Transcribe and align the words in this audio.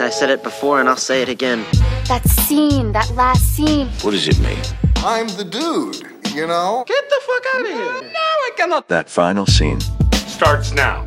I 0.00 0.08
said 0.08 0.30
it 0.30 0.42
before 0.42 0.80
and 0.80 0.88
I'll 0.88 0.96
say 0.96 1.20
it 1.20 1.28
again. 1.28 1.64
That 2.08 2.22
scene, 2.26 2.92
that 2.92 3.10
last 3.14 3.42
scene. 3.54 3.88
What 4.02 4.12
does 4.12 4.26
it 4.26 4.38
mean? 4.40 4.58
I'm 4.96 5.28
the 5.28 5.44
dude, 5.44 5.96
you 6.34 6.46
know? 6.46 6.84
Get 6.86 7.08
the 7.08 7.20
fuck 7.26 7.44
out 7.54 7.60
of 7.62 7.66
here. 7.66 8.10
No, 8.10 8.18
I 8.48 8.50
cannot. 8.56 8.88
That 8.88 9.10
final 9.10 9.44
scene 9.46 9.80
starts 10.14 10.72
now. 10.72 11.04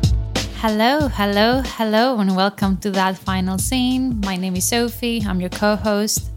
Hello, 0.58 1.08
hello, 1.08 1.62
hello, 1.64 2.18
and 2.20 2.36
welcome 2.36 2.76
to 2.78 2.90
that 2.92 3.18
final 3.18 3.58
scene. 3.58 4.20
My 4.20 4.36
name 4.36 4.54
is 4.54 4.64
Sophie. 4.64 5.22
I'm 5.26 5.40
your 5.40 5.50
co 5.50 5.74
host 5.76 6.30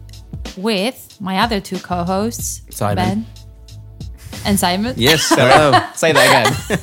with 0.56 1.16
my 1.20 1.38
other 1.38 1.60
two 1.60 1.78
co 1.78 2.02
hosts, 2.04 2.62
Simon. 2.70 2.96
Ben 2.96 3.26
and 4.44 4.58
Simon. 4.58 4.94
Yes, 4.96 5.28
hello. 5.34 5.78
say 5.94 6.12
that 6.12 6.26
again. 6.26 6.78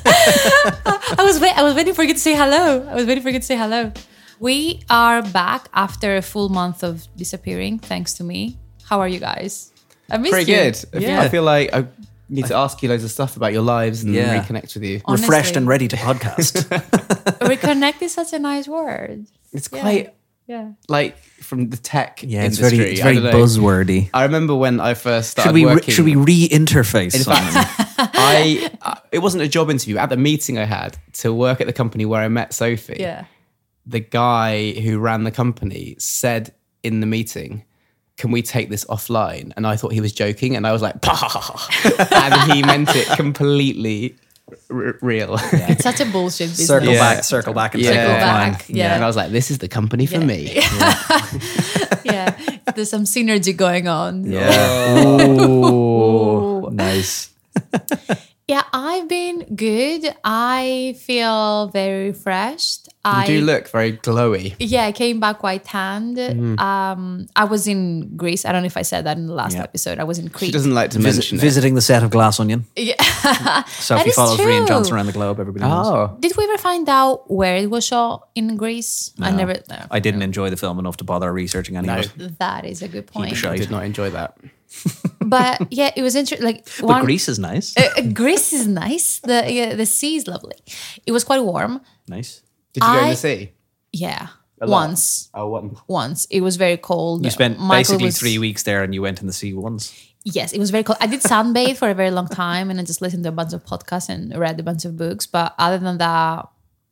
I 1.19 1.23
was 1.23 1.39
wait- 1.39 1.57
I 1.57 1.63
was 1.63 1.75
waiting 1.75 1.93
for 1.93 2.03
you 2.03 2.13
to 2.13 2.19
say 2.19 2.33
hello. 2.33 2.87
I 2.89 2.95
was 2.95 3.05
waiting 3.05 3.23
for 3.23 3.29
you 3.29 3.39
to 3.39 3.45
say 3.45 3.57
hello. 3.57 3.91
We 4.39 4.81
are 4.89 5.21
back 5.21 5.69
after 5.73 6.17
a 6.17 6.21
full 6.21 6.49
month 6.49 6.83
of 6.83 7.07
disappearing, 7.15 7.79
thanks 7.79 8.13
to 8.15 8.23
me. 8.23 8.57
How 8.83 8.99
are 8.99 9.07
you 9.07 9.19
guys? 9.19 9.71
I 10.09 10.17
missed 10.17 10.33
Pretty 10.33 10.51
you. 10.51 10.57
good. 10.57 10.75
I 10.75 10.99
feel- 10.99 11.01
Yeah. 11.01 11.21
I 11.21 11.29
feel 11.29 11.43
like 11.43 11.73
I 11.73 11.85
need 12.29 12.45
to 12.47 12.55
ask 12.55 12.81
you 12.83 12.89
loads 12.89 13.03
of 13.03 13.11
stuff 13.11 13.37
about 13.37 13.53
your 13.53 13.61
lives 13.61 14.03
and 14.03 14.13
Yeah. 14.13 14.43
reconnect 14.43 14.73
with 14.75 14.83
you. 14.83 15.01
Honestly. 15.05 15.25
refreshed 15.27 15.55
and 15.55 15.67
ready 15.67 15.87
to 15.87 15.95
podcast. 15.95 16.67
Reconnect 17.39 18.01
is 18.01 18.13
such 18.13 18.33
a 18.33 18.39
nice 18.39 18.67
word. 18.67 19.25
It's 19.53 19.69
Yeah. 19.71 19.81
quite 19.81 20.13
Yeah. 20.47 20.67
like 20.89 21.17
from 21.41 21.69
the 21.69 21.77
tech 21.77 22.21
yeah, 22.23 22.43
it's 22.43 22.57
industry. 22.57 22.77
very, 22.77 22.91
it's 22.91 23.01
very 23.01 23.15
don't 23.15 23.23
know. 23.25 23.31
buzzwordy. 23.31 24.09
I 24.13 24.23
remember 24.23 24.53
when 24.53 24.79
I 24.79 24.93
first 24.95 25.31
started 25.31 25.49
Should 25.49 25.55
we 25.55 25.65
re- 25.65 25.73
working. 25.75 25.93
should 25.93 26.05
we 26.05 26.15
re-interface? 26.15 27.15
In 27.15 27.23
fact, 27.23 27.55
I 27.97 28.69
uh, 28.81 28.95
it 29.11 29.19
wasn't 29.19 29.43
a 29.43 29.47
job 29.47 29.69
interview. 29.71 29.97
At 29.97 30.09
the 30.09 30.17
meeting 30.17 30.57
I 30.59 30.65
had 30.65 30.97
to 31.23 31.33
work 31.33 31.61
at 31.61 31.67
the 31.67 31.73
company 31.73 32.05
where 32.05 32.21
I 32.21 32.27
met 32.27 32.53
Sophie, 32.53 32.97
Yeah. 32.99 33.25
The 33.85 33.99
guy 33.99 34.71
who 34.71 34.99
ran 34.99 35.23
the 35.23 35.31
company 35.31 35.95
said 35.99 36.53
in 36.83 36.99
the 37.01 37.05
meeting, 37.07 37.63
"Can 38.17 38.31
we 38.31 38.41
take 38.41 38.69
this 38.69 38.85
offline?" 38.85 39.51
And 39.55 39.65
I 39.67 39.75
thought 39.75 39.93
he 39.93 40.01
was 40.01 40.11
joking, 40.13 40.55
and 40.55 40.65
I 40.67 40.71
was 40.71 40.81
like, 40.81 40.95
and 42.11 42.51
he 42.51 42.61
meant 42.63 42.95
it 42.95 43.07
completely 43.17 44.15
r- 44.71 44.97
real. 45.01 45.37
It's 45.51 45.83
such 45.83 45.99
a 46.01 46.05
bullshit 46.05 46.49
business. 46.49 46.67
circle 46.67 46.93
Yeah. 46.93 46.99
back, 46.99 47.23
circle 47.23 47.53
back, 47.53 47.73
and 47.75 47.83
Yeah. 47.83 47.91
Circle 47.91 48.13
back, 48.15 48.65
yeah. 48.69 48.95
And 48.95 49.03
I 49.03 49.07
was 49.07 49.15
like, 49.15 49.31
"This 49.31 49.51
is 49.51 49.57
the 49.59 49.67
company 49.67 50.05
for 50.05 50.19
me." 50.19 50.53
yeah. 52.03 52.35
There's 52.75 52.89
some 52.89 53.03
synergy 53.05 53.55
going 53.55 53.87
on. 53.87 54.25
Yeah. 54.25 54.95
Ooh. 54.97 56.69
nice. 56.71 57.29
Yeah, 58.47 58.61
I've 58.71 59.07
been 59.07 59.55
good. 59.55 60.05
I 60.23 60.95
feel 60.99 61.67
very 61.69 62.09
refreshed. 62.09 62.89
You 63.05 63.11
I 63.11 63.25
do 63.27 63.41
look 63.41 63.67
very 63.69 63.93
glowy. 63.97 64.55
yeah, 64.57 64.85
I 64.85 64.91
came 64.91 65.19
back 65.19 65.37
quite 65.39 65.63
tanned. 65.63 66.17
Mm-hmm. 66.17 66.57
Um, 66.59 67.27
I 67.35 67.43
was 67.45 67.67
in 67.67 68.15
Greece. 68.17 68.45
I 68.45 68.51
don't 68.51 68.63
know 68.63 68.67
if 68.67 68.77
I 68.77 68.81
said 68.81 69.05
that 69.05 69.15
in 69.17 69.27
the 69.27 69.33
last 69.33 69.55
Yeah. 69.55 69.61
episode. 69.63 69.99
I 69.99 70.03
was 70.03 70.17
in 70.17 70.25
Greece. 70.25 70.39
She 70.39 70.45
Crete. 70.47 70.53
doesn't 70.53 70.73
like 70.73 70.89
to 70.91 70.99
Visit, 70.99 71.17
mention 71.19 71.37
it. 71.37 71.41
visiting 71.41 71.75
the 71.75 71.81
set 71.81 72.01
of 72.03 72.09
Glass 72.09 72.39
Onion. 72.39 72.65
Yeah. 72.75 72.95
Sophie 73.67 74.09
is 74.09 74.15
follows 74.15 74.39
Rian 74.39 74.59
true. 74.59 74.67
Johnson 74.67 74.95
around 74.95 75.05
the 75.05 75.11
globe. 75.13 75.39
Everybody 75.39 75.65
knows. 75.65 75.87
Oh, 75.87 76.17
Did 76.19 76.35
we 76.35 76.43
ever 76.45 76.57
find 76.57 76.89
out 76.89 77.29
where 77.29 77.57
it 77.57 77.69
was 77.69 77.85
shot 77.85 78.27
in 78.33 78.57
Greece? 78.57 79.11
I 79.21 79.31
never. 79.31 79.53
No. 79.69 79.85
I 79.91 79.99
didn't 79.99 80.23
enjoy 80.23 80.49
the 80.49 80.57
film 80.57 80.79
enough 80.79 80.97
to 80.97 81.03
bother 81.03 81.31
researching 81.31 81.77
any 81.77 81.87
No. 81.87 81.99
of 81.99 82.19
it. 82.19 82.39
That 82.39 82.65
is 82.65 82.81
a 82.81 82.87
good 82.87 83.05
point. 83.07 83.45
I 83.45 83.55
did 83.57 83.69
not 83.69 83.85
enjoy 83.85 84.09
that. 84.11 84.37
But 85.25 85.71
yeah, 85.73 85.89
it 85.95 86.01
was 86.03 86.15
interesting. 86.15 86.45
Like 86.45 86.67
But 86.81 87.03
Greece 87.03 87.27
is 87.29 87.39
nice. 87.39 87.75
uh, 87.77 88.01
Greece 88.13 88.53
is 88.53 88.67
nice. 88.67 89.19
The 89.19 89.51
yeah, 89.51 89.73
the 89.75 89.85
sea 89.85 90.17
is 90.17 90.27
lovely. 90.27 90.55
It 91.05 91.11
was 91.11 91.23
quite 91.23 91.39
warm. 91.41 91.81
nice. 92.07 92.41
Did 92.75 92.83
you 92.83 92.89
go 92.89 92.97
in 92.99 93.03
I- 93.05 93.09
the 93.11 93.15
sea? 93.15 93.51
Yeah, 93.91 94.27
A 94.61 94.67
lot? 94.67 94.87
once. 94.89 95.29
Oh, 95.33 95.47
one. 95.47 95.77
Once 95.87 96.25
it 96.29 96.41
was 96.41 96.55
very 96.57 96.75
cold. 96.77 97.23
You 97.23 97.31
spent 97.31 97.57
Michael 97.59 97.79
basically 97.79 98.05
was- 98.11 98.19
three 98.19 98.37
weeks 98.37 98.63
there, 98.63 98.83
and 98.83 98.93
you 98.93 99.01
went 99.01 99.21
in 99.21 99.27
the 99.27 99.33
sea 99.33 99.53
once. 99.53 99.93
Yes, 100.25 100.53
it 100.53 100.59
was 100.59 100.69
very 100.71 100.83
cold. 100.83 100.97
I 100.99 101.07
did 101.07 101.21
sunbathe 101.21 101.77
for 101.77 101.89
a 101.89 101.93
very 101.93 102.11
long 102.11 102.27
time, 102.27 102.69
and 102.69 102.79
I 102.79 102.83
just 102.83 103.01
listened 103.01 103.23
to 103.23 103.29
a 103.29 103.37
bunch 103.39 103.53
of 103.53 103.63
podcasts 103.63 104.09
and 104.09 104.35
read 104.37 104.59
a 104.59 104.63
bunch 104.63 104.83
of 104.83 104.97
books. 104.97 105.25
But 105.27 105.53
other 105.57 105.77
than 105.77 105.97
that, 105.99 106.49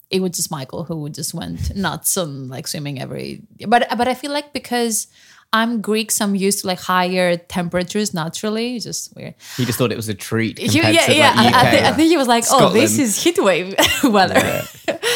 it 0.09 0.21
was 0.21 0.31
just 0.31 0.51
Michael 0.51 0.83
who 0.85 1.09
just 1.09 1.33
went 1.33 1.75
nuts 1.75 2.15
on 2.15 2.47
like 2.47 2.67
swimming 2.67 3.01
every. 3.01 3.41
But 3.67 3.87
but 3.97 4.07
I 4.07 4.13
feel 4.13 4.31
like 4.31 4.53
because 4.53 5.07
I'm 5.53 5.81
Greek, 5.81 6.09
so 6.11 6.25
I'm 6.25 6.33
used 6.35 6.61
to 6.61 6.67
like 6.67 6.79
higher 6.79 7.37
temperatures 7.37 8.11
naturally. 8.13 8.75
It's 8.75 8.85
just 8.85 9.15
weird. 9.15 9.35
He 9.55 9.65
just 9.65 9.77
thought 9.77 9.91
it 9.91 9.95
was 9.95 10.09
a 10.09 10.15
treat 10.15 10.57
He- 10.57 10.65
yeah, 10.79 10.91
to 11.05 11.15
yeah. 11.15 11.33
like 11.35 11.45
UK. 11.47 11.53
I, 11.53 11.67
I, 11.67 11.71
thi- 11.71 11.85
I 11.85 11.91
think 11.93 12.09
he 12.09 12.17
was 12.17 12.27
like, 12.27 12.43
"Oh, 12.49 12.69
this 12.73 12.97
is 12.97 13.21
heat 13.23 13.37
wave 13.37 13.75
weather." 14.03 14.63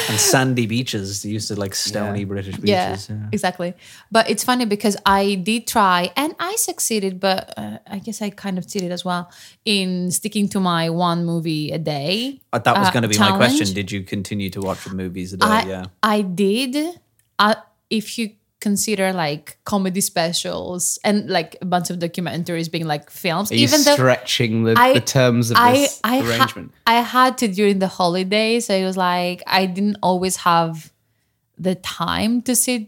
And 0.09 0.19
sandy 0.19 0.67
beaches. 0.67 1.25
Used 1.25 1.47
to 1.49 1.55
like 1.55 1.73
stony 1.75 2.23
British 2.23 2.55
beaches. 2.57 3.09
Yeah. 3.09 3.27
exactly. 3.31 3.73
But 4.11 4.29
it's 4.29 4.43
funny 4.43 4.65
because 4.65 4.95
I 5.05 5.35
did 5.35 5.65
try 5.67 6.11
and 6.15 6.35
I 6.39 6.55
succeeded, 6.55 7.19
but 7.19 7.53
uh, 7.57 7.79
I 7.87 7.99
guess 7.99 8.21
I 8.21 8.29
kind 8.29 8.57
of 8.57 8.67
cheated 8.69 8.91
as 8.91 9.03
well 9.03 9.31
in 9.65 10.11
sticking 10.11 10.47
to 10.49 10.59
my 10.59 10.89
one 10.91 11.25
movie 11.25 11.71
a 11.71 11.79
day. 11.79 12.41
Uh, 12.53 12.59
that 12.59 12.77
was 12.77 12.87
uh, 12.87 12.91
going 12.91 13.03
to 13.03 13.09
be 13.09 13.17
my 13.17 13.35
question. 13.35 13.73
Did 13.73 13.91
you 13.91 14.03
continue 14.03 14.49
to 14.51 14.61
watch 14.61 14.83
the 14.85 14.93
movies 14.93 15.33
a 15.33 15.37
day? 15.37 15.47
I, 15.47 15.61
yeah. 15.63 15.85
I 16.03 16.21
did. 16.21 16.99
Uh, 17.39 17.55
if 17.89 18.17
you 18.19 18.31
consider 18.67 19.07
like 19.25 19.57
comedy 19.63 20.01
specials 20.01 20.99
and 21.07 21.29
like 21.37 21.55
a 21.61 21.67
bunch 21.73 21.87
of 21.91 21.95
documentaries 22.05 22.69
being 22.75 22.87
like 22.93 23.05
films, 23.09 23.51
Are 23.51 23.55
even 23.55 23.79
though 23.85 23.93
stretching 23.99 24.53
the, 24.65 24.73
I- 24.77 24.93
the 24.99 25.05
terms 25.19 25.51
of 25.51 25.57
I 25.57 25.71
this 25.73 25.99
I, 26.03 26.17
ha- 26.17 26.25
arrangement? 26.27 26.67
I 26.85 26.95
had 27.15 27.31
to 27.39 27.47
during 27.47 27.79
the 27.79 27.91
holidays. 27.99 28.65
So 28.67 28.73
it 28.73 28.85
was 28.85 28.97
like 28.97 29.39
I 29.59 29.65
didn't 29.65 29.99
always 30.01 30.35
have 30.49 30.91
the 31.57 31.75
time 31.75 32.41
to 32.43 32.53
sit, 32.55 32.83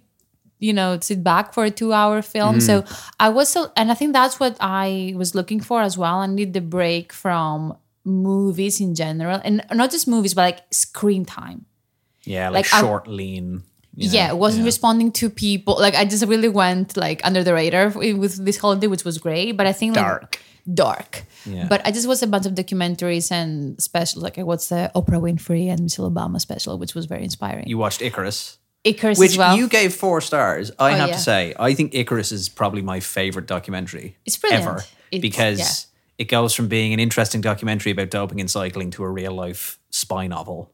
you 0.59 0.73
know, 0.73 1.00
sit 1.01 1.23
back 1.23 1.53
for 1.53 1.63
a 1.66 1.72
two-hour 1.72 2.22
film. 2.22 2.59
So 2.62 2.81
mm. 2.81 3.12
I 3.19 3.29
was 3.29 3.47
so, 3.50 3.72
and 3.79 3.89
I 3.91 3.95
think 3.95 4.13
that's 4.13 4.39
what 4.39 4.56
I 4.59 5.13
was 5.16 5.34
looking 5.34 5.62
for 5.62 5.81
as 5.81 5.97
well. 5.97 6.18
I 6.25 6.28
need 6.28 6.53
the 6.53 6.62
break 6.62 7.13
from 7.13 7.78
movies 8.06 8.79
in 8.79 8.94
general, 8.95 9.39
and 9.44 9.63
not 9.72 9.91
just 9.91 10.07
movies, 10.07 10.34
but 10.35 10.44
like 10.50 10.59
screen 10.72 11.25
time. 11.25 11.66
Yeah, 12.25 12.50
like, 12.50 12.66
like, 12.66 12.73
I- 12.73 12.81
short, 12.81 13.07
lean. 13.07 13.63
You 14.00 14.08
know, 14.08 14.14
yeah, 14.14 14.30
it 14.30 14.38
wasn't 14.38 14.62
yeah. 14.64 14.66
responding 14.68 15.12
to 15.14 15.30
people. 15.30 15.76
Like 15.80 15.96
I 15.96 16.06
just 16.06 16.26
really 16.26 16.50
went 16.50 16.96
like 16.98 17.20
under 17.24 17.44
the 17.44 17.54
radar 17.54 17.90
with 17.90 18.44
this 18.46 18.58
holiday, 18.58 18.88
which 18.88 19.04
was 19.06 19.18
great. 19.18 19.54
But 19.58 19.66
I 19.68 19.74
think 19.74 19.96
like, 19.96 20.06
Dark. 20.06 20.40
dark. 20.74 21.24
Yeah. 21.46 21.68
But 21.70 21.86
I 21.86 21.92
just 21.92 22.08
watched 22.08 22.22
a 22.24 22.28
bunch 22.28 22.46
of 22.46 22.54
documentaries 22.54 23.32
and 23.32 23.82
specials. 23.82 24.24
Like 24.24 24.38
I 24.38 24.44
watched 24.44 24.70
the 24.70 24.92
Oprah 24.96 25.22
Winfrey 25.22 25.68
and 25.70 25.82
Michelle 25.82 26.10
Obama 26.10 26.40
special, 26.40 26.78
which 26.78 26.96
was 26.96 27.06
very 27.06 27.24
inspiring. 27.24 27.68
You 27.68 27.78
watched 27.78 28.02
Icarus, 28.02 28.58
Icarus 28.84 29.20
which 29.20 29.38
well. 29.38 29.58
you 29.58 29.68
gave 29.68 29.94
four 29.94 30.22
stars. 30.22 30.72
I 30.80 30.94
Oh, 30.94 30.96
have 30.96 31.10
yeah. 31.10 31.16
to 31.16 31.22
say, 31.22 31.54
I 31.60 31.74
think 31.74 31.94
Icarus 31.94 32.31
is 32.31 32.50
probably 32.50 32.81
my 32.81 33.00
favorite 33.00 33.48
documentary 33.48 34.18
It's 34.26 34.38
brilliant. 34.38 34.66
ever 34.68 34.78
It's- 35.12 35.22
because 35.22 35.60
yeah. 35.60 36.24
it 36.24 36.28
goes 36.30 36.54
from 36.54 36.68
being 36.68 36.94
an 36.94 37.00
interesting 37.00 37.42
documentary 37.42 37.92
about 37.92 38.10
doping 38.12 38.40
and 38.40 38.50
cycling 38.50 38.92
to 38.92 39.04
a 39.04 39.10
real 39.10 39.34
life 39.34 39.80
spy 39.90 40.28
novel, 40.28 40.72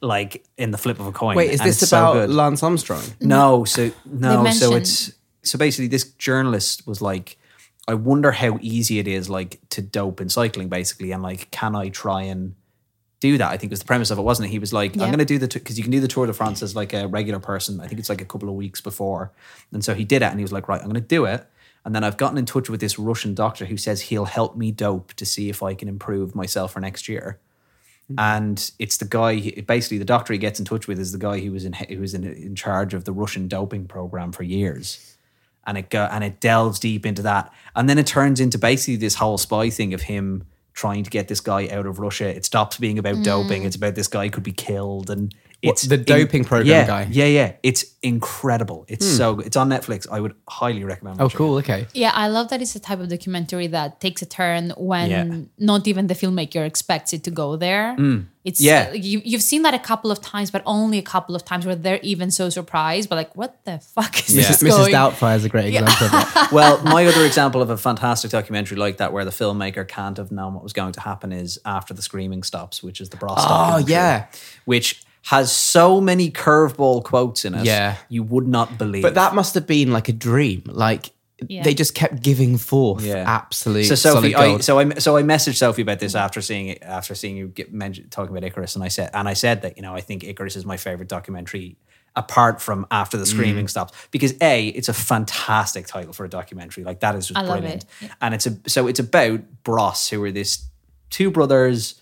like 0.00 0.44
in 0.58 0.70
the 0.70 0.78
flip 0.78 1.00
of 1.00 1.06
a 1.06 1.12
coin. 1.12 1.36
Wait, 1.36 1.50
is 1.50 1.60
And 1.60 1.68
this 1.68 1.82
it's 1.82 1.90
so 1.90 1.98
about 1.98 2.12
good. 2.14 2.30
Lance 2.30 2.62
Armstrong? 2.62 3.02
No, 3.20 3.64
so 3.64 3.90
no, 4.04 4.36
so 4.50 4.70
mention- 4.70 4.72
it's 4.74 5.12
so 5.42 5.58
basically 5.58 5.88
this 5.88 6.04
journalist 6.12 6.86
was 6.86 7.02
like, 7.02 7.36
I 7.86 7.94
wonder 7.94 8.32
how 8.32 8.58
easy 8.62 8.98
it 8.98 9.06
is 9.06 9.28
like 9.28 9.60
to 9.70 9.82
dope 9.82 10.20
in 10.20 10.28
cycling, 10.28 10.68
basically, 10.68 11.12
and 11.12 11.22
like, 11.22 11.50
can 11.50 11.74
I 11.76 11.90
try 11.90 12.22
and 12.22 12.54
do 13.20 13.36
that? 13.38 13.50
I 13.50 13.56
think 13.58 13.70
was 13.70 13.80
the 13.80 13.84
premise 13.86 14.10
of 14.10 14.18
it, 14.18 14.22
wasn't 14.22 14.48
it? 14.48 14.52
He 14.52 14.58
was 14.58 14.72
like, 14.72 14.96
Yeah. 14.96 15.02
I'm 15.02 15.08
going 15.10 15.18
to 15.18 15.24
do 15.24 15.38
the 15.38 15.48
because 15.48 15.76
you 15.78 15.82
can 15.84 15.90
do 15.92 16.00
the 16.00 16.08
Tour 16.08 16.26
de 16.26 16.32
France 16.32 16.62
as 16.62 16.74
like 16.74 16.92
a 16.94 17.06
regular 17.08 17.40
person. 17.40 17.80
I 17.80 17.86
think 17.86 17.98
it's 17.98 18.08
like 18.08 18.20
a 18.22 18.24
couple 18.24 18.48
of 18.48 18.54
weeks 18.54 18.80
before, 18.80 19.32
and 19.72 19.84
so 19.84 19.94
he 19.94 20.04
did 20.04 20.22
it, 20.22 20.26
and 20.26 20.38
he 20.38 20.44
was 20.44 20.52
like, 20.52 20.68
right, 20.68 20.80
I'm 20.80 20.86
going 20.88 20.94
to 20.94 21.00
do 21.00 21.24
it. 21.26 21.46
And 21.86 21.94
then 21.94 22.02
I've 22.02 22.16
gotten 22.16 22.38
in 22.38 22.46
touch 22.46 22.70
with 22.70 22.80
this 22.80 22.98
Russian 22.98 23.34
doctor 23.34 23.66
who 23.66 23.76
says 23.76 24.00
he'll 24.00 24.24
help 24.24 24.56
me 24.56 24.72
dope 24.72 25.12
to 25.14 25.26
see 25.26 25.50
if 25.50 25.62
I 25.62 25.74
can 25.74 25.86
improve 25.86 26.34
myself 26.34 26.72
for 26.72 26.80
next 26.80 27.10
year 27.10 27.38
Mm-hmm. 28.10 28.18
and 28.18 28.70
it's 28.78 28.98
the 28.98 29.06
guy. 29.06 29.40
Basically, 29.66 29.96
the 29.96 30.04
doctor 30.04 30.34
he 30.34 30.38
gets 30.38 30.58
in 30.58 30.66
touch 30.66 30.86
with 30.86 30.98
is 30.98 31.12
the 31.12 31.18
guy 31.18 31.40
who 31.40 31.52
was 31.52 31.64
in 31.64 31.72
who 31.72 32.00
was 32.00 32.12
in, 32.12 32.22
in 32.24 32.54
charge 32.54 32.92
of 32.92 33.06
the 33.06 33.12
Russian 33.12 33.48
doping 33.48 33.86
program 33.86 34.30
for 34.30 34.42
years, 34.42 35.16
and 35.66 35.78
it 35.78 35.88
go, 35.88 36.06
and 36.12 36.22
it 36.22 36.38
delves 36.38 36.78
deep 36.78 37.06
into 37.06 37.22
that, 37.22 37.50
and 37.74 37.88
then 37.88 37.96
it 37.96 38.06
turns 38.06 38.40
into 38.40 38.58
basically 38.58 38.96
this 38.96 39.14
whole 39.14 39.38
spy 39.38 39.70
thing 39.70 39.94
of 39.94 40.02
him 40.02 40.44
trying 40.74 41.02
to 41.02 41.08
get 41.08 41.28
this 41.28 41.40
guy 41.40 41.66
out 41.68 41.86
of 41.86 41.98
Russia. 41.98 42.28
It 42.28 42.44
stops 42.44 42.76
being 42.76 42.98
about 42.98 43.24
doping; 43.24 43.62
mm. 43.62 43.66
it's 43.66 43.76
about 43.76 43.94
this 43.94 44.08
guy 44.08 44.28
could 44.28 44.42
be 44.42 44.52
killed, 44.52 45.08
and 45.08 45.34
What, 45.64 45.72
it's 45.72 45.82
the 45.82 45.96
doping 45.96 46.44
program 46.44 46.68
yeah, 46.68 46.86
guy? 46.86 47.08
Yeah, 47.10 47.26
yeah, 47.26 47.52
it's 47.62 47.84
incredible. 48.02 48.84
It's 48.88 49.06
so 49.06 49.34
good. 49.36 49.46
it's 49.46 49.56
on 49.56 49.68
Netflix. 49.70 50.06
I 50.10 50.20
would 50.20 50.34
highly 50.48 50.84
recommend. 50.84 51.20
It. 51.20 51.22
Oh, 51.24 51.28
cool. 51.30 51.56
it. 51.58 51.62
Okay. 51.62 51.86
yeah, 51.94 52.12
I 52.14 52.28
love 52.28 52.48
that 52.50 52.60
it's 52.62 52.74
a 52.76 52.80
type 52.80 53.00
of 53.00 53.08
documentary 53.08 53.66
that 53.68 54.00
takes 54.00 54.22
a 54.22 54.26
turn 54.26 54.70
when 54.76 55.10
Yeah. 55.10 55.38
not 55.58 55.86
even 55.88 56.06
the 56.06 56.14
filmmaker 56.14 56.64
expects 56.66 57.12
it 57.12 57.24
to 57.24 57.30
go 57.30 57.56
there. 57.56 57.96
It's 58.44 58.60
Mm. 58.60 58.64
Yeah. 58.64 58.88
uh, 58.90 58.92
you, 58.94 59.22
you've 59.24 59.42
seen 59.42 59.62
that 59.62 59.72
a 59.74 59.78
couple 59.78 60.10
of 60.10 60.20
times, 60.20 60.50
but 60.50 60.62
only 60.66 60.98
a 60.98 61.02
couple 61.02 61.34
of 61.34 61.44
times 61.44 61.64
where 61.66 61.74
they're 61.76 62.00
even 62.02 62.30
so 62.30 62.50
surprised. 62.50 63.08
But 63.08 63.16
like, 63.16 63.34
what 63.34 63.64
the 63.64 63.78
fuck 63.78 64.18
is 64.28 64.36
Yeah. 64.36 64.48
this 64.48 64.62
Mrs. 64.62 64.68
going? 64.76 64.92
Doubtfire 64.92 65.36
is 65.36 65.44
a 65.46 65.48
great 65.48 65.66
example 65.74 66.06
of 66.06 66.12
that. 66.12 66.48
well, 66.52 66.82
my 66.84 67.06
other 67.06 67.24
example 67.24 67.62
of 67.62 67.70
a 67.70 67.78
fantastic 67.78 68.30
documentary 68.30 68.76
like 68.76 68.98
that, 68.98 69.12
where 69.14 69.24
the 69.24 69.30
filmmaker 69.30 69.86
can't 69.88 70.18
have 70.18 70.30
known 70.30 70.52
what 70.54 70.62
was 70.62 70.74
going 70.74 70.92
to 70.92 71.00
happen, 71.00 71.32
is 71.32 71.58
after 71.64 71.94
the 71.94 72.02
screaming 72.02 72.42
stops, 72.42 72.82
which 72.82 73.00
is 73.00 73.08
the 73.08 73.16
Bros. 73.16 73.36
Oh, 73.38 73.48
documentary, 73.48 73.92
yeah. 73.92 74.26
which 74.66 75.02
has 75.26 75.50
so 75.52 76.00
many 76.00 76.30
curveball 76.30 77.02
quotes 77.04 77.44
in 77.44 77.54
it. 77.54 77.64
Yeah. 77.64 77.96
you 78.08 78.22
would 78.22 78.46
not 78.46 78.76
believe. 78.78 79.02
But 79.02 79.14
that 79.14 79.34
must 79.34 79.54
have 79.54 79.66
been 79.66 79.90
like 79.92 80.08
a 80.08 80.12
dream. 80.12 80.62
Like 80.66 81.12
Yeah. 81.48 81.62
they 81.62 81.74
just 81.74 81.94
kept 81.94 82.22
giving 82.22 82.58
forth 82.58 83.02
yeah, 83.04 83.24
Absolutely. 83.26 83.84
So 83.84 83.94
solid 83.94 84.16
Sophie, 84.32 84.34
I, 84.34 84.58
so 84.58 84.78
I 84.78 84.88
so 84.94 85.16
I 85.16 85.22
messaged 85.22 85.56
Sophie 85.56 85.82
about 85.82 85.98
this 85.98 86.14
after 86.14 86.40
seeing 86.42 86.68
it 86.68 86.82
after 86.82 87.14
seeing 87.14 87.36
you 87.36 87.48
get 87.48 87.72
mentioned 87.72 88.10
talking 88.10 88.36
about 88.36 88.46
Icarus, 88.46 88.74
and 88.76 88.84
I 88.84 88.88
said 88.88 89.10
and 89.14 89.26
I 89.28 89.34
said 89.34 89.62
that 89.62 89.76
you 89.76 89.82
know 89.82 89.94
I 89.94 90.00
think 90.00 90.24
Icarus 90.24 90.56
is 90.56 90.64
my 90.66 90.76
favorite 90.76 91.08
documentary 91.08 91.76
apart 92.16 92.60
from 92.62 92.86
after 92.90 93.16
the 93.16 93.24
Mm. 93.24 93.34
screaming 93.34 93.68
stops 93.68 93.92
because 94.12 94.34
a 94.40 94.68
it's 94.68 94.88
a 94.88 94.94
fantastic 94.94 95.86
title 95.86 96.12
for 96.12 96.24
a 96.24 96.28
documentary 96.28 96.84
like 96.84 97.00
that 97.00 97.14
is 97.16 97.26
just 97.28 97.38
I 97.38 97.42
love 97.42 97.58
brilliant 97.60 97.84
it. 98.02 98.10
And 98.20 98.34
it's 98.34 98.46
a 98.46 98.56
so 98.68 98.86
it's 98.86 99.00
about 99.00 99.40
Bros 99.64 100.08
who 100.10 100.22
are 100.22 100.30
this 100.30 100.66
two 101.10 101.30
brothers 101.30 101.94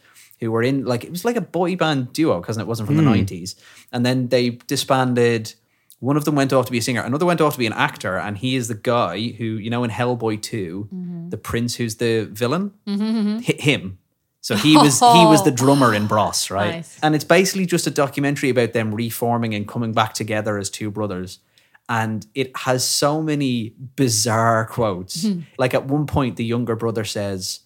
who 0.43 0.51
were 0.51 0.63
in 0.63 0.85
like 0.85 1.05
it 1.05 1.11
was 1.11 1.25
like 1.25 1.37
a 1.37 1.41
boy 1.41 1.77
band 1.77 2.13
duo 2.13 2.41
because 2.41 2.59
it 2.59 2.67
wasn't 2.67 2.87
from 2.87 2.97
the 2.97 3.03
hmm. 3.03 3.09
90s 3.09 3.55
and 3.93 4.05
then 4.05 4.29
they 4.29 4.51
disbanded 4.67 5.55
one 6.01 6.17
of 6.17 6.25
them 6.25 6.35
went 6.35 6.53
off 6.53 6.67
to 6.67 6.73
be 6.73 6.79
a 6.79 6.83
singer 6.83 7.01
another 7.01 7.25
went 7.25 7.41
off 7.41 7.53
to 7.53 7.59
be 7.61 7.67
an 7.67 7.73
actor 7.73 8.19
and 8.19 8.39
he 8.39 8.57
is 8.57 8.67
the 8.67 8.75
guy 8.75 9.29
who 9.39 9.45
you 9.45 9.71
know 9.71 9.85
in 9.85 9.91
hellboy 9.91 10.43
2 10.43 10.89
mm-hmm. 10.93 11.29
the 11.31 11.39
prince 11.39 11.77
who's 11.77 11.97
the 11.97 12.25
villain 12.25 12.73
mm-hmm, 12.87 13.03
mm-hmm. 13.03 13.39
Hi- 13.39 13.63
him 13.63 13.99
so 14.43 14.57
he 14.57 14.77
was 14.77 14.99
he 14.99 15.25
was 15.25 15.45
the 15.45 15.53
drummer 15.53 15.95
in 15.95 16.09
Bros, 16.09 16.51
right? 16.51 16.75
Nice. 16.75 16.99
And 17.01 17.15
it's 17.15 17.25
basically 17.25 17.65
just 17.65 17.87
a 17.87 17.91
documentary 17.91 18.51
about 18.51 18.73
them 18.73 18.93
reforming 18.93 19.55
and 19.55 19.69
coming 19.69 19.93
back 19.93 20.15
together 20.15 20.59
as 20.59 20.69
two 20.69 20.91
brothers. 20.91 21.39
And 21.89 22.27
it 22.35 22.57
has 22.57 22.85
so 22.85 23.23
many 23.23 23.75
bizarre 23.97 24.67
quotes. 24.67 25.23
Hmm. 25.25 25.41
like 25.59 25.75
at 25.75 25.87
one 25.87 26.07
point, 26.07 26.37
the 26.37 26.45
younger 26.45 26.75
brother 26.75 27.05
says, 27.05 27.61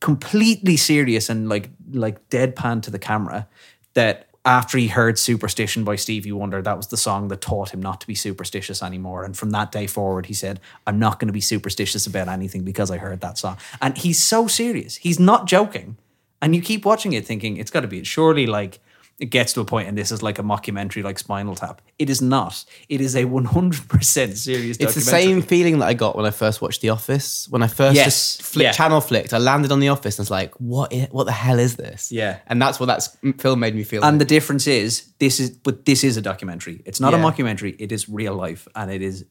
completely 0.00 0.76
serious 0.76 1.28
and 1.28 1.48
like 1.48 1.70
like 1.92 2.28
deadpan 2.28 2.82
to 2.82 2.90
the 2.90 2.98
camera, 2.98 3.48
that 3.94 4.28
after 4.46 4.76
he 4.76 4.88
heard 4.88 5.18
Superstition 5.18 5.84
by 5.84 5.96
Stevie 5.96 6.32
Wonder, 6.32 6.60
that 6.60 6.76
was 6.76 6.88
the 6.88 6.98
song 6.98 7.28
that 7.28 7.40
taught 7.40 7.72
him 7.72 7.80
not 7.80 8.00
to 8.02 8.06
be 8.06 8.14
superstitious 8.14 8.82
anymore. 8.82 9.24
And 9.24 9.36
from 9.36 9.50
that 9.50 9.72
day 9.72 9.86
forward, 9.86 10.26
he 10.26 10.34
said, 10.34 10.60
I'm 10.86 10.98
not 10.98 11.18
going 11.18 11.28
to 11.28 11.32
be 11.32 11.40
superstitious 11.40 12.06
about 12.06 12.28
anything 12.28 12.62
because 12.62 12.90
I 12.90 12.98
heard 12.98 13.22
that 13.22 13.38
song. 13.38 13.56
And 13.80 13.96
he's 13.96 14.22
so 14.22 14.46
serious. 14.46 14.96
He's 14.96 15.18
not 15.18 15.46
joking. 15.46 15.96
And 16.42 16.54
you 16.54 16.60
keep 16.60 16.84
watching 16.84 17.14
it 17.14 17.26
thinking, 17.26 17.56
it's 17.56 17.70
got 17.70 17.80
to 17.80 17.88
be, 17.88 18.04
surely 18.04 18.44
like 18.44 18.80
it 19.20 19.26
gets 19.26 19.52
to 19.52 19.60
a 19.60 19.64
point 19.64 19.86
and 19.88 19.96
this 19.96 20.10
is 20.10 20.22
like 20.22 20.38
a 20.40 20.42
mockumentary 20.42 21.02
like 21.04 21.18
Spinal 21.18 21.54
Tap. 21.54 21.80
It 21.98 22.10
is 22.10 22.20
not. 22.20 22.64
It 22.88 23.00
is 23.00 23.14
a 23.14 23.24
100% 23.24 24.36
serious 24.36 24.76
it's 24.78 24.94
the 24.94 25.00
same 25.00 25.40
feeling 25.42 25.78
that 25.78 25.86
I 25.86 25.94
got 25.94 26.16
when 26.16 26.26
I 26.26 26.30
first 26.30 26.60
watched 26.60 26.80
The 26.80 26.90
Office. 26.90 27.46
When 27.48 27.62
I 27.62 27.68
first 27.68 27.94
Yes. 27.96 28.04
just 28.06 28.42
flicked 28.42 28.64
Yeah. 28.64 28.72
channel 28.72 29.00
flicked, 29.00 29.32
I 29.32 29.38
landed 29.38 29.70
on 29.72 29.80
The 29.80 29.88
Office 29.88 30.18
and 30.18 30.24
was 30.24 30.30
like, 30.30 30.52
"What? 30.58 30.92
i- 30.92 31.08
What 31.12 31.24
the 31.24 31.32
hell 31.32 31.58
is 31.58 31.76
this?" 31.76 32.10
Yeah. 32.10 32.38
and 32.48 32.60
that's 32.60 32.80
what 32.80 32.86
that 32.86 33.06
film 33.38 33.60
made 33.60 33.74
me 33.74 33.84
feel. 33.84 34.04
And 34.04 34.20
the 34.20 34.24
difference 34.24 34.66
is 34.66 35.04
this 35.20 35.38
is 35.40 35.50
but 35.50 35.84
this 35.84 36.02
is 36.04 36.16
a 36.16 36.22
documentary. 36.22 36.82
It's 36.84 37.00
not 37.00 37.14
a 37.14 37.16
mockumentary. 37.18 37.76
It 37.78 37.92
is 37.92 38.08
real 38.08 38.34
life 38.34 38.66
and 38.74 38.90
it 38.90 39.00
is 39.02 39.24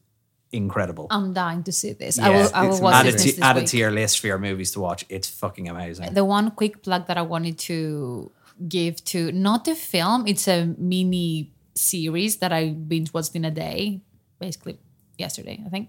incredible. 0.52 1.08
I'm 1.10 1.32
dying 1.32 1.62
to 1.64 1.72
see 1.72 1.92
this. 1.92 2.18
I 2.18 2.28
will. 2.30 2.50
I 2.54 2.62
will 2.66 2.72
it's 2.72 2.80
watch 2.80 2.94
add 2.94 3.06
it 3.06 3.08
it, 3.08 3.12
this, 3.14 3.22
to, 3.22 3.30
this 3.32 3.40
add 3.40 3.56
it 3.56 3.60
week. 3.60 3.68
to 3.70 3.76
your 3.76 3.90
list 3.90 4.20
for 4.20 4.28
your 4.28 4.38
movies 4.38 4.70
to 4.72 4.80
watch. 4.80 5.04
It's 5.08 5.28
fucking 5.28 5.68
amazing. 5.68 6.14
the 6.14 6.24
one 6.24 6.50
quick 6.52 6.82
plug 6.82 7.06
that 7.08 7.18
I 7.18 7.22
wanted 7.22 7.58
to 7.70 8.30
give 8.68 9.04
to 9.06 9.32
not 9.32 9.64
the 9.64 9.74
film, 9.74 10.26
it's 10.26 10.48
a 10.48 10.74
mini 10.78 11.52
series 11.74 12.36
that 12.38 12.52
I 12.52 12.70
binge 12.70 13.12
watched 13.12 13.34
in 13.34 13.44
a 13.44 13.50
day, 13.50 14.00
basically 14.38 14.78
yesterday, 15.18 15.62
I 15.66 15.68
think. 15.68 15.88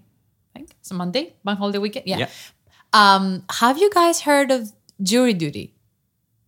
I 0.54 0.58
think 0.58 0.70
it's 0.80 0.90
a 0.90 0.94
Monday, 0.94 1.34
bank 1.44 1.58
holiday 1.58 1.78
weekend. 1.78 2.06
Yeah. 2.06 2.18
Yeah. 2.18 2.28
Um, 2.92 3.44
have 3.50 3.78
you 3.78 3.90
guys 3.90 4.22
heard 4.22 4.50
of 4.50 4.72
Jury 5.02 5.34
Duty? 5.34 5.74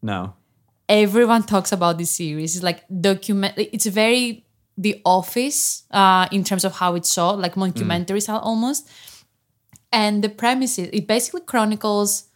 No. 0.02 0.34
everyone 0.88 1.42
talks 1.42 1.72
about 1.72 1.98
this 1.98 2.10
series. 2.10 2.56
It's 2.56 2.64
like 2.64 2.84
document. 3.00 3.54
It's 3.58 3.86
very 3.86 4.46
The 4.78 5.02
Office 5.04 5.84
uh, 5.90 6.28
in 6.32 6.44
terms 6.44 6.64
of 6.64 6.72
how 6.76 6.94
it's 6.94 7.12
shot, 7.12 7.38
like 7.38 7.54
mockumentary 7.56 8.22
style 8.22 8.38
almost. 8.38 8.88
And 9.92 10.22
the 10.24 10.28
premise 10.28 10.78
is 10.78 10.88
it 10.92 11.06
basically 11.06 11.42
chronicles 11.42 12.27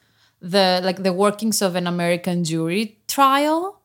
the 0.43 0.81
like 0.83 1.03
the 1.03 1.13
workings 1.13 1.63
of 1.63 1.77
an 1.77 1.87
American 1.87 2.43
jury 2.45 2.99
trial. 3.07 3.81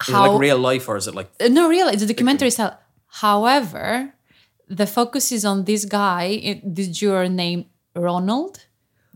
Is 0.00 0.08
it 0.10 0.12
like 0.12 0.38
real 0.40 0.58
life 0.58 0.88
or 0.88 0.96
is 0.96 1.06
it 1.08 1.14
like 1.14 1.28
no, 1.50 1.68
really, 1.68 1.92
it's 1.92 2.02
a 2.02 2.06
documentary 2.06 2.50
style. 2.50 2.78
However, 3.08 4.14
the 4.68 4.86
focus 4.86 5.32
is 5.32 5.44
on 5.44 5.64
this 5.64 5.84
guy, 5.84 6.24
i- 6.48 6.62
this 6.64 6.88
juror 6.88 7.28
named 7.28 7.64
Ronald 7.96 8.54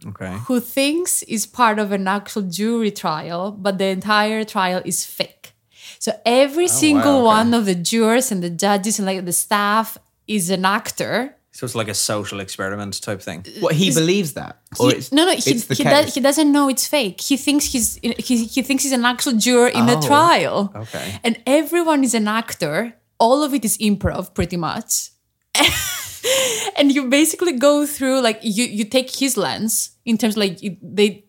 okay? 0.09 0.35
who 0.49 0.59
thinks 0.61 1.23
is 1.25 1.47
part 1.47 1.79
of 1.79 1.93
an 1.93 2.09
actual 2.09 2.43
jury 2.43 2.91
trial, 2.91 3.53
but 3.53 3.79
the 3.79 3.87
entire 3.87 4.43
trial 4.45 4.83
is 4.85 5.05
fake. 5.07 5.53
So 6.01 6.11
every 6.27 6.65
oh, 6.65 6.79
single 6.85 7.13
Oh, 7.13 7.19
okay. 7.19 7.37
one 7.39 7.55
of 7.55 7.65
the 7.65 7.77
jurors 7.77 8.33
and 8.33 8.43
the 8.43 8.51
judges 8.51 8.99
and 8.99 9.07
like 9.07 9.25
the 9.25 9.33
staff 9.33 9.97
is 10.27 10.51
an 10.51 10.65
actor. 10.65 11.37
So 11.55 11.67
it's 11.67 11.75
like 11.75 11.89
a 11.89 11.95
social 11.95 12.41
experiment 12.41 13.01
type 13.03 13.21
thing. 13.21 13.45
Uh, 13.47 13.61
what 13.61 13.75
he 13.75 13.93
believes 13.93 14.33
that, 14.33 14.61
or 14.81 14.89
He- 14.91 14.97
it's 14.97 15.13
no, 15.13 15.27
no, 15.27 15.33
he, 15.33 15.51
it's 15.51 15.67
the 15.67 15.75
he, 15.75 15.83
case. 15.85 15.93
does, 16.05 16.15
he 16.15 16.21
doesn't 16.21 16.51
know 16.51 16.69
it's 16.71 16.87
fake. 16.87 17.21
He 17.21 17.37
thinks 17.37 17.67
he's 17.67 17.97
he, 18.03 18.37
he 18.47 18.63
thinks 18.63 18.83
he's 18.85 18.93
an 18.93 19.05
actual 19.05 19.35
juror 19.35 19.69
in 19.69 19.85
the 19.87 19.99
Oh, 19.99 20.07
trial. 20.07 20.73
okay. 20.75 21.21
and 21.23 21.39
everyone 21.47 22.05
is 22.05 22.15
an 22.15 22.27
actor. 22.27 22.95
All 23.19 23.43
of 23.45 23.53
it 23.55 23.65
is 23.65 23.77
improv, 23.79 24.33
pretty 24.35 24.57
much. 24.57 25.11
and 26.77 26.91
you 26.93 27.09
basically 27.09 27.53
go 27.59 27.87
through 27.87 28.21
like 28.21 28.39
you 28.43 28.65
you 28.65 28.85
take 28.85 29.15
his 29.15 29.37
lens 29.37 29.91
in 30.05 30.17
terms 30.19 30.37
like 30.37 30.63
you- 30.63 30.77
they 30.83 31.25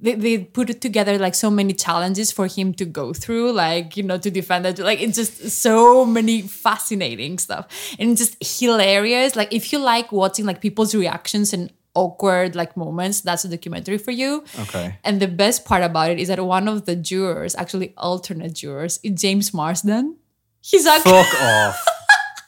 they, 0.00 0.14
they 0.14 0.38
put 0.38 0.70
it 0.70 0.80
together 0.80 1.18
like 1.18 1.34
so 1.34 1.50
many 1.50 1.72
challenges 1.72 2.32
for 2.32 2.46
him 2.46 2.72
to 2.74 2.84
go 2.84 3.12
through 3.12 3.52
like 3.52 3.96
you 3.96 4.02
know 4.02 4.18
to 4.18 4.30
defend 4.30 4.64
it 4.66 4.78
like 4.78 5.00
it's 5.00 5.16
just 5.16 5.50
so 5.50 6.04
many 6.04 6.42
fascinating 6.42 7.38
stuff 7.38 7.66
and 7.98 8.16
just 8.16 8.36
hilarious 8.40 9.36
like 9.36 9.52
if 9.52 9.72
you 9.72 9.78
like 9.78 10.10
watching 10.12 10.46
like 10.46 10.60
people's 10.60 10.94
reactions 10.94 11.52
and 11.52 11.70
awkward 11.94 12.56
like 12.56 12.74
moments 12.76 13.20
that's 13.20 13.44
a 13.44 13.48
documentary 13.48 13.98
for 13.98 14.12
you 14.12 14.42
Okay. 14.60 14.96
and 15.04 15.20
the 15.20 15.28
best 15.28 15.64
part 15.66 15.82
about 15.82 16.10
it 16.10 16.18
is 16.18 16.28
that 16.28 16.40
one 16.44 16.66
of 16.66 16.86
the 16.86 16.96
jurors 16.96 17.54
actually 17.54 17.92
alternate 17.98 18.54
jurors 18.54 18.98
is 19.02 19.20
james 19.20 19.52
marsden 19.52 20.16
he's 20.62 20.86
actually 20.86 21.12
Fuck 21.12 21.40
off. 21.42 21.84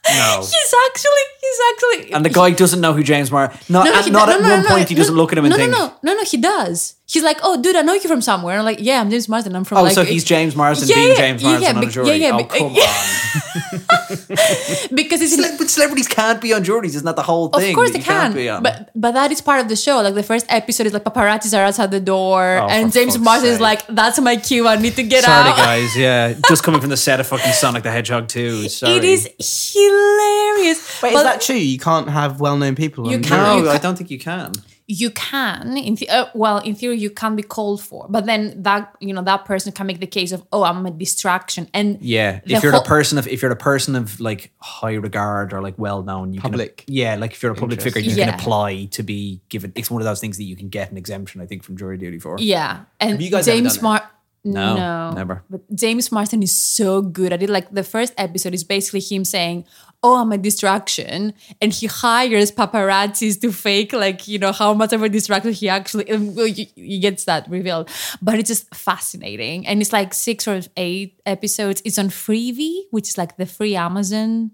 No. 0.07 0.37
he's 0.41 0.75
actually 0.87 1.25
he's 1.41 1.59
actually 1.73 2.13
And 2.13 2.25
the 2.25 2.29
guy 2.31 2.51
doesn't 2.51 2.81
know 2.81 2.93
who 2.93 3.03
James 3.03 3.31
Mar. 3.31 3.53
Not, 3.71 3.87
no, 3.87 3.95
at, 3.95 4.05
he 4.05 4.11
not 4.11 4.29
at 4.29 4.41
no, 4.41 4.49
no, 4.49 4.55
one 4.55 4.63
no, 4.63 4.69
point 4.69 4.89
he 4.91 4.95
doesn't 4.95 5.15
look 5.15 5.33
at 5.33 5.39
him 5.39 5.47
and 5.47 5.53
no, 5.53 5.57
think. 5.57 5.73
No, 5.73 5.87
no, 5.87 5.99
no, 6.03 6.15
no, 6.15 6.25
he 6.25 6.37
does. 6.37 6.97
He's 7.07 7.23
like, 7.23 7.39
oh, 7.43 7.61
dude, 7.61 7.77
I 7.77 7.83
know 7.83 7.93
you 7.93 8.01
from 8.01 8.23
somewhere. 8.23 8.55
And 8.55 8.61
I'm 8.61 8.65
like, 8.65 8.79
yeah, 8.81 8.99
I'm 9.01 9.11
James 9.11 9.29
Marsden. 9.29 9.55
I'm 9.55 9.65
from 9.65 9.79
Oh, 9.79 9.83
like. 9.83 9.93
so 9.93 10.05
he's 10.05 10.25
James 10.25 10.57
Marsden 10.57 10.89
Yeah, 10.89 10.95
being 10.95 11.09
yeah, 11.09 11.15
James 11.17 11.43
Marsden 11.43 11.63
yeah, 11.63 11.77
on 11.79 11.85
a 11.85 11.91
jury. 11.91 12.09
yeah, 12.09 12.15
yeah, 12.15 12.39
oh, 12.41 12.45
come 12.45 12.67
on. 12.69 12.75
because 14.95 15.21
it's 15.21 15.35
Cele- 15.37 15.59
but 15.59 15.69
celebrities 15.69 16.09
can't 16.09 16.41
be 16.41 16.55
on 16.55 16.65
juries. 16.65 16.95
Isn't 16.95 17.05
that 17.05 17.17
the 17.17 17.23
whole 17.23 17.49
thing? 17.49 17.71
of 17.71 17.75
course 17.75 17.91
they 17.91 17.99
can't 17.99 18.35
be 18.35 18.49
on? 18.49 18.63
but 18.63 18.91
but 18.95 19.13
that 19.13 19.31
is 19.33 19.41
part 19.43 19.61
of 19.61 19.69
the 19.69 19.77
show. 19.77 20.01
Like 20.01 20.15
the 20.15 20.23
first 20.23 20.47
episode 20.49 20.87
is 20.87 20.93
like 20.95 21.05
paparazzis 21.05 21.57
are 21.57 21.65
outside 21.65 21.91
the 21.91 22.01
door, 22.01 22.59
Oh, 22.63 22.69
and 22.69 22.91
James 22.93 23.19
Marsden 23.19 23.51
is 23.51 23.61
like, 23.61 23.87
"That's 23.89 24.19
my 24.21 24.37
cue. 24.37 24.67
I 24.67 24.77
need 24.77 24.95
to 24.97 25.03
get 25.03 25.25
Sorry, 25.25 25.51
out." 25.51 25.57
Sorry, 25.57 25.81
guys. 25.83 25.97
Yeah, 26.05 26.35
just 26.49 26.63
coming 26.63 26.81
from 26.81 26.91
the 26.91 26.97
set 26.97 27.21
of 27.21 27.27
fucking 27.27 27.53
Sonic 27.53 27.83
the 27.83 27.91
Hedgehog 27.91 28.29
2. 28.29 28.69
Sorry. 28.69 28.95
It 28.95 29.05
is 29.05 29.29
hilarious. 29.75 31.03
Wait, 31.03 31.13
But 31.13 31.19
is 31.19 31.23
that 31.25 31.41
true? 31.43 31.57
You 31.57 31.79
can't 31.79 32.09
have 32.09 32.41
well-known 32.41 32.75
people. 32.75 33.11
You 33.11 33.17
on 33.19 33.23
can't- 33.23 33.31
jury? 33.47 33.57
No, 33.61 33.65
you 33.65 33.71
I 33.71 33.79
don't 33.79 33.97
think 33.97 34.11
you 34.11 34.19
can. 34.19 34.53
You 34.87 35.09
can 35.11 35.79
in 35.79 35.95
the, 35.95 36.07
uh, 36.11 36.27
well 36.35 36.59
in 36.59 36.75
theory 36.75 36.99
you 36.99 37.09
can 37.09 37.35
be 37.35 37.43
called 37.43 37.83
for 37.83 38.07
but 38.11 38.27
then 38.27 38.63
that 38.63 38.95
you 39.01 39.15
know 39.15 39.23
that 39.23 39.47
person 39.47 39.73
can 39.73 39.87
make 39.87 39.99
the 39.99 40.07
case 40.07 40.31
of 40.31 40.45
oh 40.53 40.63
i'm 40.63 40.85
a 40.85 40.91
distraction 40.91 41.67
and 41.73 41.99
Yeah, 42.03 42.41
if 42.45 42.63
you're 42.63 42.71
whole- 42.73 42.83
a 42.83 42.85
person 42.85 43.17
of 43.17 43.27
if 43.27 43.41
you're 43.41 43.51
a 43.51 43.57
person 43.57 43.97
of 43.97 44.21
like 44.21 44.53
high 44.59 44.95
regard 44.95 45.55
or 45.55 45.63
like 45.63 45.79
well 45.79 46.03
known, 46.03 46.35
you 46.35 46.41
Public. 46.41 46.85
Can, 46.85 46.95
yeah, 46.95 47.15
like 47.17 47.33
if 47.33 47.43
you're 47.43 47.53
a 47.53 47.55
public 47.55 47.81
figure, 47.81 48.01
you 48.03 48.11
Yeah. 48.15 48.27
can 48.27 48.35
apply 48.35 48.85
to 48.97 49.03
be 49.03 49.41
given. 49.49 49.73
It's 49.75 49.91
one 49.91 50.03
of 50.03 50.07
those 50.07 50.21
things 50.21 50.37
that 50.37 50.45
you 50.45 50.55
can 50.57 50.69
get 50.69 50.91
an 50.91 50.99
exemption, 50.99 51.41
I 51.41 51.47
think, 51.47 51.63
from 51.65 51.77
jury 51.79 51.97
duty 51.97 52.19
for. 52.19 52.37
Yeah, 52.39 52.85
and 53.01 53.23
you 53.23 53.31
guys 53.31 53.47
James 53.47 53.75
done? 53.77 53.83
Mar. 53.85 54.11
No, 54.47 54.77
no, 54.77 55.13
never. 55.13 55.43
But 55.49 55.63
James 55.75 56.13
Marsden 56.13 56.43
is 56.43 56.53
so 56.55 57.01
good 57.01 57.33
at 57.33 57.43
it. 57.43 57.49
Like 57.49 57.71
the 57.73 57.83
first 57.83 58.13
episode 58.19 58.53
is 58.53 58.63
basically 58.65 59.01
him 59.01 59.25
saying, 59.25 59.65
"Oh, 60.05 60.17
I'm 60.21 60.31
a 60.31 60.39
distraction," 60.39 61.33
and 61.61 61.73
he 61.73 61.87
hires 61.87 62.53
paparazzis 62.53 63.41
to 63.41 63.51
fake, 63.51 63.93
like 63.93 64.29
you 64.29 64.39
know, 64.39 64.53
how 64.53 64.75
much 64.75 64.93
of 64.93 65.03
a 65.03 65.09
distraction 65.09 65.53
he 65.53 65.69
actually. 65.69 66.11
um, 66.13 66.37
he, 66.37 66.71
he 66.77 66.99
gets 67.01 67.25
that 67.25 67.49
revealed, 67.49 67.91
but 68.23 68.39
it's 68.39 68.49
just 68.49 68.73
fascinating, 68.75 69.67
and 69.67 69.81
it's 69.81 69.93
like 69.93 70.15
six 70.15 70.47
or 70.47 70.61
eight 70.77 71.21
episodes. 71.27 71.83
It's 71.85 71.99
on 71.99 72.11
Freevee, 72.11 72.83
which 72.91 73.09
is 73.09 73.19
like 73.19 73.37
the 73.37 73.47
free 73.47 73.75
Amazon 73.75 74.53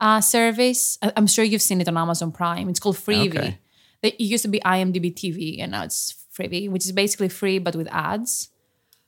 uh, 0.00 0.20
service. 0.20 0.98
I'm 1.02 1.26
sure 1.26 1.44
you've 1.44 1.62
seen 1.62 1.80
it 1.80 1.88
on 1.88 1.96
Amazon 1.96 2.32
Prime. 2.32 2.68
It's 2.68 2.80
called 2.80 2.96
Freevee. 2.96 3.36
Okay. 3.36 3.58
It 4.02 4.20
used 4.20 4.42
to 4.42 4.48
be 4.48 4.60
IMDb 4.60 5.12
TV, 5.12 5.62
and 5.62 5.72
now 5.72 5.84
it's 5.84 6.14
Freevee, 6.34 6.70
which 6.70 6.84
is 6.86 6.92
basically 6.92 7.28
free 7.28 7.58
but 7.58 7.76
with 7.76 7.88
ads. 7.92 8.48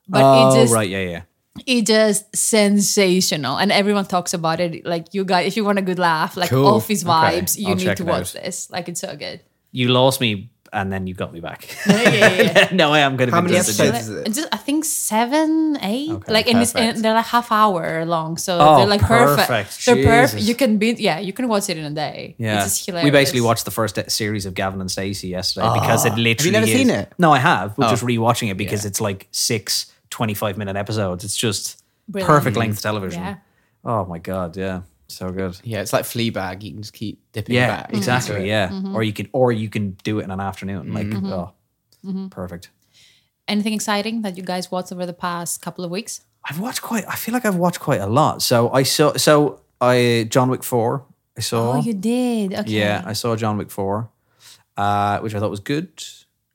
But 0.09 0.23
oh, 0.23 0.51
it 0.51 0.63
just 0.63 0.75
right, 0.75 0.89
yeah, 0.89 1.03
yeah. 1.03 1.23
It 1.67 1.87
just 1.87 2.35
sensational, 2.37 3.57
and 3.59 3.73
everyone 3.73 4.05
talks 4.07 4.35
about 4.35 4.61
it. 4.61 4.85
Like 4.87 5.13
you 5.15 5.25
guys, 5.25 5.47
if 5.47 5.57
you 5.57 5.65
want 5.65 5.79
a 5.79 5.83
good 5.83 5.99
laugh, 5.99 6.37
like 6.37 6.51
Cool. 6.51 6.67
office 6.67 7.03
Okay. 7.05 7.11
vibes, 7.13 7.59
you 7.59 7.69
I'll 7.69 7.75
need 7.77 7.97
to 7.97 8.05
watch 8.05 8.37
out. 8.37 8.43
this. 8.43 8.71
Like 8.71 8.89
it's 8.89 9.01
so 9.01 9.17
good. 9.17 9.41
You 9.73 9.89
lost 9.89 10.21
me 10.21 10.51
and 10.73 10.93
then 10.93 11.07
you 11.09 11.15
got 11.15 11.33
me 11.33 11.41
back. 11.41 11.69
yeah, 11.87 12.03
yeah, 12.11 12.43
yeah. 12.43 12.69
no, 12.73 12.93
I 12.93 13.01
am 13.01 13.17
going 13.17 13.29
to 13.29 13.35
How 13.35 13.41
be 13.41 13.49
many 13.49 13.59
episodes 13.59 13.99
is 13.99 14.09
it? 14.09 14.33
Just, 14.33 14.49
I 14.53 14.57
think 14.57 14.85
seven, 14.85 15.77
eight. 15.83 16.11
Okay, 16.11 16.33
like, 16.33 16.47
and, 16.49 16.61
it's, 16.63 16.73
perfect. 16.73 16.95
and 16.97 17.05
they're 17.05 17.15
like 17.15 17.27
half 17.27 17.51
hour 17.51 18.05
long, 18.05 18.37
so 18.37 18.57
Oh, 18.61 18.77
they're 18.79 18.87
like 18.87 19.01
perfect. 19.01 19.49
perfect. 19.49 19.87
They're 19.87 20.05
perfect. 20.05 20.43
You 20.45 20.55
can 20.55 20.79
be, 20.79 20.93
yeah, 20.93 21.19
you 21.19 21.33
can 21.33 21.49
watch 21.49 21.69
it 21.69 21.77
in 21.77 21.85
a 21.85 21.91
day. 21.91 22.37
Yeah, 22.39 22.63
it's 22.65 22.77
just 22.77 22.87
hilarious. 22.87 23.05
we 23.05 23.11
basically 23.11 23.41
watched 23.41 23.65
the 23.65 23.73
first 23.73 23.99
series 24.11 24.47
of 24.47 24.55
Gavin 24.55 24.81
and 24.81 24.91
Stacey 24.91 25.29
yesterday 25.29 25.67
ah. 25.67 25.75
because 25.75 26.05
it 26.05 26.15
literally. 26.17 26.35
Have 26.37 26.47
you 26.47 26.53
never 26.53 26.67
is- 26.67 26.73
seen 26.73 26.91
it? 26.91 27.13
No, 27.19 27.33
I 27.33 27.39
have. 27.39 27.77
We're 27.77 27.87
Oh. 27.87 27.91
just 27.91 28.05
rewatching 28.05 28.51
it 28.51 28.57
because 28.57 28.85
Yeah. 28.85 28.89
it's 28.89 29.01
like 29.01 29.27
six 29.33 29.87
25 30.11 30.59
minute 30.59 30.77
episodes. 30.77 31.25
It's 31.25 31.37
just 31.37 31.83
Brilliant. 32.09 32.29
perfect 32.29 32.57
length 32.57 32.83
television. 32.83 33.23
Yeah. 33.23 33.37
Oh 33.85 34.05
my 34.05 34.19
god, 34.19 34.57
yeah, 34.57 34.83
so 35.09 35.31
good. 35.31 35.59
Yeah, 35.65 35.81
it's 35.81 35.93
like 35.93 36.05
Fleabag. 36.05 36.63
You 36.63 36.73
can 36.73 36.83
just 36.83 36.93
keep 36.93 37.21
dipping 37.33 37.55
Yeah, 37.55 37.69
back. 37.69 37.87
into 37.87 37.99
exactly. 37.99 38.37
it. 38.37 38.47
Yeah, 38.49 38.69
Mm-hmm. 38.69 38.95
or 38.95 39.03
you 39.03 39.13
can, 39.13 39.29
or 39.33 39.53
you 39.53 39.69
can 39.71 39.93
do 40.05 40.19
it 40.21 40.25
in 40.25 40.31
an 40.31 40.41
afternoon. 40.41 40.93
Like, 40.93 41.07
oh, 41.15 41.53
perfect. 42.31 42.71
Anything 43.49 43.73
exciting 43.73 44.23
that 44.23 44.37
you 44.37 44.43
guys 44.43 44.71
watched 44.71 44.93
over 44.93 45.07
the 45.07 45.13
past 45.13 45.61
couple 45.63 45.85
of 45.85 45.91
weeks? 45.91 46.21
I've 46.45 46.61
watched 46.61 46.83
quite. 46.83 47.05
I 47.09 47.17
feel 47.17 47.33
like 47.35 47.45
I've 47.45 47.57
watched 47.57 47.81
quite 47.81 48.01
a 48.01 48.07
lot. 48.07 48.43
So 48.43 48.71
I 48.71 48.83
saw. 48.85 49.15
So 49.17 49.61
I 49.81 50.27
John 50.31 50.51
Wick 50.51 50.63
four. 50.63 51.05
I 51.37 51.41
saw. 51.41 51.73
Oh, 51.75 51.81
you 51.81 51.95
did. 51.95 52.53
Okay. 52.55 52.71
yeah, 52.71 53.03
I 53.05 53.13
saw 53.15 53.35
John 53.37 53.57
Wick 53.59 53.71
four, 53.71 54.09
uh, 54.77 55.19
which 55.21 55.35
I 55.35 55.39
thought 55.41 55.51
was 55.51 55.61
good. 55.61 55.89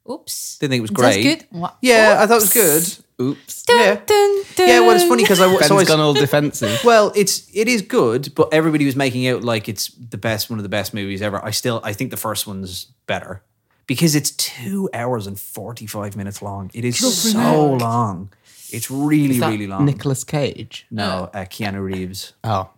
Oops. 0.10 0.58
Didn't 0.60 0.72
think 0.72 0.80
it 0.80 0.82
was 0.82 0.92
That's 0.92 1.16
great. 1.18 1.24
good. 1.24 1.48
Wha- 1.60 1.74
Yeah, 1.82 2.18
I 2.20 2.28
thought 2.28 2.38
it 2.38 2.54
was 2.54 2.54
good. 2.54 3.05
Oops. 3.22 3.64
Dun, 3.64 3.78
Yeah. 3.80 3.96
dun, 4.06 4.44
dun. 4.56 4.68
Yeah, 4.68 4.80
well, 4.82 4.92
it's 4.96 5.06
funny 5.06 5.24
because 5.24 5.40
I 5.40 5.48
Ben's 5.48 5.68
so 5.68 5.78
I, 5.78 5.86
gone 5.86 6.00
all 6.02 6.14
defensive. 6.14 6.82
well, 6.84 7.12
it's 7.16 7.50
it 7.54 7.68
is 7.68 7.82
good, 7.82 8.34
but 8.36 8.54
everybody 8.54 8.86
was 8.86 8.96
making 8.96 9.28
out 9.28 9.44
like 9.44 9.70
it's 9.70 9.88
the 9.90 10.18
best, 10.18 10.50
one 10.50 10.60
of 10.60 10.64
the 10.64 10.70
best 10.70 10.94
movies 10.94 11.22
ever. 11.22 11.44
I 11.44 11.52
still, 11.52 11.80
I 11.84 11.94
think 11.94 12.12
the 12.12 12.18
first 12.18 12.46
one's 12.46 12.86
better 13.08 13.42
because 13.88 14.16
it's 14.16 14.32
two 14.32 14.90
hours 14.94 15.28
and 15.28 15.40
forty 15.40 15.86
five 15.86 16.18
minutes 16.18 16.42
long. 16.42 16.72
It 16.74 16.84
is 16.84 16.98
so 17.32 17.74
long. 17.76 18.34
It's 18.72 18.92
really, 18.92 19.36
Is 19.36 19.40
that 19.40 19.50
really 19.52 19.68
long. 19.68 19.86
Nicolas 19.86 20.24
Cage. 20.26 20.86
no, 20.92 21.30
uh, 21.34 21.46
Keanu 21.46 21.82
Reeves. 21.84 22.34
Oh, 22.44 22.70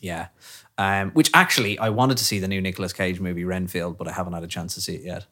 Yeah. 0.00 0.28
Um, 0.78 1.10
which 1.12 1.30
actually, 1.34 1.78
I 1.78 1.88
wanted 1.90 2.16
to 2.18 2.24
see 2.24 2.38
the 2.38 2.48
new 2.48 2.60
Nicolas 2.60 2.92
Cage 2.92 3.18
movie 3.18 3.44
Renfield, 3.44 3.96
but 3.98 4.06
I 4.08 4.12
haven't 4.12 4.34
had 4.34 4.42
a 4.44 4.46
chance 4.46 4.74
to 4.74 4.80
see 4.80 4.94
it 4.94 5.02
yet. 5.02 5.26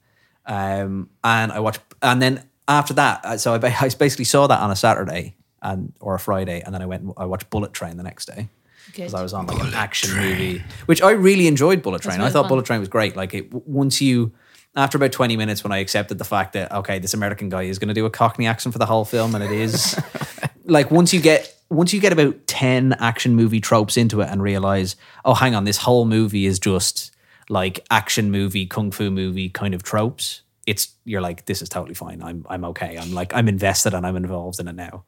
Um, 0.47 1.11
and 1.23 1.53
I 1.53 1.61
watched, 1.61 1.81
and 2.03 2.21
then 2.21 2.45
after 2.69 2.95
that, 2.95 3.41
so 3.41 3.55
I, 3.55 3.57
I 3.81 3.89
basically 3.91 4.25
saw 4.25 4.47
that 4.47 4.61
on 4.61 4.71
a 4.71 4.77
Saturday 4.77 5.37
and 5.63 5.93
or 6.01 6.15
a 6.15 6.19
Friday, 6.19 6.61
and 6.61 6.75
then 6.75 6.83
I 6.83 6.87
went, 6.87 7.03
and 7.03 7.13
I 7.17 7.27
watched 7.27 7.51
Bullet 7.51 7.73
Train 7.73 7.97
the 7.97 8.03
next 8.03 8.27
day 8.27 8.49
because 8.87 9.15
I 9.15 9.23
was 9.23 9.33
on 9.33 9.47
like 9.47 9.61
an 9.61 9.75
action 9.75 10.15
movie, 10.17 10.63
which 10.87 11.03
I 11.03 11.13
really 11.13 11.47
enjoyed. 11.47 11.83
Bullet 11.83 12.03
Train, 12.03 12.21
I 12.21 12.31
thought 12.31 12.45
fun. 12.45 12.49
Bullet 12.51 12.67
Train 12.67 12.81
was 12.81 12.89
great. 12.89 13.17
Like 13.17 13.35
it, 13.35 13.53
once 13.53 14.01
you. 14.01 14.33
After 14.77 14.99
about 14.99 15.13
20 15.13 15.37
minutes, 15.37 15.63
when 15.63 15.71
I 15.71 15.79
accepted 15.79 16.19
the 16.19 16.25
fact 16.25 16.55
that, 16.55 16.73
okay, 16.73 16.99
this 16.99 17.15
American 17.15 17.49
guy 17.49 17.63
is 17.63 17.79
going 17.79 17.87
to 17.87 17.95
do 17.95 18.07
a 18.07 18.11
Cockney 18.11 18.49
accent 18.49 18.73
for 18.73 18.81
the 18.81 18.87
whole 18.87 19.05
film, 19.05 19.37
and 19.37 19.45
it 19.45 19.53
is 19.53 19.97
like 20.65 20.91
once 20.91 21.15
you 21.15 21.21
get 21.21 21.55
once 21.71 21.93
you 21.93 22.01
get 22.01 22.13
about 22.13 22.47
10 22.47 22.95
action 22.95 23.35
movie 23.35 23.61
tropes 23.61 23.97
into 23.97 24.21
it 24.21 24.29
and 24.31 24.43
realize 24.43 24.97
oh 25.25 25.35
hang 25.35 25.55
on 25.55 25.65
this 25.65 25.79
whole 25.79 26.05
movie 26.05 26.47
is 26.47 26.59
just 26.59 27.15
like 27.49 27.85
action 27.91 28.31
movie 28.31 28.67
kung 28.67 28.91
fu 28.91 29.11
movie 29.11 29.49
kind 29.49 29.75
of 29.75 29.83
tropes 29.83 30.43
it's 30.67 30.95
you're 31.05 31.21
like 31.21 31.45
this 31.47 31.61
is 31.63 31.69
totally 31.69 31.95
fine 31.95 32.23
i'm 32.23 32.45
i'm 32.49 32.65
okay 32.65 32.97
i'm 32.99 33.13
like 33.13 33.35
i'm 33.35 33.49
invested 33.49 33.95
and 33.95 34.07
i'm 34.07 34.17
involved 34.17 34.59
in 34.61 34.69
it 34.69 34.75
now 34.75 35.05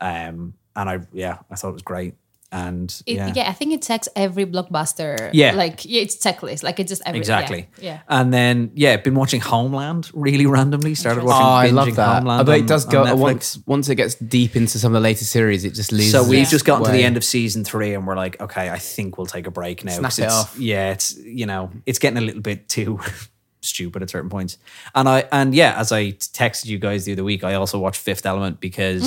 um 0.00 0.54
and 0.76 0.88
i 0.90 0.98
yeah 1.12 1.38
i 1.50 1.54
thought 1.54 1.68
it 1.70 1.72
was 1.74 1.82
great 1.82 2.14
and 2.52 3.02
It, 3.04 3.16
yeah, 3.16 3.32
yeah. 3.34 3.48
I 3.50 3.52
think 3.52 3.72
it 3.72 3.82
checks 3.82 4.08
every 4.14 4.46
blockbuster. 4.46 5.30
Yeah. 5.32 5.54
Like, 5.56 5.84
yeah, 5.84 6.02
it's 6.02 6.14
checklist. 6.24 6.62
Like, 6.62 6.78
it 6.78 6.86
just 6.86 7.02
every, 7.04 7.18
exactly 7.18 7.66
Yeah. 7.80 8.02
and 8.08 8.32
then 8.32 8.70
yeah 8.76 8.96
been 8.98 9.16
watching 9.16 9.40
homeland 9.40 10.08
really 10.14 10.46
randomly 10.46 10.94
started 10.94 11.22
oh 11.22 11.26
watching 11.26 11.46
I 11.46 11.70
love 11.70 11.88
binging 11.88 11.96
that. 11.96 12.14
homeland 12.18 12.46
but 12.46 12.52
on- 12.52 12.60
it 12.60 12.68
does 12.68 12.84
on 12.86 12.92
go 12.92 13.04
Netflix. 13.06 13.18
once 13.18 13.58
once 13.66 13.88
it 13.88 13.96
gets 13.96 14.14
deep 14.14 14.54
into 14.54 14.78
some 14.78 14.94
of 14.94 15.02
the 15.02 15.08
later 15.08 15.24
series, 15.24 15.64
it 15.64 15.74
just 15.74 15.90
loses. 15.90 16.12
So 16.12 16.22
we've 16.22 16.42
its 16.42 16.50
just 16.52 16.64
gotten 16.64 16.84
to 16.84 16.92
the 16.92 17.02
end 17.02 17.16
of 17.16 17.24
season 17.24 17.64
three, 17.64 17.92
and 17.92 18.06
we're 18.06 18.14
like, 18.14 18.40
okay, 18.40 18.70
I 18.70 18.78
think 18.78 19.18
we'll 19.18 19.26
take 19.26 19.48
a 19.48 19.50
break 19.50 19.84
now. 19.84 19.90
Snap 19.98 20.10
'cause 20.12 20.18
it 20.20 20.22
it's- 20.26 20.40
off. 20.40 20.56
Yeah, 20.56 20.92
it's 20.92 21.16
you 21.18 21.46
know, 21.46 21.72
it's 21.86 21.98
getting 21.98 22.18
a 22.18 22.24
little 22.24 22.42
bit 22.42 22.68
too 22.68 23.00
stupid 23.64 24.02
at 24.02 24.10
certain 24.10 24.30
points. 24.30 24.58
And 24.94 25.08
I 25.08 25.28
and 25.32 25.54
yeah, 25.54 25.78
as 25.78 25.92
I 25.92 26.12
texted 26.12 26.66
you 26.66 26.78
guys 26.78 27.04
the 27.04 27.12
other 27.12 27.24
week, 27.24 27.44
I 27.44 27.54
also 27.54 27.78
watched 27.78 28.00
Fifth 28.00 28.26
Element 28.26 28.60
because 28.60 29.02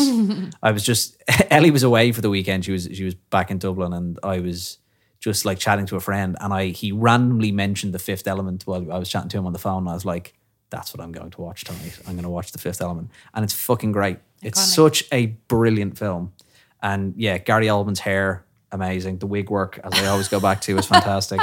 I 0.63 0.71
was 0.71 0.83
just 0.83 1.21
Ellie 1.49 1.71
was 1.71 1.83
away 1.83 2.11
for 2.11 2.21
the 2.21 2.29
weekend. 2.29 2.65
She 2.65 2.71
was 2.71 2.89
she 2.91 3.03
was 3.03 3.15
back 3.15 3.51
in 3.51 3.57
Dublin, 3.57 3.93
and 3.93 4.19
I 4.23 4.39
was 4.39 4.77
just 5.19 5.45
like 5.45 5.59
chatting 5.59 5.85
to 5.87 5.95
a 5.95 5.99
friend, 5.99 6.35
and 6.39 6.53
I 6.53 6.67
he 6.67 6.91
randomly 6.91 7.51
mentioned 7.51 7.93
the 7.93 7.99
Fifth 7.99 8.27
Element 8.27 8.65
while 8.65 8.91
I 8.91 8.97
was 8.97 9.09
chatting 9.09 9.29
to 9.29 9.37
him 9.37 9.45
on 9.45 9.53
the 9.53 9.59
phone. 9.59 9.83
And 9.83 9.89
I 9.89 9.93
was 9.93 10.05
like. 10.05 10.33
That's 10.69 10.93
what 10.93 11.01
I'm 11.01 11.13
going 11.13 11.31
to 11.31 11.39
watch 11.39 11.63
tonight. 11.63 11.97
I'm 12.05 12.15
going 12.15 12.23
to 12.23 12.29
watch 12.29 12.51
The 12.51 12.57
Fifth 12.57 12.81
Element, 12.81 13.09
and 13.33 13.45
it's 13.45 13.53
fucking 13.53 13.93
great. 13.93 14.17
It's 14.43 14.59
such 14.59 15.05
a 15.13 15.27
brilliant 15.47 15.97
film. 15.97 16.33
And 16.81 17.13
yeah, 17.15 17.37
Gary 17.37 17.67
Oldman's 17.67 18.01
hair, 18.01 18.45
amazing. 18.71 19.19
The 19.19 19.27
wig 19.27 19.49
work, 19.49 19.79
as 19.83 19.93
I 19.93 20.07
always 20.07 20.27
go 20.27 20.39
back 20.39 20.61
to, 20.61 20.77
is 20.77 20.85
fantastic. 20.95 21.39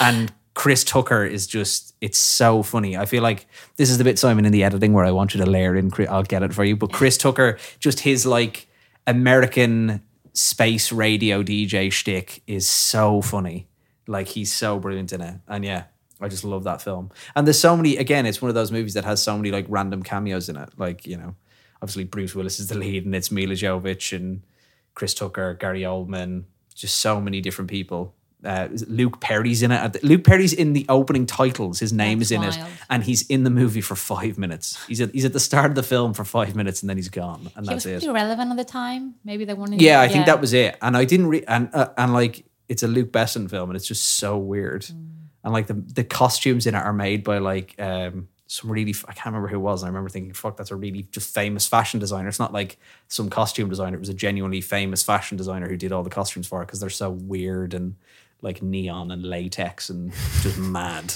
and 0.00 0.32
Chris 0.58 0.82
Tucker 0.82 1.24
is 1.24 1.46
just, 1.46 1.94
it's 2.00 2.18
so 2.18 2.64
funny. 2.64 2.96
I 2.96 3.06
feel 3.06 3.22
like 3.22 3.46
this 3.76 3.90
is 3.90 3.98
the 3.98 4.02
bit, 4.02 4.18
Simon, 4.18 4.44
in 4.44 4.50
the 4.50 4.64
editing 4.64 4.92
where 4.92 5.04
I 5.04 5.12
want 5.12 5.32
you 5.32 5.38
to 5.44 5.48
layer 5.48 5.76
in, 5.76 5.88
I'll 6.08 6.24
get 6.24 6.42
it 6.42 6.52
for 6.52 6.64
you. 6.64 6.74
But 6.74 6.92
Chris 6.92 7.16
Tucker, 7.16 7.58
just 7.78 8.00
his 8.00 8.26
like 8.26 8.66
American 9.06 10.02
space 10.32 10.90
radio 10.90 11.44
DJ 11.44 11.92
shtick 11.92 12.42
is 12.48 12.66
so 12.66 13.22
funny. 13.22 13.68
Like 14.08 14.26
he's 14.26 14.52
so 14.52 14.80
brilliant 14.80 15.12
in 15.12 15.20
it. 15.20 15.36
And 15.46 15.64
yeah, 15.64 15.84
I 16.20 16.26
just 16.26 16.42
love 16.42 16.64
that 16.64 16.82
film. 16.82 17.12
And 17.36 17.46
there's 17.46 17.60
so 17.60 17.76
many, 17.76 17.96
again, 17.96 18.26
it's 18.26 18.42
one 18.42 18.48
of 18.48 18.56
those 18.56 18.72
movies 18.72 18.94
that 18.94 19.04
has 19.04 19.22
so 19.22 19.36
many 19.36 19.52
like 19.52 19.66
random 19.68 20.02
cameos 20.02 20.48
in 20.48 20.56
it. 20.56 20.70
Like, 20.76 21.06
you 21.06 21.16
know, 21.16 21.36
obviously 21.80 22.02
Bruce 22.02 22.34
Willis 22.34 22.58
is 22.58 22.66
the 22.66 22.76
lead 22.76 23.04
and 23.04 23.14
it's 23.14 23.30
Milla 23.30 23.54
Jovovich 23.54 24.12
and 24.12 24.42
Chris 24.96 25.14
Tucker, 25.14 25.54
Gary 25.54 25.82
Oldman, 25.82 26.46
just 26.74 26.96
so 26.96 27.20
many 27.20 27.40
different 27.40 27.70
people. 27.70 28.16
Uh, 28.44 28.68
Luke 28.86 29.20
Perry's 29.20 29.62
in 29.62 29.72
it. 29.72 30.04
Luke 30.04 30.22
Perry's 30.22 30.52
in 30.52 30.72
the 30.72 30.86
opening 30.88 31.26
titles. 31.26 31.80
His 31.80 31.92
name 31.92 32.18
That's 32.20 32.30
is 32.30 32.36
in 32.36 32.44
it, 32.44 32.58
and 32.88 33.02
he's 33.02 33.22
in 33.28 33.42
the 33.42 33.50
movie 33.50 33.80
for 33.80 33.96
five 33.96 34.38
minutes. 34.38 34.78
He's 34.86 35.00
at 35.00 35.12
he's 35.12 35.24
at 35.24 35.32
the 35.32 35.40
start 35.40 35.66
of 35.70 35.74
the 35.74 35.82
film 35.82 36.14
for 36.14 36.24
five 36.24 36.54
minutes, 36.54 36.80
and 36.82 36.88
then 36.88 36.96
he's 36.96 37.08
gone, 37.08 37.50
and 37.56 37.66
He 37.66 37.74
was 37.74 37.84
that's 37.84 38.04
it. 38.04 38.06
pretty 38.06 38.14
relevant 38.14 38.52
at 38.52 38.56
the 38.56 38.64
time. 38.64 39.14
Maybe 39.24 39.44
they 39.44 39.54
wanted. 39.54 39.82
Yeah, 39.82 40.00
I 40.00 40.08
think 40.08 40.26
that 40.26 40.40
was 40.40 40.52
it. 40.52 40.76
And 40.80 40.96
I 40.96 41.04
didn't 41.04 41.26
re- 41.26 41.44
and 41.48 41.68
uh, 41.74 41.88
and 41.96 42.12
like 42.12 42.44
it's 42.68 42.84
a 42.84 42.88
Luc 42.88 43.10
Besson 43.10 43.50
film, 43.50 43.70
and 43.70 43.76
it's 43.76 43.86
just 43.88 44.04
so 44.04 44.38
weird. 44.38 44.82
Mm. 44.82 45.06
And 45.42 45.52
like 45.52 45.66
the 45.66 45.74
the 45.74 46.04
costumes 46.04 46.66
in 46.66 46.74
it 46.76 46.78
are 46.78 46.92
made 46.92 47.24
by 47.24 47.38
like 47.38 47.74
um 47.80 48.28
some 48.46 48.70
really 48.70 48.94
I 49.06 49.12
can't 49.12 49.26
remember 49.26 49.48
who 49.48 49.56
it 49.56 49.60
was. 49.60 49.82
And 49.82 49.88
I 49.88 49.90
remember 49.90 50.10
thinking, 50.10 50.32
fuck, 50.32 50.56
that's 50.56 50.70
a 50.70 50.76
really 50.76 51.02
just 51.10 51.34
famous 51.34 51.66
fashion 51.66 52.00
designer. 52.00 52.28
It's 52.28 52.38
not 52.38 52.52
like 52.52 52.78
some 53.08 53.30
costume 53.30 53.68
designer. 53.68 53.96
It 53.96 54.00
was 54.00 54.08
a 54.08 54.14
genuinely 54.14 54.60
famous 54.60 55.02
fashion 55.02 55.36
designer 55.36 55.68
who 55.68 55.76
did 55.76 55.92
all 55.92 56.02
the 56.02 56.10
costumes 56.10 56.46
for 56.46 56.62
it 56.62 56.66
because 56.66 56.80
they're 56.80 56.88
so 56.88 57.10
weird 57.10 57.74
and 57.74 57.96
like 58.40 58.62
neon 58.62 59.10
and 59.10 59.24
latex 59.24 59.90
and 59.90 60.12
just 60.42 60.58
mad. 60.58 61.14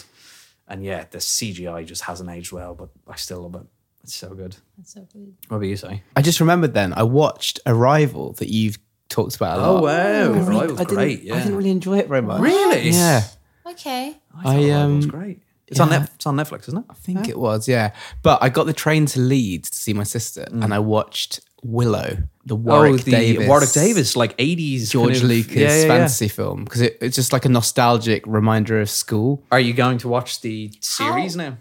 And 0.68 0.84
yeah, 0.84 1.04
the 1.10 1.18
CGI 1.18 1.84
just 1.86 2.02
hasn't 2.02 2.30
aged 2.30 2.52
well, 2.52 2.74
but 2.74 2.88
I 3.06 3.16
still 3.16 3.42
love 3.42 3.54
it. 3.56 3.66
It's 4.04 4.14
so 4.14 4.30
good. 4.30 4.56
That's 4.76 4.94
so 4.94 5.06
good. 5.12 5.34
What 5.48 5.58
about 5.58 5.66
you, 5.66 5.76
say? 5.76 6.02
I 6.16 6.22
just 6.22 6.40
remembered 6.40 6.74
then 6.74 6.92
I 6.94 7.02
watched 7.04 7.60
Arrival 7.66 8.32
that 8.34 8.48
you've 8.48 8.78
talked 9.08 9.36
about 9.36 9.58
a 9.58 9.62
lot. 9.62 9.68
Oh, 9.78 9.82
wow. 9.82 9.90
I 9.90 10.26
really- 10.26 10.38
Arrival's 10.40 10.80
I 10.80 10.84
didn't- 10.84 10.94
great, 10.96 11.22
yeah. 11.22 11.34
I 11.34 11.38
didn't 11.38 11.56
really 11.56 11.70
enjoy 11.70 11.98
it 11.98 12.08
very 12.08 12.22
much. 12.22 12.40
Really? 12.40 12.90
Yeah. 12.90 13.22
Okay. 13.66 14.16
I, 14.36 14.42
thought 14.42 14.56
I, 14.56 14.68
Arrival 14.70 14.96
was 14.96 15.04
um, 15.04 15.10
great. 15.10 15.42
It's 15.68 15.80
on 15.80 15.90
yeah. 15.90 15.98
Net, 16.00 16.10
it's 16.16 16.26
on 16.26 16.36
Netflix, 16.36 16.68
isn't 16.68 16.78
it? 16.80 16.84
I 16.90 16.94
think 16.94 17.28
it 17.28 17.38
was, 17.38 17.66
yeah. 17.68 17.94
But 18.22 18.42
I 18.42 18.48
got 18.48 18.66
the 18.66 18.72
train 18.74 19.06
to 19.06 19.20
Leeds 19.20 19.70
to 19.70 19.76
see 19.78 19.94
my 19.94 20.02
sister, 20.02 20.46
and 20.50 20.74
I 20.74 20.80
watched 20.80 21.40
Willow, 21.62 22.18
the 22.44 22.56
Warwick 22.56 22.92
oh, 22.94 22.96
the 22.98 23.10
Davis, 23.10 23.46
Warwick 23.48 23.72
Davis, 23.72 24.16
like 24.16 24.34
eighties 24.38 24.90
George 24.90 25.22
Lucas 25.22 25.54
yeah, 25.54 25.68
yeah, 25.68 25.82
yeah. 25.82 25.86
fantasy 25.86 26.28
film, 26.28 26.64
because 26.64 26.80
it, 26.80 26.98
it's 27.00 27.16
just 27.16 27.32
like 27.32 27.44
a 27.44 27.48
nostalgic 27.48 28.24
reminder 28.26 28.80
of 28.80 28.90
school. 28.90 29.42
Are 29.52 29.60
you 29.60 29.72
going 29.72 29.98
to 29.98 30.08
watch 30.08 30.40
the 30.40 30.72
series 30.80 31.36
now? 31.36 31.58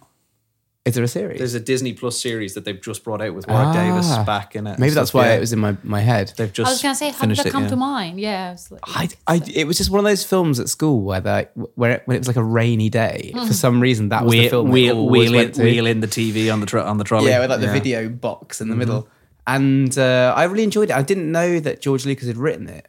Is 0.84 0.96
there 0.96 1.04
a 1.04 1.08
series? 1.08 1.38
There's 1.38 1.54
a 1.54 1.60
Disney 1.60 1.94
Plus 1.94 2.20
series 2.20 2.56
that 2.56 2.66
they've 2.66 2.82
just 2.82 3.04
brought 3.04 3.22
out 3.22 3.36
with 3.36 3.48
Warwick 3.48 3.76
Davis 3.76 4.08
Ah. 4.10 4.24
back 4.24 4.56
in 4.56 4.66
it. 4.66 4.72
and 4.72 4.80
Maybe 4.80 4.96
that's 4.96 5.14
why 5.14 5.28
yeah. 5.28 5.36
it 5.36 5.40
was 5.40 5.54
in 5.54 5.60
my, 5.60 5.78
my 5.84 6.00
head. 6.02 6.34
They've 6.36 6.52
just 6.52 6.68
I 6.68 6.72
was 6.72 6.82
gonna 6.82 6.96
say, 6.96 7.06
how 7.06 7.12
did 7.12 7.20
finished 7.20 7.44
that 7.44 7.50
it, 7.50 7.52
come 7.52 7.64
yeah. 7.66 7.70
to 7.70 7.76
mind? 7.76 8.20
Yeah. 8.20 8.48
I 8.48 8.52
was 8.52 8.72
like, 8.72 8.82
I, 8.88 9.10
I, 9.28 9.42
it 9.54 9.68
was 9.68 9.78
just 9.78 9.92
one 9.92 10.00
of 10.00 10.06
those 10.06 10.24
films 10.24 10.60
at 10.60 10.70
school 10.70 11.04
where 11.04 11.22
they, 11.22 11.48
where 11.76 11.92
it, 11.92 12.02
when 12.06 12.16
it 12.16 12.20
was 12.22 12.26
like 12.28 12.36
a 12.36 12.44
rainy 12.44 12.90
day, 12.90 13.32
for 13.36 13.54
some 13.54 13.80
reason 13.80 14.10
that 14.10 14.24
was 14.26 14.32
the 14.32 14.40
Wheel, 14.40 14.50
film. 14.50 14.66
they 14.70 14.72
wheel, 14.72 15.08
wheel, 15.08 15.36
in, 15.36 15.52
wheel 15.52 15.86
in 15.86 16.00
the 16.00 16.08
TV 16.08 16.52
on 16.52 16.62
the 16.62 16.66
tro- 16.66 16.84
on 16.84 16.98
the 16.98 17.04
trolley. 17.04 17.30
Yeah, 17.30 17.42
with 17.42 17.52
like 17.52 17.60
the 17.62 17.68
video 17.72 18.10
box 18.10 18.60
in 18.60 18.70
the 18.70 18.76
middle. 18.76 19.08
And 19.48 19.98
uh, 19.98 20.34
I 20.36 20.44
really 20.46 20.64
enjoyed 20.64 20.90
it. 20.90 20.96
I 20.96 21.02
didn't 21.02 21.32
know 21.32 21.60
that 21.60 21.82
George 21.82 22.06
Lucas 22.06 22.28
had 22.28 22.38
written 22.38 22.70
it 22.70 22.88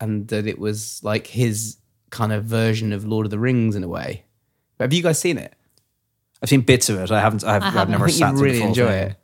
and 0.00 0.26
that 0.28 0.46
it 0.46 0.58
was 0.58 1.00
like 1.02 1.26
his 1.26 1.76
kind 2.10 2.32
of 2.32 2.44
version 2.44 2.92
of 2.92 3.04
Lord 3.04 3.26
of 3.26 3.30
the 3.30 3.38
Rings 3.38 3.76
in 3.76 3.84
a 3.84 3.88
way. 3.88 4.24
But 4.78 4.84
have 4.84 4.92
you 4.92 5.02
guys 5.02 5.18
seen 5.18 5.36
it? 5.38 5.54
I've 6.42 6.48
seen 6.48 6.62
bits 6.62 6.88
of 6.88 6.98
it. 6.98 7.10
I 7.10 7.20
haven't. 7.20 7.44
I've, 7.44 7.62
I've 7.62 7.72
haven't. 7.74 7.92
never 7.92 8.04
I 8.04 8.08
think 8.08 8.18
sat 8.18 8.30
you'd 8.32 8.38
through 8.38 8.38
the 8.38 8.44
really 8.46 8.58
full 8.60 8.68
enjoy 8.68 8.86
thing. 8.88 9.08
it. 9.10 9.16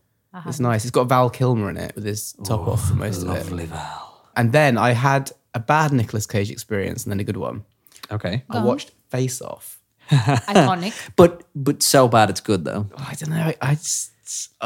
It's 0.47 0.61
nice. 0.61 0.85
It's 0.85 0.90
got 0.90 1.04
Val 1.09 1.30
Kilmer 1.30 1.71
in 1.71 1.78
it 1.78 1.95
with 1.95 2.04
his 2.04 2.35
top 2.45 2.68
off 2.68 2.88
for 2.88 2.95
most 2.95 3.23
of 3.23 3.28
it. 3.30 3.47
Lovely 3.47 3.64
Val. 3.64 4.28
And 4.37 4.52
then 4.52 4.76
I 4.76 4.90
had 4.90 5.33
a 5.54 5.61
bad 5.61 5.92
Nicolas 5.92 6.26
Cage 6.26 6.50
experience 6.50 7.04
and 7.04 7.11
then 7.11 7.21
a 7.21 7.25
good 7.25 7.38
one. 7.38 7.64
Okay. 8.11 8.45
I 8.50 8.62
watched 8.62 8.92
Face 9.09 9.40
Off. 9.40 9.80
iconic. 10.11 10.92
But 11.16 11.45
but 11.54 11.83
so 11.83 12.06
bad 12.06 12.28
it's 12.28 12.40
good 12.40 12.64
though. 12.66 12.87
I 12.99 13.14
don't 13.14 13.30
know. 13.30 13.52
I 13.62 13.75
just 13.76 14.12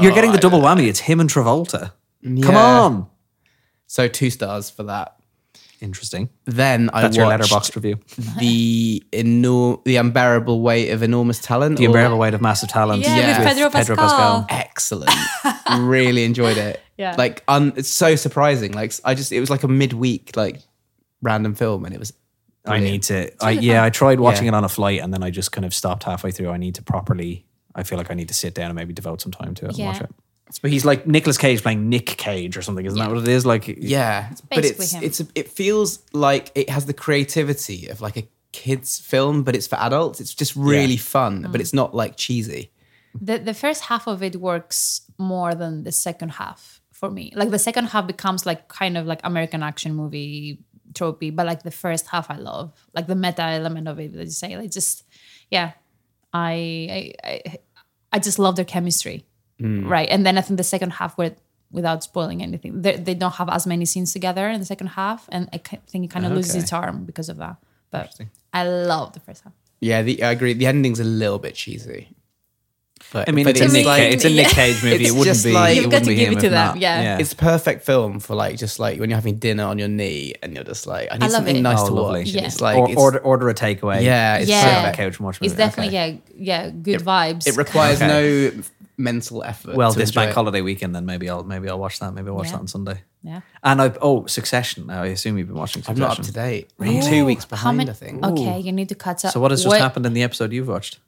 You're 0.00 0.10
oh, 0.10 0.14
getting 0.14 0.32
the 0.32 0.38
I- 0.38 0.40
double 0.40 0.58
whammy. 0.60 0.88
It's 0.88 0.98
him 1.00 1.20
and 1.20 1.30
Travolta. 1.30 1.92
Come 2.22 2.56
on. 2.56 3.06
So 3.86 4.08
two 4.08 4.30
stars 4.30 4.70
for 4.70 4.84
that. 4.84 5.16
Interesting. 5.80 6.28
Then 6.44 6.90
I 6.92 7.00
That's 7.02 7.16
your 7.16 7.24
watched 7.26 7.44
Letterboxd 7.50 7.74
review. 7.76 7.98
the 8.38 9.02
enor- 9.12 9.82
the 9.84 9.96
unbearable 9.96 10.60
weight 10.60 10.90
of 10.90 11.02
enormous 11.02 11.38
talent. 11.38 11.78
The 11.78 11.86
or- 11.86 11.88
unbearable 11.88 12.18
weight 12.18 12.34
of 12.34 12.42
massive 12.42 12.68
talent. 12.68 13.02
Yeah, 13.02 13.38
with 13.42 13.56
Pedro 13.72 13.96
Pascal. 13.96 14.44
excellent. 14.50 15.10
really 15.78 16.24
enjoyed 16.24 16.56
it. 16.58 16.80
Yeah. 17.00 17.14
Like 17.16 17.42
un- 17.48 17.72
it's 17.76 17.88
so 17.88 18.14
surprising. 18.14 18.72
Like 18.72 18.92
I 19.06 19.14
just 19.14 19.32
it 19.32 19.40
was 19.40 19.48
like 19.48 19.62
a 19.62 19.68
midweek 19.68 20.36
like 20.36 20.60
random 21.22 21.54
film 21.54 21.86
and 21.86 21.94
it 21.94 21.98
was 21.98 22.12
I 22.66 22.78
need 22.78 23.04
to. 23.04 23.32
I, 23.42 23.52
yeah, 23.52 23.82
I 23.82 23.88
tried 23.88 24.20
watching 24.26 24.44
Yeah. 24.44 24.52
it 24.52 24.54
on 24.56 24.64
a 24.64 24.68
flight 24.68 25.00
and 25.00 25.10
then 25.14 25.22
I 25.22 25.30
just 25.30 25.50
kind 25.50 25.64
of 25.64 25.72
stopped 25.72 26.02
halfway 26.02 26.30
through. 26.30 26.50
I 26.50 26.58
need 26.58 26.74
to 26.74 26.82
properly. 26.82 27.46
I 27.74 27.84
feel 27.84 27.96
like 27.96 28.10
I 28.10 28.14
need 28.14 28.28
to 28.28 28.34
sit 28.34 28.54
down 28.54 28.66
and 28.66 28.74
maybe 28.74 28.92
devote 28.92 29.22
some 29.22 29.32
time 29.32 29.54
to 29.54 29.64
it 29.68 29.78
Yeah. 29.78 29.84
and 29.86 29.94
watch 29.94 30.02
it. 30.10 30.14
But 30.58 30.70
he's 30.70 30.84
like 30.84 31.06
Nicolas 31.06 31.38
Cage 31.38 31.62
playing 31.62 31.88
Nick 31.88 32.06
Cage 32.06 32.56
or 32.56 32.62
something. 32.62 32.84
Isn't 32.84 32.98
that 32.98 33.08
what 33.08 33.18
it 33.18 33.28
is? 33.28 33.46
Like, 33.46 33.66
yeah, 33.68 34.30
but 34.48 34.62
basically 34.62 34.84
it's 34.84 34.92
him. 34.92 35.02
it's 35.04 35.20
a, 35.20 35.26
it 35.34 35.48
feels 35.48 36.00
like 36.12 36.50
it 36.54 36.68
has 36.70 36.86
the 36.86 36.94
creativity 36.94 37.88
of 37.88 38.00
like 38.00 38.16
a 38.16 38.28
kids 38.52 38.98
film 38.98 39.44
but 39.44 39.54
it's 39.54 39.66
for 39.68 39.76
adults. 39.76 40.20
It's 40.20 40.34
just 40.34 40.56
really 40.56 40.96
fun, 40.96 41.44
Mm. 41.44 41.52
but 41.52 41.60
it's 41.60 41.72
not 41.72 41.94
like 41.94 42.16
cheesy. 42.16 42.72
The 43.20 43.38
the 43.38 43.54
first 43.54 43.84
half 43.84 44.06
of 44.06 44.22
it 44.22 44.36
works 44.36 45.02
more 45.18 45.54
than 45.54 45.84
the 45.84 45.92
second 45.92 46.30
half 46.30 46.80
for 46.92 47.10
me. 47.10 47.32
Like 47.36 47.50
the 47.50 47.58
second 47.58 47.86
half 47.86 48.06
becomes 48.06 48.44
like 48.46 48.68
kind 48.68 48.96
of 48.98 49.06
like 49.06 49.20
American 49.24 49.62
action 49.62 49.94
movie 49.94 50.58
tropey, 50.94 51.34
but 51.34 51.46
like 51.46 51.62
the 51.62 51.70
first 51.70 52.08
half 52.08 52.30
I 52.30 52.36
love. 52.36 52.72
Like 52.94 53.06
the 53.06 53.14
meta 53.14 53.42
element 53.42 53.86
of 53.88 53.98
it, 54.00 54.12
that 54.14 54.24
you 54.24 54.30
say. 54.30 54.56
Like 54.56 54.70
just 54.72 55.04
yeah. 55.50 55.72
I 56.32 57.12
I 57.24 57.28
I, 57.30 57.56
I 58.12 58.18
just 58.18 58.38
love 58.38 58.56
their 58.56 58.64
chemistry. 58.64 59.24
Mm. 59.60 59.88
Right. 59.88 60.08
And 60.10 60.24
then 60.24 60.38
I 60.38 60.40
think 60.40 60.56
the 60.56 60.64
second 60.64 60.90
half 60.94 61.16
where 61.18 61.34
without 61.70 62.02
spoiling 62.02 62.42
anything, 62.42 62.82
they, 62.82 62.96
they 62.96 63.14
don't 63.14 63.34
have 63.34 63.48
as 63.48 63.66
many 63.66 63.84
scenes 63.84 64.12
together 64.12 64.48
in 64.48 64.58
the 64.60 64.66
second 64.66 64.88
half. 64.88 65.28
And 65.30 65.48
I 65.52 65.58
think 65.58 66.04
it 66.04 66.10
kind 66.10 66.26
of 66.26 66.32
loses 66.32 66.54
its 66.56 66.70
charm 66.70 67.04
because 67.04 67.28
of 67.28 67.36
that. 67.38 67.56
But 67.90 68.18
I 68.52 68.66
love 68.66 69.12
the 69.12 69.20
first 69.20 69.44
half. 69.44 69.52
Yeah, 69.80 70.02
the, 70.02 70.22
I 70.22 70.32
agree. 70.32 70.52
The 70.52 70.66
ending's 70.66 71.00
a 71.00 71.04
little 71.04 71.38
bit 71.38 71.54
cheesy. 71.54 72.08
But 73.12 73.28
I 73.28 73.32
mean, 73.32 73.44
but 73.44 73.52
it's, 73.52 73.60
a 73.62 73.64
it's 73.64 73.72
Nick. 73.72 73.86
like- 73.86 74.02
Cage, 74.02 74.14
it's 74.14 74.24
a 74.26 74.30
Nick 74.30 74.46
Cage 74.48 74.84
movie. 74.84 74.96
It's 74.96 75.08
it 75.10 75.12
wouldn't 75.12 75.24
just 75.34 75.44
be. 75.44 75.52
like- 75.52 75.74
You've 75.74 75.86
wouldn't 75.86 76.04
got 76.04 76.08
to 76.10 76.14
give 76.14 76.32
it 76.32 76.40
to 76.40 76.48
them, 76.50 76.66
not. 76.66 76.76
yeah. 76.78 77.18
It's 77.18 77.32
a 77.32 77.36
perfect 77.36 77.82
film 77.84 78.20
for 78.20 78.34
like 78.36 78.58
just 78.58 78.78
like 78.78 79.00
when 79.00 79.08
you're 79.08 79.16
having 79.16 79.36
dinner 79.38 79.64
on 79.64 79.78
your 79.78 79.88
knee 79.88 80.34
and 80.42 80.54
you're 80.54 80.64
just 80.64 80.86
like 80.86 81.08
I 81.10 81.14
need 81.14 81.22
love 81.22 81.30
something 81.32 81.56
it. 81.56 81.60
nice 81.62 81.78
Oh, 81.80 81.88
to 81.88 81.94
lovely. 81.94 82.20
watch. 82.20 82.28
Yeah. 82.28 82.44
It's 82.44 82.60
like 82.60 82.76
or, 82.76 82.90
it's, 82.90 83.00
order 83.00 83.18
order 83.20 83.48
a 83.48 83.54
takeaway. 83.54 84.02
yeah, 84.02 84.36
it's 84.36 84.50
Yeah. 84.50 84.62
Perfect. 84.82 84.96
the 84.96 85.02
couch 85.02 85.16
and 85.18 85.24
watch 85.26 85.38
It's 85.40 85.54
definitely 85.54 85.96
Okay. 85.96 86.20
yeah, 86.36 86.64
yeah, 86.66 86.70
good 86.70 87.00
vibes. 87.00 87.46
It 87.46 87.56
requires 87.56 88.02
Okay. 88.02 88.52
no 88.56 88.62
mental 89.00 89.42
effort. 89.42 89.74
Well, 89.76 89.92
to 89.92 89.98
this 89.98 90.10
enjoy 90.10 90.20
bank 90.22 90.30
it. 90.30 90.34
holiday 90.34 90.60
weekend, 90.60 90.94
then 90.94 91.06
maybe 91.06 91.28
I'll 91.28 91.42
maybe 91.44 91.68
I'll 91.68 91.78
watch 91.78 91.98
that. 92.00 92.12
Maybe 92.14 92.28
I'll 92.28 92.34
watch 92.36 92.46
Yeah. 92.46 92.52
that 92.52 92.60
on 92.60 92.68
Sunday. 92.68 93.02
yeah. 93.22 93.40
And 93.62 93.80
I 93.82 93.92
oh 94.00 94.26
Succession. 94.26 94.86
Now 94.86 95.02
I 95.02 95.06
assume 95.06 95.36
you've 95.38 95.48
been 95.48 95.56
watching. 95.56 95.82
I'm 95.88 95.96
not 95.96 96.18
up 96.18 96.24
to 96.24 96.32
date. 96.32 96.70
I'm 96.78 97.00
two 97.02 97.24
weeks 97.24 97.44
behind. 97.44 97.64
How 97.64 97.72
many? 97.72 97.90
I 97.90 97.94
think. 97.94 98.24
Okay, 98.24 98.60
you 98.60 98.72
need 98.72 98.88
to 98.90 98.94
catch 98.94 99.24
up. 99.24 99.32
So 99.32 99.40
what 99.40 99.50
has 99.50 99.62
just 99.64 99.76
happened 99.76 100.06
in 100.06 100.12
the 100.12 100.22
episode 100.22 100.52
you've 100.52 100.68
watched? 100.68 100.98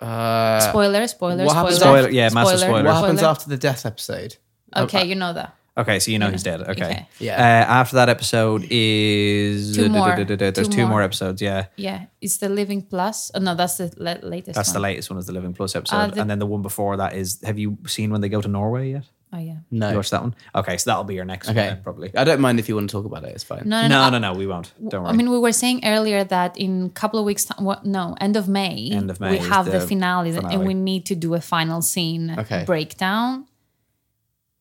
Uh, 0.00 0.58
Spoiler, 0.60 1.06
spoiler, 1.06 1.44
what 1.44 1.54
happens 1.54 1.76
spoiler. 1.76 1.98
Spoiler- 2.02 2.10
yeah, 2.14 2.28
massive 2.34 2.58
spoiler. 2.58 2.82
what 2.82 2.94
happens 2.94 3.20
spoiler. 3.20 3.30
after 3.30 3.48
the 3.48 3.56
death 3.56 3.86
episode? 3.86 4.36
Okay, 4.76 5.04
you 5.04 5.14
know 5.14 5.32
that. 5.32 5.54
Okay, 5.74 5.98
so 6.00 6.10
you 6.10 6.18
know 6.18 6.28
he's 6.30 6.42
dead. 6.42 6.60
Okay. 6.60 6.70
Okay. 6.84 7.08
Yeah. 7.18 7.36
Uh, 7.36 7.72
after 7.80 7.96
that 7.96 8.10
episode 8.10 8.66
is 8.70 9.74
Two 9.74 9.88
more. 9.88 10.14
There's 10.24 10.54
Two 10.54 10.64
two 10.66 10.80
more. 10.82 10.88
more. 10.90 11.02
episodes. 11.02 11.40
Yeah, 11.40 11.66
Yeah, 11.76 12.06
it's 12.20 12.36
the 12.36 12.50
Living 12.50 12.82
Plus. 12.82 13.30
Oh, 13.34 13.38
no, 13.40 13.54
that's 13.54 13.78
the 13.78 13.90
la- 13.96 14.16
latest. 14.22 14.54
that's 14.56 14.72
the 14.72 14.80
latest 14.80 15.08
one. 15.08 15.18
Is 15.18 15.24
the 15.26 15.32
Living 15.32 15.54
Plus 15.54 15.74
episode, 15.74 15.96
Uh, 15.96 16.06
the- 16.08 16.20
and 16.20 16.28
then 16.28 16.38
the 16.40 16.46
one 16.46 16.60
before 16.60 16.98
that 16.98 17.14
is. 17.14 17.40
Have 17.42 17.58
you 17.58 17.78
seen 17.86 18.10
when 18.10 18.20
they 18.20 18.28
go 18.28 18.42
to 18.42 18.48
Norway 18.48 18.90
yet? 18.90 19.04
Oh 19.34 19.38
yeah. 19.38 19.60
No. 19.70 19.88
You 19.88 19.96
watched 19.96 20.10
that 20.10 20.20
one? 20.20 20.34
Okay, 20.54 20.76
so 20.76 20.90
that'll 20.90 21.04
be 21.04 21.14
your 21.14 21.24
next 21.24 21.46
one 21.48 21.56
Okay, 21.56 21.68
then, 21.68 21.82
probably. 21.82 22.14
I 22.14 22.24
don't 22.24 22.40
mind 22.42 22.58
if 22.58 22.68
you 22.68 22.74
want 22.74 22.90
to 22.90 22.92
talk 22.92 23.06
about 23.06 23.24
it. 23.24 23.30
It's 23.34 23.42
fine. 23.42 23.62
No, 23.64 23.80
no, 23.80 23.88
No, 23.88 24.10
no. 24.10 24.18
no, 24.18 24.32
no, 24.32 24.38
we 24.38 24.46
won't. 24.46 24.74
Don't 24.90 25.04
worry. 25.04 25.12
I 25.14 25.16
mean, 25.16 25.30
we 25.30 25.38
were 25.38 25.52
saying 25.52 25.86
earlier 25.86 26.22
that 26.22 26.54
in 26.58 26.84
a 26.84 26.90
couple 26.90 27.18
of 27.18 27.24
weeks, 27.24 27.46
time, 27.46 27.64
what, 27.64 27.86
no, 27.86 28.14
end 28.20 28.36
of 28.36 28.46
May, 28.46 28.90
End 28.92 29.10
of 29.10 29.20
May 29.20 29.30
we 29.30 29.38
have 29.38 29.64
the, 29.64 29.78
the 29.78 29.80
finale, 29.86 30.32
finale. 30.32 30.54
and 30.54 30.66
we 30.66 30.74
need 30.74 31.06
to 31.06 31.14
do 31.14 31.32
a 31.32 31.40
final 31.40 31.80
scene 31.80 32.34
Okay. 32.40 32.64
breakdown 32.66 33.46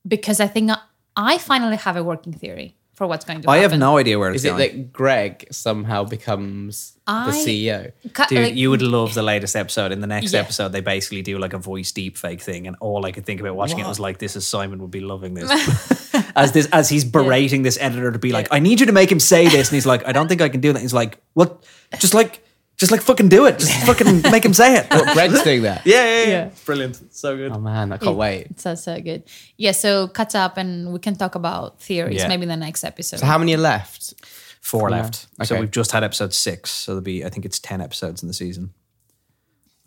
because 0.08 0.40
I 0.40 0.48
think 0.48 0.72
I, 0.72 0.78
I 1.16 1.38
finally 1.38 1.78
have 1.78 1.96
a 1.98 2.04
working 2.04 2.34
theory 2.34 2.76
for 2.94 3.08
what's 3.08 3.26
going 3.26 3.42
to 3.42 3.48
happen. 3.48 3.54
I 3.54 3.62
happen. 3.64 3.72
have 3.72 3.80
no 3.80 3.98
idea 3.98 4.20
where 4.20 4.32
it's 4.32 4.44
going. 4.44 4.60
Is 4.60 4.66
it 4.66 4.70
going. 4.72 4.82
that 4.84 4.94
Greg 4.94 5.48
somehow 5.52 6.04
becomes 6.04 6.98
the 7.08 7.32
CEO? 7.32 7.92
Ca- 8.14 8.28
Dude, 8.28 8.40
like- 8.40 8.56
you 8.56 8.70
would 8.70 8.82
love 8.82 9.14
the 9.14 9.24
latest 9.24 9.56
episode. 9.56 9.92
In 9.92 10.02
the 10.02 10.08
next 10.08 10.34
Yeah. 10.34 10.40
episode, 10.42 10.72
they 10.72 10.82
basically 10.82 11.22
do 11.22 11.38
like 11.40 11.54
a 11.54 11.58
voice 11.58 11.92
deep 11.92 12.18
fake 12.18 12.42
thing, 12.42 12.68
and 12.68 12.76
all 12.80 13.06
I 13.06 13.12
could 13.12 13.26
think 13.26 13.40
about 13.42 13.56
watching 13.56 13.80
it 13.80 13.88
was 13.88 14.00
like, 14.00 14.20
"This 14.20 14.36
is 14.36 14.46
Simon 14.48 14.80
would 14.82 14.92
be 14.92 15.00
loving 15.02 15.34
this." 15.34 15.50
as 16.36 16.52
this, 16.52 16.68
as 16.72 16.90
he's 16.90 17.04
berating 17.06 17.64
this 17.64 17.78
editor 17.82 18.12
to 18.12 18.20
be 18.20 18.32
like, 18.32 18.48
"I 18.52 18.60
need 18.60 18.80
you 18.80 18.86
to 18.86 18.92
make 18.94 19.12
him 19.12 19.20
say 19.20 19.48
this," 19.48 19.70
and 19.70 19.76
he's 19.76 19.86
like, 19.86 20.08
"I 20.08 20.12
don't 20.12 20.28
think 20.28 20.42
I 20.42 20.50
can 20.50 20.62
do 20.62 20.72
that." 20.74 20.82
He's 20.82 20.94
like, 20.94 21.18
"What? 21.34 21.64
Just 22.00 22.14
like, 22.14 22.44
just 22.82 22.92
like 22.92 23.02
fucking 23.02 23.30
do 23.30 23.46
it. 23.46 23.58
Just 23.60 23.72
fucking 23.90 24.24
make 24.30 24.44
him 24.44 24.54
say 24.54 24.76
it." 24.76 24.88
What, 24.92 25.14
Greg's 25.14 25.42
doing 25.44 25.62
that? 25.62 25.86
yeah, 25.86 26.04
yeah, 26.04 26.24
yeah, 26.24 26.30
Yeah. 26.30 26.50
brilliant, 26.66 27.00
so 27.16 27.38
good. 27.38 27.52
Oh 27.54 27.60
man, 27.60 27.94
I 27.94 27.98
can't 27.98 28.18
wait. 28.18 28.48
It's 28.52 28.64
so, 28.64 28.76
so 28.76 29.00
good. 29.00 29.24
Yeah, 29.58 29.72
so 29.72 30.10
catch 30.10 30.36
up 30.36 30.58
and 30.58 30.92
we 30.92 31.00
can 31.00 31.16
talk 31.16 31.36
about 31.36 31.80
theories 31.80 32.18
Yeah. 32.20 32.28
maybe 32.28 32.44
in 32.44 32.50
the 32.50 32.58
next 32.58 32.84
episode. 32.84 33.20
So 33.22 33.26
how 33.26 33.38
many 33.38 33.54
are 33.56 33.58
left? 33.74 34.14
Four 34.62 34.90
Yeah. 34.90 34.98
left. 35.02 35.16
So 35.44 35.56
Okay. 35.56 35.62
we've 35.62 35.72
just 35.72 35.92
had 35.92 36.04
episode 36.04 36.34
six. 36.34 36.70
So 36.72 36.92
there'll 36.92 37.02
be, 37.04 37.24
I 37.26 37.30
think 37.30 37.46
it's 37.46 37.60
ten 37.60 37.80
episodes 37.82 38.22
in 38.22 38.28
the 38.28 38.34
season. 38.34 38.74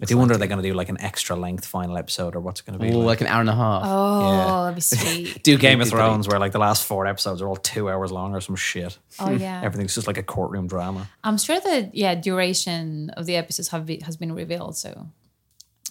I 0.04 0.06
do 0.06 0.18
wonder 0.18 0.34
are 0.34 0.38
they 0.38 0.46
going 0.46 0.62
to 0.62 0.68
do 0.68 0.74
like 0.74 0.88
an 0.88 1.00
extra 1.00 1.34
length 1.36 1.64
final 1.66 1.96
episode 1.96 2.36
or 2.36 2.40
what's 2.40 2.60
it 2.60 2.66
going 2.66 2.78
to 2.78 2.84
be? 2.84 2.92
Oh, 2.92 2.98
like? 2.98 3.06
like 3.06 3.20
an 3.22 3.26
hour 3.28 3.40
and 3.40 3.48
a 3.50 3.54
half. 3.54 3.82
oh, 3.84 4.30
Yeah. 4.32 4.62
that'd 4.62 4.74
be 4.74 4.80
sweet. 5.32 5.42
do 5.42 5.56
Game 5.58 5.80
of 5.80 5.86
Maybe 5.86 5.90
Thrones 5.96 6.28
where 6.28 6.38
like 6.38 6.52
the 6.52 6.58
last 6.58 6.84
four 6.84 7.06
episodes 7.06 7.40
are 7.42 7.48
all 7.48 7.56
two 7.56 7.88
hours 7.90 8.12
long 8.12 8.34
or 8.34 8.40
some 8.40 8.56
shit. 8.56 8.98
oh 9.18 9.30
yeah. 9.46 9.60
Everything's 9.64 9.94
just 9.94 10.06
like 10.06 10.18
a 10.18 10.22
courtroom 10.22 10.66
drama. 10.66 11.08
I'm 11.22 11.38
sure 11.38 11.58
that 11.58 11.94
yeah, 11.94 12.14
duration 12.14 13.10
of 13.16 13.26
the 13.26 13.36
episodes 13.36 13.68
have 13.68 13.86
be, 13.86 14.00
has 14.00 14.16
been 14.16 14.32
revealed. 14.32 14.76
So 14.76 15.08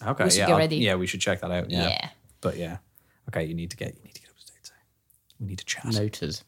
Okay, 0.06 0.23
We 0.26 0.30
should 0.32 0.38
yeah, 0.39 0.45
get 0.47 0.52
I'll- 0.54 0.60
ready. 0.60 0.78
yeah, 0.78 0.95
we 0.95 1.08
should 1.08 1.21
check 1.21 1.41
that 1.41 1.52
out. 1.52 1.69
Yeah. 1.71 1.88
Yeah. 1.88 2.10
but 2.41 2.58
yeah, 2.58 2.78
okay, 3.30 3.45
you 3.45 3.54
need 3.54 3.71
to 3.71 3.78
get 3.78 3.95
you 3.95 4.04
need 4.04 4.15
to 4.15 4.21
get 4.21 4.30
up 4.30 4.38
to 4.38 4.45
date. 4.45 4.60
so 4.63 4.73
We 5.39 5.47
need 5.47 5.60
to 5.60 5.65
chat. 5.65 5.86
Noted. 5.86 6.41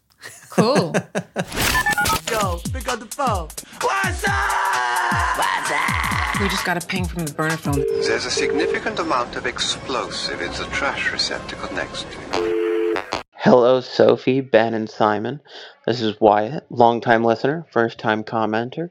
Cool. 0.49 0.93
Yo, 2.31 2.59
pick 2.73 2.87
up 2.87 2.99
the 2.99 3.07
phone. 3.09 3.49
What's 3.81 4.23
up? 4.27 5.37
What's 5.37 5.71
up? 5.71 6.41
We 6.41 6.49
just 6.49 6.65
got 6.65 6.81
a 6.81 6.85
ping 6.85 7.05
from 7.05 7.25
the 7.25 7.33
burner 7.33 7.57
phone. 7.57 7.83
There's 8.01 8.25
a 8.25 8.31
significant 8.31 8.99
amount 8.99 9.35
of 9.35 9.45
explosive 9.45 10.41
in 10.41 10.51
the 10.53 10.65
trash 10.71 11.11
receptacle 11.11 11.73
next 11.73 12.05
to 12.11 12.39
you. 12.39 12.95
Hello, 13.35 13.79
Sophie, 13.79 14.41
Ben, 14.41 14.73
and 14.73 14.89
Simon. 14.89 15.39
This 15.85 16.01
is 16.01 16.19
Wyatt, 16.19 16.65
longtime 16.69 17.23
listener, 17.23 17.65
first 17.71 17.99
time 17.99 18.23
commenter. 18.23 18.89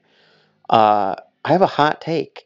Uh, 0.71 1.17
I 1.45 1.53
have 1.53 1.63
a 1.63 1.67
hot 1.67 2.01
take. 2.01 2.45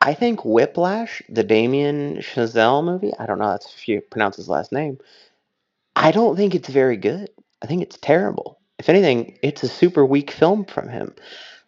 I 0.00 0.12
think 0.12 0.44
Whiplash, 0.44 1.22
the 1.30 1.42
Damien 1.42 2.18
Chazelle 2.18 2.84
movie, 2.84 3.12
I 3.18 3.24
don't 3.26 3.38
know 3.38 3.50
that's 3.50 3.74
if 3.74 3.88
you 3.88 4.02
pronounce 4.02 4.36
his 4.36 4.50
last 4.50 4.70
name, 4.70 4.98
I 5.96 6.10
don't 6.10 6.36
think 6.36 6.54
it's 6.54 6.68
very 6.68 6.98
good. 6.98 7.30
I 7.62 7.66
think 7.66 7.82
it's 7.82 7.98
terrible. 7.98 8.58
If 8.78 8.88
anything, 8.88 9.38
it's 9.42 9.62
a 9.62 9.68
super 9.68 10.04
weak 10.04 10.30
film 10.30 10.64
from 10.64 10.88
him. 10.88 11.14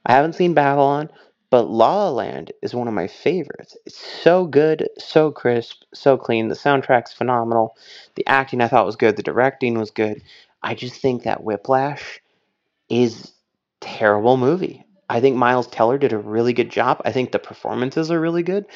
I 0.05 0.13
haven't 0.13 0.35
seen 0.35 0.55
Babylon, 0.55 1.11
but 1.51 1.71
La 1.71 2.05
La 2.05 2.11
Land 2.11 2.53
is 2.63 2.75
one 2.75 2.89
of 2.89 2.95
my 2.95 3.07
favorites. 3.07 3.77
It's 3.87 3.99
so 4.23 4.47
good, 4.47 4.89
so 4.99 5.31
crisp, 5.31 5.83
so 5.95 6.17
clean. 6.17 6.49
The 6.49 6.55
soundtrack's 6.55 7.13
phenomenal. 7.13 7.77
The 8.17 8.27
acting 8.27 8.61
I 8.61 8.69
thought 8.69 8.87
was 8.87 8.97
good. 8.97 9.17
The 9.17 9.23
directing 9.23 9.79
was 9.79 9.91
good. 9.91 10.23
I 10.63 10.75
just 10.75 11.01
think 11.01 11.23
that 11.23 11.45
Whiplash 11.45 12.21
is 12.89 13.33
terrible 13.81 14.37
movie. 14.37 14.85
I 15.09 15.21
think 15.21 15.37
Miles 15.37 15.69
Teller 15.69 15.99
did 15.99 16.13
a 16.13 16.19
really 16.19 16.53
good 16.53 16.71
job. 16.71 17.01
I 17.05 17.13
think 17.13 17.31
the 17.31 17.39
performances 17.39 18.11
are 18.11 18.21
really 18.21 18.43
good. 18.43 18.67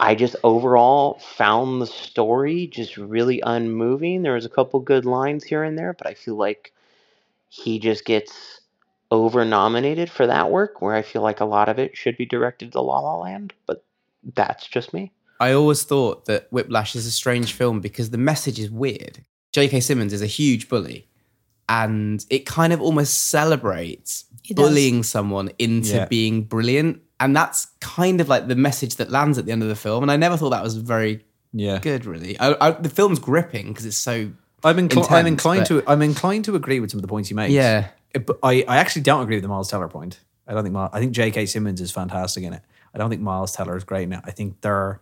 I 0.00 0.14
just 0.14 0.36
overall 0.44 1.18
found 1.18 1.82
the 1.82 1.86
story 1.86 2.68
just 2.68 2.96
really 2.96 3.40
unmoving. 3.44 4.22
There 4.22 4.34
was 4.34 4.44
a 4.44 4.50
couple 4.50 4.78
good 4.80 5.04
lines 5.04 5.44
here 5.44 5.64
and 5.64 5.76
there, 5.76 5.92
but 5.92 6.06
I 6.06 6.14
feel 6.14 6.36
like 6.36 6.72
he 7.48 7.78
just 7.78 8.04
gets 8.04 8.60
over 9.10 9.44
nominated 9.44 10.10
for 10.10 10.26
that 10.26 10.50
work 10.50 10.80
where 10.82 10.94
I 10.94 11.02
feel 11.02 11.22
like 11.22 11.40
a 11.40 11.44
lot 11.46 11.68
of 11.68 11.78
it 11.78 11.96
should 11.96 12.16
be 12.16 12.26
directed 12.26 12.72
to 12.72 12.80
La 12.80 13.00
La 13.00 13.16
Land, 13.16 13.54
but 13.66 13.84
that's 14.34 14.66
just 14.66 14.92
me. 14.92 15.10
I 15.40 15.52
always 15.52 15.82
thought 15.84 16.26
that 16.26 16.46
Whiplash 16.50 16.94
is 16.94 17.06
a 17.06 17.10
strange 17.10 17.52
film 17.52 17.80
because 17.80 18.10
the 18.10 18.18
message 18.18 18.58
is 18.58 18.70
weird. 18.70 19.24
J.K. 19.52 19.80
Simmons 19.80 20.12
is 20.12 20.20
a 20.20 20.26
huge 20.26 20.68
bully, 20.68 21.08
and 21.68 22.24
it 22.28 22.44
kind 22.44 22.72
of 22.72 22.80
almost 22.82 23.28
celebrates 23.28 24.26
bullying 24.54 25.02
someone 25.02 25.50
into 25.58 25.94
Yeah. 25.96 26.04
being 26.06 26.42
brilliant, 26.42 27.00
and 27.20 27.34
that's 27.36 27.66
kind 27.80 28.20
of 28.20 28.28
like 28.28 28.48
the 28.48 28.54
message 28.56 28.96
that 28.96 29.10
lands 29.10 29.38
at 29.38 29.46
the 29.46 29.52
end 29.52 29.62
of 29.62 29.68
the 29.68 29.76
film. 29.76 30.02
And 30.02 30.10
I 30.12 30.16
never 30.16 30.36
thought 30.36 30.50
that 30.50 30.62
was 30.62 30.76
very 30.76 31.24
Yeah, 31.52 31.78
good, 31.78 32.04
really. 32.06 32.38
I, 32.38 32.54
I, 32.60 32.70
the 32.72 32.88
film's 32.88 33.18
gripping 33.18 33.68
because 33.68 33.86
it's 33.86 33.96
so 33.96 34.30
I'm, 34.64 34.76
incl- 34.88 35.10
I'm 35.10 35.26
inclined 35.26 35.66
but- 35.68 35.84
to 35.84 35.90
I'm 35.90 36.02
inclined 36.02 36.44
to 36.46 36.54
agree 36.56 36.80
with 36.80 36.90
some 36.90 36.98
of 36.98 37.02
the 37.02 37.08
points 37.08 37.30
you 37.30 37.36
make. 37.36 37.50
Yeah. 37.50 37.88
But 38.14 38.38
I, 38.42 38.64
I 38.66 38.78
actually 38.78 39.02
don't 39.02 39.22
agree 39.22 39.36
with 39.36 39.42
the 39.42 39.48
Miles 39.48 39.70
Teller 39.70 39.88
point. 39.88 40.20
I 40.46 40.54
don't 40.54 40.62
think 40.62 40.72
Miles, 40.72 40.90
I 40.94 40.98
think 41.00 41.12
J.K. 41.12 41.46
Simmons 41.46 41.80
is 41.80 41.90
fantastic 41.90 42.42
in 42.42 42.52
it. 42.54 42.62
I 42.94 42.98
don't 42.98 43.10
think 43.10 43.20
Miles 43.20 43.52
Teller 43.52 43.76
is 43.76 43.84
great 43.84 44.04
in 44.04 44.12
it. 44.14 44.20
I 44.24 44.30
think 44.30 44.62
there, 44.62 45.00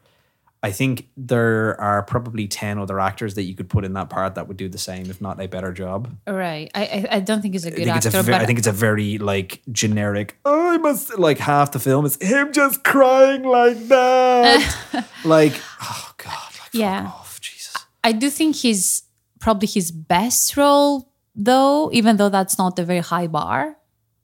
I 0.63 0.73
think 0.73 1.09
there 1.17 1.81
are 1.81 2.03
probably 2.03 2.49
ten 2.49 2.79
other 2.79 2.99
actors 2.99 3.35
that 3.35 3.43
you 3.43 3.55
could 3.55 3.69
put 3.69 3.85
in 3.85 3.93
that 3.93 4.11
part 4.11 4.35
that 4.35 4.49
would 4.49 4.57
do 4.57 4.69
the 4.69 4.79
same, 4.79 5.11
if 5.11 5.21
not 5.21 5.41
a 5.41 5.47
better 5.47 5.73
job. 5.73 6.17
Right. 6.27 6.71
I 6.75 6.83
I, 6.83 7.07
I 7.17 7.21
don't 7.21 7.43
think 7.43 7.55
he's 7.55 7.65
a 7.65 7.71
good 7.71 7.87
actor, 7.89 8.09
a 8.09 8.23
ve- 8.23 8.33
but 8.33 8.41
I 8.41 8.47
think 8.47 8.59
it's 8.59 8.67
a 8.67 8.73
very 8.73 9.19
like 9.19 9.63
generic. 9.71 10.39
Oh, 10.45 10.73
I 10.73 10.79
must 10.79 11.19
like 11.19 11.39
half 11.39 11.73
the 11.73 11.79
film 11.79 12.05
is 12.07 12.17
him 12.21 12.53
just 12.53 12.85
crying 12.85 13.45
like 13.45 13.89
that. 13.89 15.07
like, 15.25 15.55
oh 15.83 16.13
god, 16.17 16.53
like, 16.61 16.75
yeah. 16.75 17.07
off, 17.07 17.41
Jesus. 17.41 17.75
I 18.03 18.13
do 18.13 18.31
think 18.31 18.57
he's 18.57 19.03
probably 19.39 19.69
his 19.69 19.93
best 19.93 20.57
role 20.57 21.13
though, 21.35 21.91
even 21.93 22.17
though 22.17 22.31
that's 22.31 22.59
not 22.59 22.79
a 22.79 22.85
very 22.85 23.01
high 23.01 23.27
bar. 23.27 23.77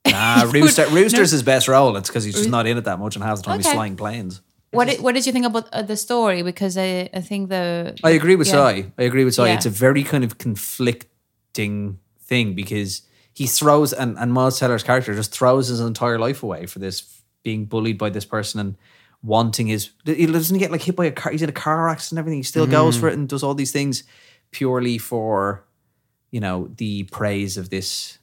Nah, 0.07 0.43
Rooster, 0.53 0.89
Rooster's 0.89 1.31
his 1.31 1.43
best 1.43 1.69
role. 1.69 1.97
It's 1.97 2.09
because 2.09 2.25
he's 2.25 2.35
just 2.35 2.49
not 2.49 2.67
in 2.67 2.79
it 2.79 2.85
that 2.85 2.99
much, 2.99 3.15
and 3.15 3.25
half 3.25 3.37
the 3.37 3.43
time 3.45 3.59
he's 3.59 3.71
flying 3.71 3.97
planes. 3.97 4.41
What 4.73 4.89
did, 4.89 5.01
what 5.01 5.15
did 5.15 5.27
you 5.27 5.33
think 5.33 5.47
about 5.47 5.69
uh, 5.73 5.83
the 5.83 5.97
story? 5.97 6.43
Because 6.43 6.79
I 6.79 7.11
I 7.13 7.21
think 7.21 7.51
the 7.51 7.95
I 8.03 8.11
agree 8.11 8.37
with 8.37 8.49
yeah. 8.49 8.53
Sai. 8.53 8.93
I 8.99 9.03
agree 9.03 9.25
with 9.25 9.35
Sai. 9.35 9.49
Yeah. 9.49 9.55
It's 9.55 9.67
a 9.67 9.71
very 9.71 10.03
kind 10.03 10.25
of 10.25 10.39
conflicting 10.39 11.99
thing 12.21 12.55
because 12.55 13.03
he 13.35 13.47
throws 13.47 13.93
and, 13.93 14.19
and 14.19 14.33
Miles 14.33 14.59
Teller's 14.59 14.83
character 14.83 15.15
just 15.15 15.33
throws 15.33 15.69
his 15.69 15.81
entire 15.81 16.19
life 16.19 16.43
away 16.43 16.67
for 16.67 16.79
this 16.79 17.23
being 17.43 17.67
bullied 17.67 17.99
by 17.99 18.11
this 18.11 18.25
person 18.25 18.61
and 18.61 18.77
wanting 19.23 19.69
his 19.69 19.91
he 20.05 20.27
doesn't 20.27 20.59
get 20.59 20.73
like 20.73 20.83
hit 20.83 20.97
by 20.97 21.07
a 21.07 21.13
car 21.13 21.33
he's 21.33 21.43
in 21.43 21.49
a 21.49 21.53
car 21.53 21.89
accident 21.89 22.13
and 22.13 22.19
everything 22.19 22.39
he 22.39 22.43
still 22.43 22.67
goes 22.67 22.97
for 22.97 23.09
it 23.09 23.15
and 23.15 23.29
does 23.29 23.43
all 23.43 23.55
these 23.55 23.73
things 23.73 24.03
purely 24.51 24.99
for 24.99 25.65
you 26.31 26.41
know 26.41 26.69
the 26.77 27.05
praise 27.05 27.57
of 27.57 27.71
this 27.71 28.19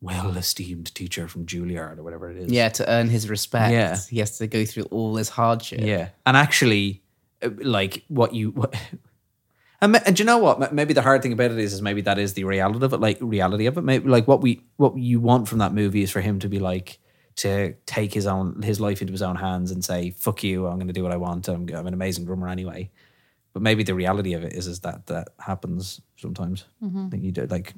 well 0.00 0.36
esteemed 0.36 0.94
teacher 0.94 1.28
from 1.28 1.44
Juilliard 1.46 1.98
or 1.98 2.02
whatever 2.02 2.30
it 2.30 2.36
is 2.38 2.50
Yeah, 2.50 2.68
to 2.70 2.90
earn 2.90 3.08
his 3.08 3.28
respect, 3.28 3.72
Yeah. 3.72 3.96
he 4.08 4.18
has 4.20 4.38
to 4.38 4.46
go 4.46 4.64
through 4.64 4.84
all 4.84 5.12
this 5.14 5.28
hardship. 5.28 5.80
Yeah, 5.82 6.08
and 6.26 6.36
actually, 6.36 7.02
uh, 7.42 7.50
like 7.62 8.04
what 8.08 8.34
you, 8.34 8.50
what, 8.52 8.74
and, 9.82 9.96
and 10.06 10.16
do 10.16 10.22
you 10.22 10.26
know 10.26 10.38
what? 10.38 10.72
Maybe 10.72 10.92
the 10.94 11.02
hard 11.02 11.22
thing 11.22 11.32
about 11.32 11.50
it 11.50 11.58
is, 11.58 11.72
is 11.72 11.82
maybe 11.82 12.00
that 12.02 12.18
is 12.18 12.34
the 12.34 12.44
reality 12.44 12.84
of 12.84 12.92
it. 12.92 13.00
Like 13.00 13.18
reality 13.20 13.66
of 13.66 13.76
it. 13.78 13.82
Maybe 13.82 14.08
like 14.08 14.26
what 14.28 14.40
we, 14.40 14.62
what 14.76 14.96
you 14.96 15.20
want 15.20 15.48
from 15.48 15.58
that 15.58 15.72
movie 15.74 16.02
is 16.02 16.10
for 16.10 16.20
him 16.20 16.38
to 16.40 16.48
be 16.48 16.58
like 16.58 16.98
to 17.36 17.74
take 17.86 18.12
his 18.12 18.26
own 18.26 18.60
his 18.62 18.80
life 18.80 19.00
into 19.00 19.12
his 19.12 19.22
own 19.22 19.36
hands 19.36 19.70
and 19.70 19.82
say, 19.84 20.10
"Fuck 20.10 20.42
you, 20.42 20.66
I'm 20.66 20.76
going 20.76 20.88
to 20.88 20.92
do 20.92 21.02
what 21.02 21.12
I 21.12 21.16
want. 21.16 21.48
I'm, 21.48 21.66
I'm 21.74 21.86
an 21.86 21.94
amazing 21.94 22.24
drummer 22.26 22.48
anyway." 22.48 22.90
But 23.52 23.62
maybe 23.62 23.82
the 23.82 23.94
reality 23.94 24.34
of 24.34 24.44
it 24.44 24.52
is, 24.52 24.66
is 24.66 24.80
that 24.80 25.06
that 25.06 25.28
happens 25.38 26.00
sometimes. 26.16 26.64
I 26.84 27.08
think 27.08 27.22
you 27.24 27.32
do 27.32 27.46
like, 27.46 27.72
but 27.72 27.76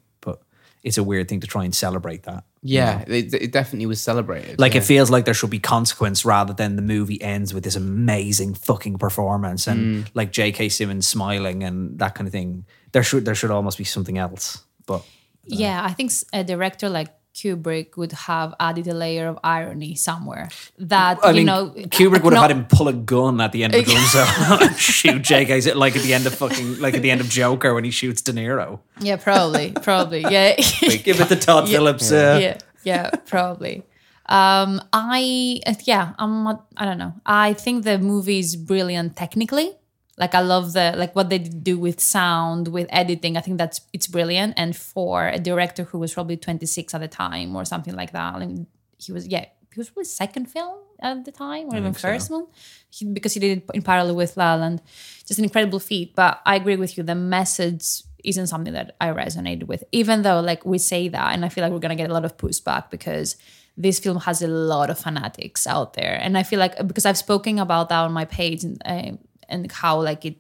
it's 0.82 0.98
a 0.98 1.02
weird 1.02 1.28
thing 1.28 1.40
to 1.40 1.46
try 1.46 1.64
and 1.64 1.74
celebrate 1.74 2.24
that. 2.24 2.44
you 2.62 2.80
know? 2.80 2.86
Yeah, 2.86 3.04
it, 3.06 3.34
it 3.34 3.52
definitely 3.52 3.86
was 3.86 4.00
celebrated. 4.00 4.58
Like 4.58 4.74
yeah. 4.74 4.80
it 4.80 4.84
feels 4.84 5.10
like 5.10 5.24
there 5.24 5.34
should 5.34 5.50
be 5.50 5.60
consequence 5.60 6.24
rather 6.24 6.52
than 6.52 6.76
the 6.76 6.82
movie 6.82 7.20
ends 7.22 7.54
with 7.54 7.64
this 7.64 7.76
amazing 7.76 8.54
fucking 8.54 8.98
performance 8.98 9.66
and 9.66 10.04
mm. 10.04 10.10
like 10.14 10.32
J.K. 10.32 10.68
Simmons 10.70 11.06
smiling 11.06 11.62
and 11.62 11.98
that 11.98 12.14
kind 12.14 12.26
of 12.26 12.32
thing. 12.32 12.64
There 12.92 13.02
should 13.02 13.24
there 13.24 13.34
should 13.34 13.50
almost 13.50 13.78
be 13.78 13.84
something 13.84 14.18
else. 14.18 14.62
But 14.86 15.00
uh, 15.00 15.02
Yeah, 15.46 15.84
I 15.84 15.92
think 15.92 16.12
a 16.32 16.42
director 16.42 16.88
like 16.88 17.08
Kubrick 17.34 17.96
would 17.96 18.12
have 18.12 18.54
added 18.60 18.86
a 18.88 18.94
layer 18.94 19.26
of 19.26 19.38
irony 19.42 19.94
somewhere. 19.94 20.48
That 20.78 21.24
I 21.24 21.30
you 21.30 21.36
mean, 21.36 21.46
know, 21.46 21.70
Kubrick 21.70 22.22
would 22.22 22.34
have 22.34 22.42
had 22.42 22.50
him 22.50 22.66
pull 22.66 22.88
a 22.88 22.92
gun 22.92 23.40
at 23.40 23.52
the 23.52 23.64
end 23.64 23.74
of 23.74 23.84
Drum 23.84 24.04
Zone 24.06 24.62
and 24.62 24.76
shoot 24.76 25.22
J.K. 25.22 25.72
like 25.72 25.96
at 25.96 26.02
the 26.02 26.12
end 26.14 26.26
of 26.26 26.34
fucking 26.34 26.78
like 26.78 26.94
at 26.94 27.02
the 27.02 27.10
end 27.10 27.20
of 27.20 27.28
Joker 27.28 27.74
when 27.74 27.84
he 27.84 27.90
shoots 27.90 28.20
De 28.22 28.32
Niro. 28.32 28.80
Yeah, 29.00 29.16
probably, 29.16 29.72
probably. 29.72 30.20
Yeah, 30.20 30.56
Give 30.56 31.20
it 31.20 31.28
to 31.28 31.36
Todd 31.36 31.68
Phillips. 31.70 32.12
Uh, 32.12 32.38
yeah, 32.40 32.58
yeah, 32.84 33.10
probably. 33.26 33.84
Um, 34.26 34.80
I 34.92 35.60
uh, 35.66 35.74
yeah, 35.84 36.12
I'm 36.18 36.44
not, 36.44 36.66
I 36.76 36.84
don't 36.84 36.98
know. 36.98 37.14
I 37.26 37.54
think 37.54 37.84
the 37.84 37.98
movie 37.98 38.38
is 38.38 38.56
brilliant 38.56 39.16
technically. 39.16 39.72
Like 40.18 40.34
I 40.34 40.40
love 40.40 40.74
the 40.74 40.94
like 40.96 41.16
what 41.16 41.30
they 41.30 41.38
do 41.38 41.78
with 41.78 41.98
sound, 42.00 42.68
with 42.68 42.86
editing. 42.90 43.36
I 43.36 43.40
think 43.40 43.58
that's 43.58 43.80
it's 43.92 44.06
brilliant. 44.06 44.54
And 44.56 44.76
for 44.76 45.28
a 45.28 45.38
director 45.38 45.84
who 45.84 45.98
was 45.98 46.12
probably 46.12 46.36
26 46.36 46.94
at 46.94 47.00
the 47.00 47.08
time 47.08 47.56
or 47.56 47.64
something 47.64 47.94
like 47.94 48.12
that, 48.12 48.34
I 48.34 48.38
mean, 48.40 48.66
he 48.98 49.12
was 49.12 49.26
yeah, 49.26 49.46
he 49.72 49.80
was 49.80 49.88
probably 49.88 50.04
second 50.04 50.46
film 50.46 50.78
at 51.00 51.24
the 51.24 51.32
time 51.32 51.68
or 51.70 51.76
even 51.76 51.94
first 51.94 52.30
one, 52.30 52.46
he, 52.90 53.06
because 53.06 53.32
he 53.34 53.40
did 53.40 53.58
it 53.58 53.70
in 53.74 53.82
parallel 53.82 54.14
with 54.14 54.36
La 54.36 54.54
La 54.54 54.60
Land. 54.60 54.82
Just 55.26 55.38
an 55.38 55.44
incredible 55.44 55.80
feat. 55.80 56.14
But 56.14 56.40
I 56.44 56.56
agree 56.56 56.76
with 56.76 56.96
you. 56.96 57.02
The 57.02 57.14
message 57.14 58.02
isn't 58.22 58.48
something 58.48 58.74
that 58.74 58.94
I 59.00 59.08
resonated 59.08 59.66
with, 59.66 59.82
even 59.92 60.22
though 60.22 60.40
like 60.40 60.66
we 60.66 60.76
say 60.76 61.08
that, 61.08 61.32
and 61.32 61.42
I 61.44 61.48
feel 61.48 61.62
like 61.62 61.72
we're 61.72 61.78
gonna 61.78 61.96
get 61.96 62.10
a 62.10 62.12
lot 62.12 62.26
of 62.26 62.36
pushback 62.36 62.90
because 62.90 63.36
this 63.78 63.98
film 63.98 64.18
has 64.18 64.42
a 64.42 64.48
lot 64.48 64.90
of 64.90 64.98
fanatics 64.98 65.66
out 65.66 65.94
there, 65.94 66.18
and 66.20 66.36
I 66.36 66.42
feel 66.42 66.58
like 66.58 66.86
because 66.86 67.06
I've 67.06 67.18
spoken 67.18 67.58
about 67.58 67.88
that 67.88 68.00
on 68.00 68.12
my 68.12 68.26
page 68.26 68.62
and 68.62 68.82
uh, 68.84 69.16
and 69.52 69.70
how 69.70 70.00
like 70.02 70.24
it 70.24 70.38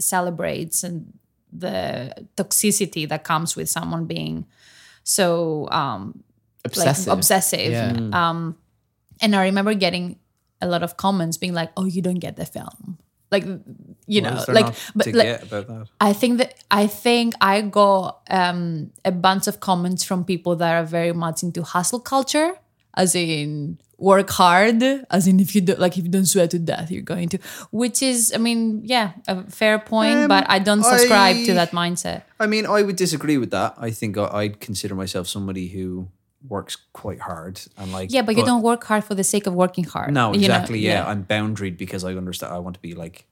celebrates 0.00 0.84
and 0.84 1.12
the 1.52 2.12
toxicity 2.36 3.08
that 3.08 3.24
comes 3.24 3.56
with 3.56 3.68
someone 3.68 4.06
being 4.06 4.46
so 5.02 5.68
um 5.70 6.22
obsessive. 6.64 7.06
like 7.06 7.16
obsessive 7.18 7.72
Yeah. 7.72 8.10
um 8.12 8.56
and 9.20 9.34
i 9.34 9.44
remember 9.44 9.74
getting 9.74 10.18
a 10.60 10.66
lot 10.66 10.82
of 10.82 10.96
comments 10.96 11.36
being 11.38 11.54
like 11.54 11.70
oh 11.76 11.86
you 11.86 12.02
don't 12.02 12.20
get 12.20 12.36
the 12.36 12.46
film 12.46 12.98
like 13.32 13.44
you 14.06 14.22
what 14.22 14.48
know 14.48 14.52
like 14.52 14.74
but 14.94 15.04
to 15.04 15.16
like 15.16 15.26
get 15.26 15.42
about 15.44 15.66
that? 15.68 15.86
I 16.00 16.12
think 16.12 16.38
that 16.38 16.54
I 16.70 16.86
think 16.88 17.34
I 17.40 17.60
got 17.62 18.20
um, 18.28 18.90
a 19.04 19.12
bunch 19.12 19.46
of 19.46 19.60
comments 19.60 20.02
from 20.02 20.24
people 20.24 20.56
that 20.56 20.72
are 20.74 20.84
very 20.84 21.12
much 21.12 21.42
into 21.44 21.62
hustle 21.62 22.00
culture, 22.00 22.58
as 22.96 23.14
in 23.14 23.78
work 24.00 24.30
hard, 24.30 24.82
as 25.10 25.26
in 25.28 25.38
if 25.38 25.54
you 25.54 25.60
do 25.60 25.74
like 25.76 25.96
if 25.98 26.04
you 26.04 26.10
don't 26.10 26.26
sweat 26.26 26.50
to 26.50 26.58
death, 26.58 26.90
you're 26.90 27.02
going 27.02 27.28
to. 27.28 27.38
Which 27.70 28.02
is, 28.02 28.32
I 28.34 28.38
mean, 28.38 28.80
yeah, 28.84 29.12
a 29.28 29.44
fair 29.50 29.78
point, 29.78 30.16
Um, 30.24 30.28
but 30.28 30.44
I 30.48 30.58
don't 30.58 30.82
subscribe 30.82 31.36
to 31.46 31.54
that 31.54 31.70
mindset. 31.72 32.22
I 32.40 32.46
mean, 32.46 32.66
I 32.66 32.82
would 32.82 32.96
disagree 32.96 33.38
with 33.38 33.50
that. 33.52 33.74
I 33.78 33.90
think 33.90 34.16
I- 34.16 34.30
I'd 34.40 34.58
consider 34.60 34.94
myself 34.94 35.28
somebody 35.28 35.68
who 35.68 36.08
works 36.48 36.76
quite 36.94 37.20
hard 37.20 37.60
and 37.76 37.92
like 37.92 38.10
Yeah, 38.10 38.22
but 38.22 38.34
you 38.36 38.44
don't 38.44 38.62
work 38.62 38.84
hard 38.84 39.04
for 39.04 39.14
the 39.14 39.24
sake 39.24 39.46
of 39.46 39.52
working 39.54 39.84
hard. 39.84 40.12
No, 40.14 40.32
you 40.32 40.48
know? 40.48 40.54
exactly. 40.56 40.78
yeah. 40.80 41.06
I'm 41.06 41.24
boundaried 41.24 41.76
because 41.76 42.02
I 42.02 42.14
understand. 42.14 42.52
I 42.54 42.58
want 42.58 42.74
to 42.76 42.80
be 42.80 42.94
like 42.94 43.26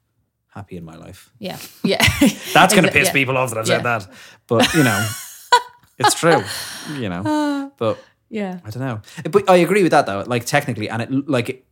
happy 0.55 0.77
in 0.77 0.85
my 0.85 0.97
life. 0.97 1.31
yeah, 1.39 1.57
yeah. 1.83 2.03
That's 2.53 2.75
going 2.75 2.85
to 2.85 2.91
piss 2.93 3.09
yeah. 3.09 3.13
people 3.13 3.39
off 3.39 3.49
that 3.51 3.59
I've 3.59 3.67
said 3.67 3.83
Yeah. 3.85 3.99
that, 3.99 4.11
but 4.47 4.75
you 4.75 4.83
know, 4.85 5.01
it's 5.99 6.15
true. 6.15 6.43
You 7.01 7.09
know, 7.09 7.73
but 7.79 7.99
Yeah. 8.31 8.61
I 8.65 8.71
don't 8.71 8.83
know. 8.83 9.01
But 9.31 9.49
I 9.49 9.57
agree 9.57 9.83
with 9.83 9.93
that 9.93 10.07
though. 10.07 10.23
Like 10.27 10.45
technically, 10.45 10.89
and 10.89 11.03
it 11.03 11.29
like 11.29 11.49
it, 11.49 11.65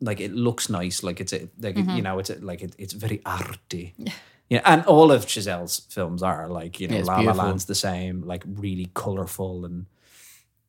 like 0.00 0.20
it 0.20 0.32
looks 0.32 0.68
nice. 0.68 1.02
Like 1.02 1.20
it's 1.20 1.32
a 1.32 1.48
like 1.60 1.74
Mm-hmm. 1.76 1.96
you 1.96 2.02
know, 2.02 2.18
it's 2.18 2.30
a, 2.30 2.36
like 2.36 2.62
it, 2.62 2.74
it's 2.78 2.92
very 2.92 3.20
arty. 3.24 3.94
Yeah, 4.48 4.60
and 4.64 4.84
all 4.86 5.10
of 5.10 5.26
Chazelle's 5.26 5.80
films 5.90 6.22
are 6.22 6.46
like 6.46 6.78
you 6.78 6.86
know, 6.86 6.94
Yeah, 6.94 7.00
it's 7.00 7.08
La 7.08 7.18
La. 7.18 7.32
Land's 7.32 7.64
the 7.64 7.74
same, 7.74 8.22
like 8.22 8.44
really 8.46 8.88
colorful 8.94 9.64
and 9.64 9.86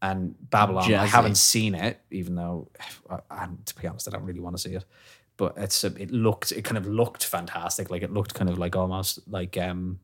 and 0.01 0.33
Babylon. 0.49 0.91
I 0.95 1.05
haven't 1.05 1.35
seen 1.37 1.75
it, 1.75 1.99
even 2.09 2.33
though, 2.33 2.69
and 3.29 3.63
to 3.67 3.75
be 3.79 3.87
honest, 3.87 4.07
I 4.07 4.11
don't 4.11 4.23
really 4.23 4.39
want 4.39 4.55
to 4.57 4.61
see 4.63 4.73
it. 4.73 4.83
But 5.37 5.53
it's 5.57 5.83
a, 5.83 5.93
it 6.01 6.09
looked 6.09 6.51
it 6.51 6.63
kind 6.63 6.79
of 6.79 6.87
looked 6.87 7.23
fantastic. 7.23 7.91
Like 7.91 8.01
it 8.01 8.11
looked 8.11 8.33
kind 8.33 8.49
of 8.49 8.57
like 8.57 8.75
almost 8.75 9.19
like 9.29 9.55
um, 9.57 9.99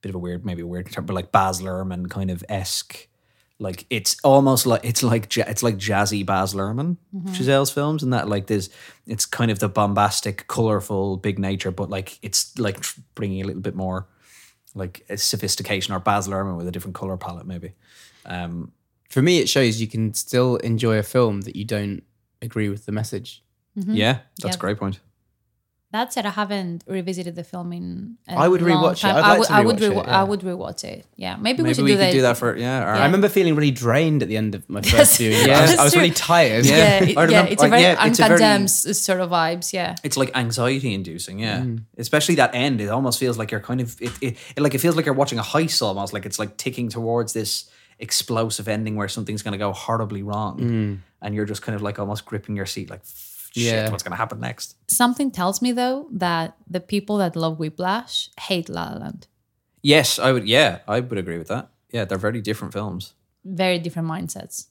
bit 0.00 0.08
of 0.08 0.14
a 0.14 0.18
weird, 0.18 0.46
maybe 0.46 0.62
a 0.62 0.66
weird 0.66 0.90
term, 0.90 1.04
but 1.04 1.12
like 1.12 1.32
Baz 1.32 1.60
Luhrmann 1.60 2.08
kind 2.08 2.30
of 2.30 2.42
esque. 2.48 3.08
Like 3.60 3.86
it's 3.88 4.16
almost 4.24 4.66
like 4.66 4.80
it's 4.84 5.02
like 5.02 5.36
it's 5.36 5.62
like 5.62 5.76
jazzy 5.76 6.26
Baz 6.26 6.54
Luhrmann, 6.54 6.96
mm-hmm. 7.14 7.28
Chazelle's 7.28 7.70
films, 7.70 8.02
and 8.02 8.12
that 8.12 8.28
like 8.28 8.46
there's 8.48 8.68
it's 9.06 9.26
kind 9.26 9.50
of 9.50 9.60
the 9.60 9.68
bombastic, 9.68 10.46
colorful, 10.48 11.16
big 11.16 11.38
nature, 11.38 11.70
but 11.70 11.88
like 11.88 12.18
it's 12.22 12.58
like 12.58 12.84
bringing 13.14 13.40
a 13.42 13.46
little 13.46 13.62
bit 13.62 13.76
more 13.76 14.08
like 14.74 15.04
a 15.08 15.16
sophistication 15.16 15.94
or 15.94 16.00
Baz 16.00 16.26
Luhrmann 16.26 16.56
with 16.56 16.66
a 16.66 16.72
different 16.72 16.96
color 16.96 17.16
palette, 17.16 17.46
maybe. 17.46 17.72
Um, 18.26 18.72
For 19.08 19.22
me, 19.22 19.38
it 19.38 19.48
shows 19.48 19.80
you 19.80 19.86
can 19.86 20.14
still 20.14 20.56
enjoy 20.56 20.98
a 20.98 21.04
film 21.04 21.42
that 21.42 21.54
you 21.54 21.64
don't 21.64 22.02
agree 22.42 22.68
with 22.68 22.84
the 22.86 22.92
message. 22.92 23.44
Mm-hmm. 23.78 23.94
Yeah, 23.94 24.18
that's 24.40 24.54
Yeah. 24.56 24.58
a 24.58 24.60
great 24.60 24.78
point. 24.78 24.98
That 25.94 26.12
said, 26.12 26.26
I 26.26 26.30
haven't 26.30 26.82
revisited 26.88 27.34
the 27.36 27.44
film 27.44 27.72
in. 27.72 28.18
a 28.28 28.34
I 28.34 28.48
would 28.48 28.60
long 28.62 28.82
rewatch 28.82 29.04
it. 29.04 29.14
I'd 29.14 29.16
I 29.22 29.28
like 29.28 29.38
would. 29.38 29.46
to 29.46 29.54
I 29.54 29.60
would. 29.62 29.76
rewatch 29.78 30.02
it, 30.02 30.06
yeah. 30.08 30.20
I 30.20 30.24
would 30.24 30.40
rewatch 30.40 30.82
it. 30.84 31.06
Yeah, 31.14 31.36
maybe, 31.36 31.62
we 31.62 31.72
should 31.72 31.84
we 31.84 31.92
do 31.92 31.96
could 31.96 32.00
that. 32.06 32.12
do 32.12 32.22
that 32.22 32.36
for 32.36 32.56
yeah. 32.56 32.80
All 32.84 32.92
right. 32.92 33.00
I 33.02 33.04
remember 33.06 33.28
feeling 33.28 33.54
really 33.54 33.70
drained 33.70 34.20
at 34.24 34.28
the 34.28 34.36
end 34.36 34.56
of 34.56 34.68
my 34.68 34.82
first 34.94 35.18
viewing. 35.18 35.46
Yeah. 35.46 35.58
I 35.58 35.62
was, 35.62 35.78
I 35.78 35.84
was 35.84 35.92
true. 35.92 36.02
really 36.02 36.14
tired. 36.14 36.66
Yeah. 36.66 36.76
yeah, 36.76 36.84
I 36.94 36.98
it- 36.98 37.08
yeah, 37.14 37.20
remember- 37.22 37.52
it's 37.52 37.62
a 37.62 37.68
very 37.68 37.82
yeah, 37.82 38.06
it's 38.06 38.18
a 38.18 38.28
very- 38.28 38.68
sort 38.68 39.20
of 39.20 39.30
vibes. 39.30 39.72
Yeah, 39.72 39.94
it's 40.02 40.16
like 40.16 40.30
anxiety 40.36 40.92
inducing, 40.94 41.38
yeah. 41.38 41.60
Mm. 41.60 41.84
Especially 41.96 42.34
that 42.42 42.52
end, 42.56 42.80
it 42.80 42.88
almost 42.88 43.20
feels 43.20 43.38
like 43.38 43.52
you're 43.52 43.60
kind 43.70 43.80
of 43.80 43.94
it, 44.02 44.10
it, 44.20 44.36
it 44.56 44.60
like 44.60 44.74
it 44.74 44.80
feels 44.80 44.96
like 44.96 45.06
you're 45.06 45.14
watching 45.22 45.38
a 45.38 45.42
heist 45.42 45.80
almost, 45.80 46.12
like 46.12 46.26
it's 46.26 46.40
like 46.40 46.56
ticking 46.56 46.88
towards 46.88 47.34
this 47.34 47.70
explosive 48.00 48.66
ending 48.66 48.96
where 48.96 49.06
something's 49.08 49.42
going 49.42 49.52
to 49.52 49.58
go 49.58 49.72
horribly 49.72 50.24
wrong, 50.24 51.00
and 51.22 51.34
you're 51.36 51.44
just 51.46 51.62
kind 51.62 51.76
of 51.76 51.82
like 51.82 52.00
almost 52.00 52.24
gripping 52.26 52.56
your 52.56 52.66
seat, 52.66 52.90
like 52.90 53.02
shit. 53.54 53.72
Yeah. 53.72 53.90
what's 53.90 54.02
going 54.02 54.12
to 54.12 54.16
happen 54.24 54.40
next? 54.40 54.76
something 54.90 55.30
tells 55.30 55.60
me 55.62 55.72
though 55.72 56.08
that 56.12 56.56
the 56.68 56.80
people 56.80 57.16
that 57.18 57.34
love 57.36 57.58
Whiplash 57.58 58.28
hate 58.48 58.68
La 58.68 58.90
La 58.92 58.98
Land. 58.98 59.26
Yes, 59.82 60.18
I 60.18 60.32
would. 60.32 60.46
Yeah, 60.48 60.78
I 60.88 61.00
would 61.00 61.18
agree 61.18 61.38
with 61.38 61.48
that. 61.48 61.68
Yeah, 61.90 62.04
they're 62.06 62.18
very 62.18 62.40
different 62.40 62.72
films. 62.72 63.12
Very 63.44 63.78
different 63.78 64.08
mindsets. 64.08 64.66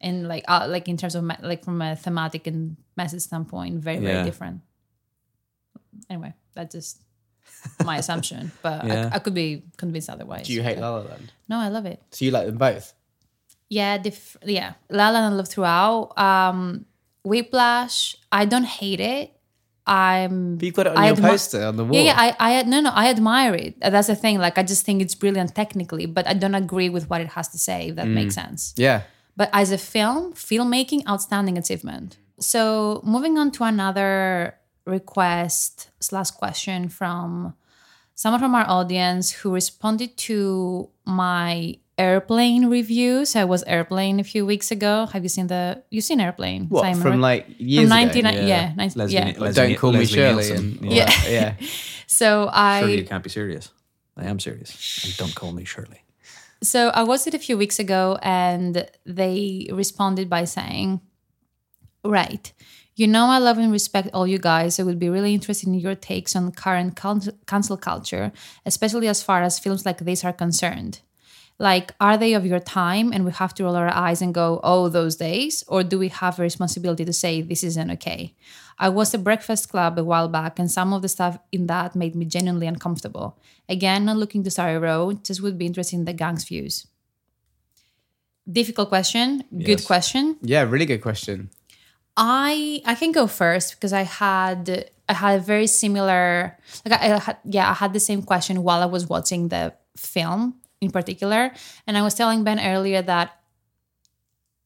and 0.00 0.28
like 0.28 0.44
uh, 0.48 0.66
like 0.68 0.88
in 0.92 0.96
terms 0.96 1.14
of 1.14 1.22
me- 1.24 1.42
like 1.42 1.64
from 1.64 1.80
a 1.80 1.96
thematic 1.96 2.46
and 2.46 2.76
message 2.96 3.22
standpoint, 3.22 3.78
very 3.80 3.98
very 3.98 4.14
Yeah. 4.18 4.24
different. 4.24 4.60
Anyway, 6.10 6.34
that's 6.54 6.74
just 6.74 7.02
my 7.84 7.96
assumption, 8.02 8.52
but 8.62 8.84
Yeah. 8.84 9.08
I, 9.12 9.16
I 9.16 9.18
could 9.20 9.34
be 9.34 9.62
convinced 9.76 10.10
otherwise. 10.10 10.46
Do 10.46 10.52
you 10.52 10.62
hate 10.62 10.76
But- 10.76 10.82
La 10.82 10.90
La 10.98 11.02
Land? 11.08 11.32
No, 11.48 11.56
I 11.58 11.68
love 11.68 11.86
it. 11.86 12.02
So 12.10 12.24
you 12.24 12.30
like 12.30 12.46
them 12.46 12.58
both? 12.58 12.92
Yeah, 13.68 13.98
diff- 13.98 14.36
yeah. 14.44 14.74
La 14.90 15.08
La 15.10 15.20
Land 15.20 15.34
I 15.34 15.36
love 15.36 15.48
throughout. 15.48 16.18
Um, 16.18 16.84
Whiplash, 17.26 18.16
I 18.30 18.44
don't 18.44 18.64
hate 18.64 19.00
it. 19.00 19.32
I'm. 19.86 20.56
But 20.56 20.64
you've 20.64 20.74
got 20.74 20.86
it 20.86 20.92
on 20.96 20.98
I 20.98 21.06
your 21.08 21.16
admi- 21.16 21.30
poster 21.30 21.62
on 21.64 21.76
the 21.76 21.84
wall. 21.84 21.94
Yeah, 21.94 22.02
yeah. 22.02 22.34
I, 22.38 22.58
I, 22.58 22.62
no, 22.62 22.80
no. 22.80 22.90
I 22.90 23.08
admire 23.08 23.54
it. 23.54 23.80
That's 23.80 24.08
the 24.08 24.16
thing. 24.16 24.38
Like, 24.38 24.58
I 24.58 24.62
just 24.62 24.84
think 24.84 25.02
it's 25.02 25.14
brilliant 25.14 25.54
technically, 25.54 26.06
but 26.06 26.26
I 26.26 26.34
don't 26.34 26.54
agree 26.54 26.88
with 26.88 27.08
what 27.10 27.20
it 27.20 27.28
has 27.28 27.48
to 27.48 27.58
say. 27.58 27.88
If 27.88 27.96
that 27.96 28.08
makes 28.08 28.34
mm. 28.34 28.42
sense. 28.42 28.74
yeah. 28.76 29.02
But 29.36 29.50
as 29.52 29.70
a 29.70 29.78
film, 29.78 30.32
filmmaking, 30.32 31.06
outstanding 31.06 31.58
achievement. 31.58 32.16
So 32.40 33.00
moving 33.04 33.36
on 33.38 33.50
to 33.52 33.64
another 33.64 34.54
request 34.86 35.90
slash 36.00 36.30
question 36.30 36.88
from 36.88 37.54
someone 38.14 38.40
from 38.40 38.54
our 38.54 38.66
audience 38.66 39.30
who 39.30 39.52
responded 39.52 40.16
to 40.16 40.88
my 41.04 41.78
airplane 41.98 42.66
reviews. 42.66 43.34
I 43.36 43.44
was 43.44 43.62
airplane 43.64 44.20
a 44.20 44.24
few 44.24 44.44
weeks 44.46 44.70
ago. 44.70 45.06
Have 45.12 45.22
you 45.22 45.28
seen 45.28 45.46
the? 45.46 45.82
You 45.90 46.00
seen 46.00 46.20
airplane? 46.20 46.66
What 46.68 46.82
Simon, 46.82 47.00
from 47.02 47.10
right? 47.12 47.20
like 47.46 47.46
years 47.58 47.88
from 47.88 47.98
ago? 47.98 48.06
99 48.06 48.34
Yeah. 48.34 48.40
yeah, 48.46 48.74
nice- 48.76 48.96
Leslie- 48.96 49.14
yeah. 49.14 49.32
Leslie- 49.38 49.52
Don't 49.68 49.76
call 49.78 49.92
me 49.92 50.04
Shirley. 50.06 50.34
Nielsen. 50.48 50.78
And, 50.82 50.92
Yeah. 50.92 51.10
yeah, 51.28 51.30
yeah. 51.30 51.54
So 52.08 52.48
I 52.52 52.80
Surely 52.80 52.98
you 52.98 53.04
can't 53.04 53.24
be 53.24 53.30
serious. 53.30 53.70
I 54.16 54.24
am 54.26 54.38
serious. 54.38 54.70
And 55.04 55.16
don't 55.16 55.34
call 55.34 55.52
me 55.52 55.64
Shirley. 55.64 56.00
So 56.62 56.88
I 56.94 57.02
watched 57.02 57.26
it 57.26 57.34
a 57.34 57.38
few 57.38 57.58
weeks 57.58 57.78
ago 57.78 58.18
and 58.22 58.88
they 59.04 59.68
responded 59.72 60.30
by 60.30 60.44
saying, 60.44 61.00
Right. 62.04 62.52
You 62.94 63.06
know, 63.06 63.26
I 63.26 63.38
love 63.38 63.58
and 63.58 63.70
respect 63.72 64.08
all 64.14 64.26
you 64.26 64.38
guys. 64.38 64.80
I 64.80 64.82
would 64.84 64.98
be 64.98 65.10
really 65.10 65.34
interested 65.34 65.68
in 65.68 65.74
your 65.74 65.94
takes 65.94 66.34
on 66.34 66.50
current 66.52 66.96
cancel 66.96 67.34
cancel 67.46 67.76
culture, 67.76 68.32
especially 68.64 69.08
as 69.08 69.22
far 69.22 69.42
as 69.42 69.58
films 69.58 69.84
like 69.84 69.98
this 69.98 70.24
are 70.24 70.32
concerned. 70.32 71.00
Like, 71.58 71.92
are 72.00 72.18
they 72.18 72.34
of 72.34 72.44
your 72.44 72.60
time 72.60 73.12
and 73.12 73.24
we 73.24 73.32
have 73.32 73.54
to 73.54 73.64
roll 73.64 73.76
our 73.76 73.88
eyes 73.88 74.20
and 74.20 74.34
go, 74.34 74.60
oh, 74.62 74.88
those 74.88 75.16
days? 75.16 75.64
Or 75.68 75.82
do 75.82 75.98
we 75.98 76.08
have 76.08 76.38
a 76.38 76.42
responsibility 76.42 77.04
to 77.04 77.12
say 77.12 77.40
this 77.40 77.64
isn't 77.64 77.90
okay? 77.92 78.34
I 78.78 78.90
was 78.90 79.14
at 79.14 79.24
Breakfast 79.24 79.70
Club 79.70 79.98
a 79.98 80.04
while 80.04 80.28
back 80.28 80.58
and 80.58 80.70
some 80.70 80.92
of 80.92 81.00
the 81.00 81.08
stuff 81.08 81.38
in 81.50 81.66
that 81.68 81.96
made 81.96 82.14
me 82.14 82.26
genuinely 82.26 82.66
uncomfortable. 82.66 83.38
Again, 83.68 84.04
not 84.04 84.18
looking 84.18 84.44
to 84.44 84.50
start 84.50 84.76
a 84.76 84.80
row, 84.80 85.12
just 85.12 85.40
would 85.40 85.56
be 85.56 85.66
interested 85.66 85.96
in 85.96 86.04
the 86.04 86.12
gang's 86.12 86.44
views. 86.44 86.86
Difficult 88.50 88.90
question, 88.90 89.42
good 89.64 89.84
question. 89.84 90.36
Yeah, 90.40 90.62
really 90.62 90.86
good 90.86 91.00
question. 91.00 91.50
I 92.16 92.80
I 92.86 92.94
can 92.94 93.12
go 93.12 93.26
first 93.26 93.74
because 93.74 93.92
I 93.92 94.02
had 94.02 94.88
I 95.08 95.14
had 95.14 95.40
a 95.40 95.42
very 95.42 95.66
similar 95.66 96.56
like 96.84 97.00
I, 97.00 97.14
I 97.14 97.18
had 97.18 97.38
yeah 97.44 97.70
I 97.70 97.74
had 97.74 97.92
the 97.92 98.00
same 98.00 98.22
question 98.22 98.62
while 98.62 98.82
I 98.82 98.86
was 98.86 99.08
watching 99.08 99.48
the 99.48 99.74
film 99.96 100.54
in 100.80 100.90
particular, 100.90 101.52
and 101.86 101.96
I 101.96 102.02
was 102.02 102.14
telling 102.14 102.44
Ben 102.44 102.60
earlier 102.60 103.02
that 103.02 103.40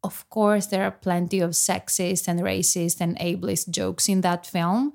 of 0.02 0.28
course 0.30 0.66
there 0.66 0.84
are 0.84 0.90
plenty 0.90 1.40
of 1.40 1.50
sexist 1.50 2.26
and 2.26 2.40
racist 2.40 3.00
and 3.00 3.18
ableist 3.18 3.68
jokes 3.70 4.08
in 4.08 4.22
that 4.22 4.46
film, 4.46 4.92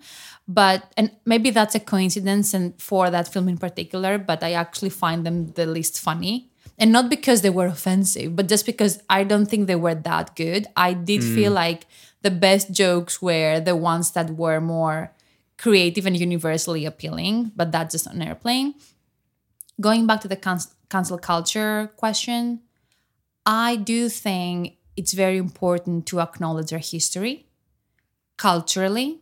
but 0.48 0.94
and 0.98 1.12
maybe 1.26 1.50
that's 1.52 1.76
a 1.76 1.80
coincidence 1.80 2.54
and 2.54 2.80
for 2.82 3.10
that 3.10 3.28
film 3.28 3.48
in 3.48 3.58
particular, 3.58 4.18
but 4.18 4.44
I 4.44 4.54
actually 4.54 4.90
find 4.90 5.26
them 5.26 5.52
the 5.54 5.66
least 5.66 6.00
funny. 6.00 6.50
And 6.78 6.92
not 6.92 7.10
because 7.10 7.42
they 7.42 7.50
were 7.50 7.68
offensive, 7.68 8.36
but 8.36 8.50
just 8.50 8.66
because 8.66 9.02
I 9.10 9.24
don't 9.24 9.46
think 9.46 9.68
they 9.68 9.78
were 9.78 9.96
that 9.96 10.36
good. 10.36 10.68
I 10.76 10.92
did 10.92 11.22
mm. 11.22 11.34
feel 11.34 11.54
like 11.54 11.86
the 12.22 12.32
best 12.32 12.72
jokes 12.72 13.22
were 13.22 13.62
the 13.62 13.78
ones 13.78 14.12
that 14.12 14.32
were 14.32 14.60
more 14.60 15.14
creative 15.58 16.06
and 16.06 16.18
universally 16.18 16.86
appealing, 16.86 17.54
but 17.56 17.72
that's 17.72 17.94
just 17.94 18.08
on 18.08 18.22
airplane. 18.22 18.74
Going 19.80 20.06
back 20.06 20.20
to 20.22 20.28
the 20.28 20.36
cancel, 20.90 21.18
culture 21.18 21.92
question, 21.98 22.62
I 23.46 23.76
do 23.76 24.10
think 24.10 24.78
it's 24.98 25.14
very 25.14 25.38
important 25.38 26.06
to 26.08 26.20
acknowledge 26.20 26.72
our 26.74 26.80
history 26.80 27.48
culturally 28.38 29.22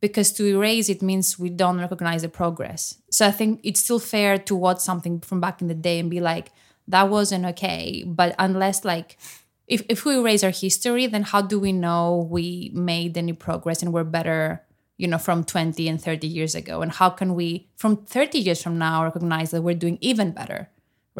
because 0.00 0.32
to 0.32 0.46
erase 0.46 0.88
it 0.88 1.02
means 1.02 1.38
we 1.38 1.50
don't 1.50 1.78
recognize 1.78 2.22
the 2.22 2.28
progress. 2.28 2.96
So 3.10 3.26
I 3.26 3.30
think 3.30 3.60
it's 3.62 3.80
still 3.80 3.98
fair 3.98 4.38
to 4.38 4.54
watch 4.54 4.78
something 4.78 5.20
from 5.20 5.40
back 5.40 5.60
in 5.60 5.68
the 5.68 5.74
day 5.74 5.98
and 5.98 6.10
be 6.10 6.20
like, 6.20 6.52
that 6.88 7.10
wasn't 7.10 7.44
okay. 7.46 8.02
But 8.06 8.34
unless 8.38 8.84
like 8.84 9.18
if, 9.66 9.82
if 9.88 10.04
we 10.04 10.16
erase 10.16 10.42
our 10.42 10.50
history, 10.50 11.06
then 11.06 11.22
how 11.22 11.42
do 11.42 11.60
we 11.60 11.72
know 11.72 12.26
we 12.30 12.70
made 12.74 13.16
any 13.16 13.32
progress 13.32 13.82
and 13.82 13.92
we're 13.92 14.04
better, 14.04 14.62
you 14.96 15.06
know, 15.06 15.18
from 15.18 15.44
20 15.44 15.86
and 15.86 16.02
30 16.02 16.26
years 16.26 16.54
ago? 16.54 16.82
And 16.82 16.90
how 16.90 17.10
can 17.10 17.34
we, 17.34 17.68
from 17.76 17.98
30 17.98 18.38
years 18.38 18.62
from 18.62 18.78
now, 18.78 19.04
recognize 19.04 19.52
that 19.52 19.62
we're 19.62 19.74
doing 19.74 19.98
even 20.00 20.32
better? 20.32 20.70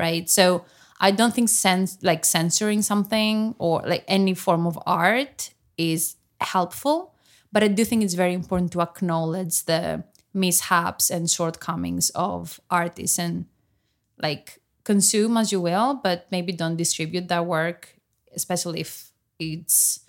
Right. 0.01 0.29
So 0.31 0.65
I 1.01 1.11
don't 1.11 1.35
think 1.35 1.51
sense 1.51 1.99
like 2.03 2.25
censoring 2.25 2.83
something 2.83 3.55
or 3.59 3.83
like 3.87 4.05
any 4.09 4.35
form 4.35 4.67
of 4.67 4.79
art 4.87 5.53
is 5.77 6.17
helpful. 6.41 7.15
But 7.53 7.65
I 7.65 7.69
do 7.69 7.85
think 7.85 8.03
it's 8.05 8.15
very 8.15 8.33
important 8.35 8.73
to 8.73 8.81
acknowledge 8.81 9.65
the 9.65 10.05
mishaps 10.33 11.11
and 11.11 11.29
shortcomings 11.29 12.11
of 12.15 12.61
artists 12.71 13.19
and 13.19 13.47
like 14.23 14.61
consume 14.85 15.37
as 15.37 15.53
you 15.53 15.61
will, 15.61 15.95
but 16.03 16.27
maybe 16.31 16.53
don't 16.53 16.77
distribute 16.77 17.29
that 17.29 17.47
work, 17.47 17.97
especially 18.35 18.81
if 18.81 19.13
it's 19.39 20.01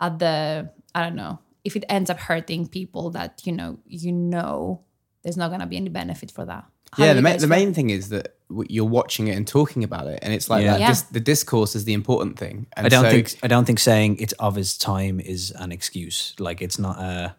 at 0.00 0.18
the 0.20 0.70
I 0.94 1.02
don't 1.02 1.16
know 1.16 1.40
if 1.64 1.76
it 1.76 1.84
ends 1.90 2.10
up 2.10 2.20
hurting 2.20 2.68
people 2.68 3.10
that 3.12 3.42
you 3.46 3.52
know 3.52 3.80
you 3.86 4.12
know 4.12 4.82
there's 5.24 5.38
not 5.38 5.50
gonna 5.50 5.66
be 5.66 5.78
any 5.78 5.90
benefit 5.90 6.30
for 6.32 6.46
that. 6.46 6.66
How 6.92 7.04
yeah, 7.04 7.12
the, 7.12 7.18
you 7.18 7.22
ma- 7.22 7.36
the 7.36 7.46
main 7.46 7.72
thing 7.72 7.90
is 7.90 8.08
that 8.08 8.34
w- 8.48 8.66
you're 8.68 8.84
watching 8.84 9.28
it 9.28 9.36
and 9.36 9.46
talking 9.46 9.84
about 9.84 10.06
it, 10.08 10.18
and 10.22 10.32
it's 10.34 10.50
like 10.50 10.64
Yeah. 10.64 10.72
that. 10.72 10.80
Yeah. 10.80 10.88
Dis- 10.88 11.02
the 11.02 11.20
discourse 11.20 11.76
is 11.76 11.84
the 11.84 11.92
important 11.92 12.38
thing. 12.38 12.66
And 12.76 12.84
I 12.86 12.88
don't 12.88 13.04
so- 13.04 13.10
think 13.10 13.36
I 13.42 13.46
don't 13.46 13.64
think 13.64 13.78
saying 13.78 14.16
it's 14.18 14.32
of 14.34 14.56
his 14.56 14.76
time 14.76 15.20
is 15.20 15.52
an 15.52 15.70
excuse. 15.72 16.34
Like 16.38 16.60
it's 16.60 16.78
not 16.78 16.98
a, 16.98 17.36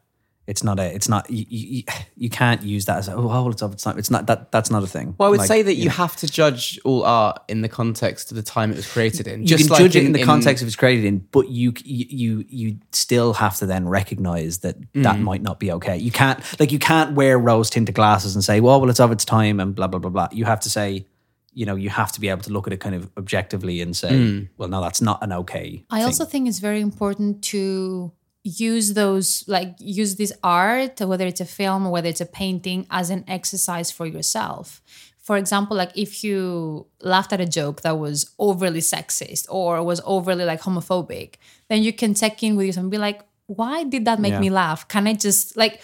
it's 0.48 0.64
not 0.64 0.80
a, 0.80 0.94
it's 0.94 1.08
not 1.08 1.30
you, 1.30 1.46
you, 1.50 1.84
you 2.18 2.30
can't 2.30 2.64
use 2.64 2.86
that 2.86 2.98
as 2.98 3.08
a, 3.08 3.14
oh 3.14 3.28
well 3.28 3.50
it's 3.50 3.62
of 3.62 3.72
its 3.74 3.84
time. 3.84 3.98
It's 4.00 4.10
not 4.10 4.26
that 4.26 4.52
that's 4.52 4.72
not 4.72 4.84
a 4.84 4.88
thing. 4.88 5.14
Well, 5.18 5.28
I 5.28 5.30
would 5.30 5.40
Like, 5.40 5.48
say 5.48 5.62
that 5.62 5.76
you 5.76 5.86
know, 5.86 5.92
have 5.92 6.16
to 6.18 6.28
judge 6.28 6.80
all 6.84 7.04
art 7.04 7.42
in 7.48 7.62
the 7.62 7.70
context 7.70 8.32
of 8.32 8.36
the 8.38 8.44
time 8.44 8.72
it 8.72 8.76
was 8.78 8.92
created 8.92 9.28
in. 9.28 9.46
you 9.46 9.56
can 9.56 9.68
like 9.68 9.80
judge 9.80 9.96
it 9.96 10.04
in, 10.04 10.12
the 10.14 10.24
context 10.24 10.62
of 10.64 10.68
it's 10.68 10.76
created 10.76 11.06
in, 11.06 11.20
but 11.32 11.50
you 11.50 11.74
you 11.86 12.06
you 12.10 12.46
you 12.50 12.78
still 12.92 13.34
have 13.34 13.56
to 13.58 13.66
then 13.68 13.88
recognize 13.88 14.60
that 14.60 14.78
that 14.94 15.18
Mm. 15.18 15.22
might 15.22 15.42
not 15.44 15.60
be 15.60 15.72
okay. 15.74 15.98
You 15.98 16.12
can't 16.12 16.40
like 16.60 16.72
you 16.72 16.80
can't 16.80 17.14
wear 17.16 17.38
rose 17.38 17.70
tinted 17.70 17.94
glasses 17.96 18.36
and 18.36 18.44
say, 18.44 18.60
well, 18.62 18.82
well, 18.82 18.90
it's 18.90 19.00
of 19.00 19.12
its 19.12 19.24
time 19.26 19.60
and 19.60 19.76
blah 19.76 19.88
blah 19.88 20.00
blah 20.00 20.10
blah. 20.10 20.28
You 20.32 20.46
have 20.46 20.60
to 20.62 20.70
say, 20.70 21.06
you 21.54 21.66
know, 21.66 21.76
you 21.76 21.90
have 21.90 22.12
to 22.14 22.20
be 22.20 22.30
able 22.30 22.42
to 22.44 22.52
look 22.52 22.66
at 22.66 22.74
it 22.74 22.80
kind 22.80 22.96
of 22.96 23.10
objectively 23.16 23.80
and 23.82 23.96
say, 23.96 24.10
Mm. 24.12 24.50
well, 24.58 24.70
no, 24.70 24.82
that's 24.82 25.02
not 25.02 25.22
an 25.22 25.32
okay. 25.34 25.86
I 25.92 26.02
also 26.04 26.26
think 26.26 26.48
it's 26.50 26.60
very 26.60 26.82
important 26.82 27.44
to 27.54 28.12
use 28.44 28.94
those 28.96 29.44
like 29.48 29.76
use 29.80 30.16
this 30.16 30.34
art 30.44 31.00
whether 31.02 31.26
it's 31.28 31.42
a 31.42 31.46
film 31.46 31.86
or 31.86 31.92
whether 31.92 32.10
it's 32.10 32.22
a 32.22 32.26
painting 32.26 32.88
as 32.90 33.10
an 33.10 33.24
exercise 33.28 33.92
for 33.92 34.06
yourself. 34.06 34.82
For 35.20 35.38
example 35.38 35.78
like 35.78 35.92
if 35.96 36.24
you 36.24 36.88
laughed 37.02 37.34
at 37.34 37.40
a 37.42 37.46
joke 37.46 37.82
that 37.82 38.00
was 38.00 38.32
overly 38.40 38.80
sexist 38.80 39.46
or 39.50 39.84
was 39.84 40.02
overly 40.06 40.46
like 40.46 40.62
homophobic 40.62 41.36
then 41.70 41.84
you 41.84 41.94
can 41.94 42.14
check 42.16 42.42
in 42.42 42.56
with 42.56 42.66
yourself 42.66 42.84
and 42.86 42.92
be 42.92 42.98
like 42.98 43.22
why 43.46 43.84
did 43.84 44.06
that 44.06 44.20
make 44.20 44.32
Yeah. 44.34 44.40
me 44.40 44.50
laugh? 44.50 44.88
Can 44.88 45.08
i 45.08 45.14
just 45.14 45.56
like 45.58 45.84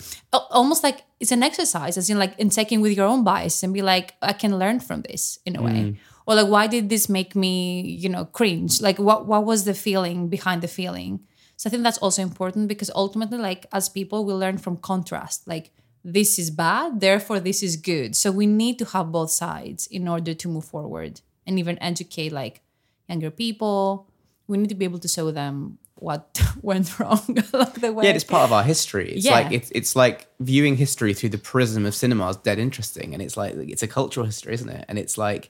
almost 0.50 0.84
like 0.84 1.04
it's 1.20 1.32
an 1.32 1.44
exercise 1.44 1.98
as 1.98 2.10
in 2.10 2.18
like 2.18 2.34
in 2.40 2.50
checking 2.50 2.82
with 2.82 2.96
your 2.98 3.06
own 3.06 3.24
bias 3.24 3.62
and 3.64 3.74
be 3.74 3.82
like 3.82 4.14
i 4.22 4.34
can 4.34 4.58
learn 4.58 4.80
from 4.80 5.02
this 5.04 5.38
in 5.46 5.56
a 5.56 5.62
way. 5.62 5.72
Mm. 5.94 5.98
Or 6.26 6.36
like 6.36 6.48
why 6.48 6.68
did 6.68 6.90
this 6.90 7.08
make 7.08 7.36
me 7.36 7.82
you 7.82 8.10
know 8.10 8.26
cringe? 8.26 8.82
Like 8.82 8.98
what 8.98 9.28
what 9.28 9.46
was 9.46 9.64
the 9.66 9.74
feeling 9.76 10.28
behind 10.28 10.62
the 10.62 10.68
feeling 10.68 11.20
so 11.58 11.68
i 11.68 11.72
think 11.72 11.84
that's 11.84 11.98
also 12.06 12.22
important 12.22 12.68
because 12.68 12.90
ultimately 12.96 13.38
like 13.38 13.66
as 13.74 13.90
people 13.90 14.24
we 14.26 14.34
learn 14.34 14.58
from 14.58 14.78
contrast 14.78 15.48
like 15.48 15.72
this 16.04 16.40
is 16.40 16.50
bad 16.50 17.00
therefore 17.02 17.40
this 17.40 17.62
is 17.62 17.76
good 17.76 18.16
so 18.16 18.32
we 18.32 18.46
need 18.46 18.80
to 18.80 18.86
have 18.86 19.12
both 19.12 19.32
sides 19.32 19.88
in 19.88 20.08
order 20.08 20.34
to 20.34 20.48
move 20.48 20.64
forward 20.66 21.20
and 21.46 21.60
even 21.60 21.78
educate 21.82 22.32
like 22.32 22.62
younger 23.10 23.30
people 23.30 24.08
we 24.48 24.58
need 24.58 24.70
to 24.70 24.76
be 24.76 24.86
able 24.86 25.00
to 25.00 25.08
show 25.10 25.30
them 25.32 25.78
what 26.00 26.40
went 26.62 27.00
wrong 27.00 27.20
along 27.54 27.74
the 27.82 27.92
way 27.92 28.06
Yeah, 28.06 28.12
it's 28.12 28.24
part 28.24 28.44
of 28.44 28.54
our 28.54 28.64
history. 28.64 29.14
It's 29.14 29.26
Yeah. 29.26 29.32
like 29.40 29.52
it's 29.52 29.72
it's 29.72 29.96
like 29.96 30.28
viewing 30.40 30.78
history 30.78 31.14
through 31.14 31.30
the 31.30 31.38
prism 31.40 31.86
of 31.88 31.96
cinema 31.96 32.30
is 32.30 32.38
dead 32.38 32.60
interesting, 32.60 33.14
and 33.14 33.22
it's 33.22 33.36
like 33.36 33.56
it's 33.56 33.82
a 33.84 33.88
cultural 33.88 34.26
history, 34.26 34.54
isn't 34.54 34.70
it? 34.70 34.86
And 34.88 35.00
it's 35.00 35.18
like 35.18 35.50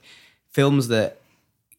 films 0.50 0.88
that 0.88 1.20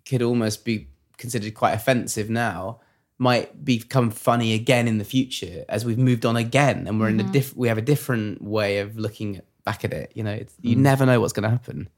could 0.07 0.21
almost 0.21 0.63
be 0.65 0.87
considered 1.17 1.53
quite 1.55 1.73
offensive 1.73 2.29
now 2.29 2.79
might 3.19 3.63
become 3.63 4.09
funny 4.09 4.53
again 4.53 4.87
in 4.87 4.97
the 4.97 5.03
future 5.03 5.65
as 5.69 5.83
we've 5.85 5.97
moved 5.99 6.25
on 6.25 6.35
again, 6.37 6.87
and 6.87 6.99
we're 6.99 7.09
in 7.09 7.17
Mm-hmm. 7.19 7.29
a 7.29 7.33
diff- 7.33 7.55
we 7.55 7.67
have 7.67 7.77
a 7.77 7.81
different 7.83 8.41
way 8.41 8.79
of 8.79 8.97
looking 8.97 9.35
at, 9.37 9.45
back 9.65 9.83
at 9.85 9.93
it. 9.93 10.11
You 10.15 10.23
know, 10.23 10.31
it's, 10.31 10.53
you 10.61 10.75
Mm. 10.75 10.79
never 10.79 11.05
know 11.05 11.19
what's 11.19 11.33
going 11.33 11.43
to 11.43 11.49
happen. 11.49 11.89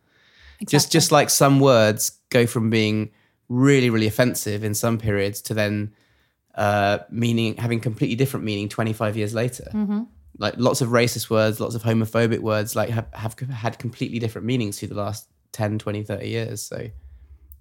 Just 0.61 0.87
Exactly. 0.87 0.91
just 0.97 1.11
like 1.11 1.29
some 1.29 1.59
words 1.59 2.11
go 2.29 2.45
from 2.45 2.69
being 2.69 3.11
really 3.49 3.89
really 3.89 4.07
offensive 4.07 4.63
in 4.63 4.73
some 4.73 4.97
periods 4.97 5.41
to 5.41 5.53
then 5.53 5.93
uh, 6.55 6.99
meaning 7.09 7.55
having 7.57 7.79
completely 7.79 8.15
different 8.15 8.45
meaning 8.45 8.67
25 8.69 9.15
years 9.17 9.33
later. 9.33 9.67
Mm-hmm. 9.73 10.03
Like 10.37 10.55
lots 10.57 10.81
of 10.81 10.89
racist 10.89 11.29
words, 11.29 11.59
lots 11.59 11.75
of 11.75 11.83
homophobic 11.83 12.39
words, 12.39 12.75
like 12.75 12.89
have, 12.89 13.07
have 13.13 13.37
had 13.39 13.77
completely 13.79 14.19
different 14.19 14.45
meanings 14.47 14.79
through 14.79 14.87
the 14.89 14.95
last 14.95 15.27
10, 15.51 15.77
20, 15.79 16.03
30 16.03 16.27
years. 16.27 16.61
So 16.61 16.87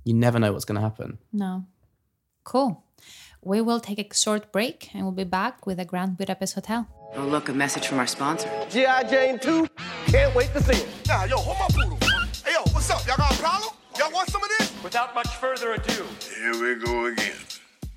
you 0.05 0.15
never 0.15 0.39
know 0.39 0.53
what's 0.53 0.65
going 0.65 0.77
to 0.77 0.81
happen. 0.81 1.19
No. 1.33 1.65
Cool. 2.45 2.83
We 3.43 3.63
will 3.63 3.81
take 3.81 3.99
a 3.99 4.15
short 4.15 4.53
break 4.53 4.91
and 4.93 5.05
we'll 5.05 5.13
be 5.13 5.25
back 5.25 5.67
with 5.67 5.79
the 5.79 5.87
Grand 5.87 6.19
Budapest 6.19 6.55
Hotel. 6.55 6.87
Oh, 7.17 7.25
look, 7.25 7.49
a 7.49 7.55
message 7.55 7.87
from 7.87 7.99
our 7.99 8.07
sponsor. 8.07 8.51
G.I. 8.69 9.05
Jane 9.05 9.39
2. 9.39 9.67
Can't 10.09 10.35
wait 10.35 10.53
to 10.53 10.63
see 10.63 10.83
it. 10.83 10.89
Nah, 11.09 11.25
yo, 11.25 11.39
hold 11.39 11.57
my 11.59 11.67
poodle. 11.75 11.99
Hey, 12.45 12.53
yo, 12.53 12.61
what's 12.73 12.91
up? 12.91 13.07
Y'all 13.07 13.17
got 13.17 13.33
a 13.33 13.39
problem? 13.39 13.73
Y'all 13.99 14.13
want 14.13 14.29
some 14.29 14.43
of 14.43 14.51
this? 14.59 14.71
Without 14.85 15.15
much 15.15 15.29
further 15.37 15.73
ado, 15.73 16.05
Here 16.37 16.53
we 16.53 16.85
go 16.85 17.07
again. 17.07 17.33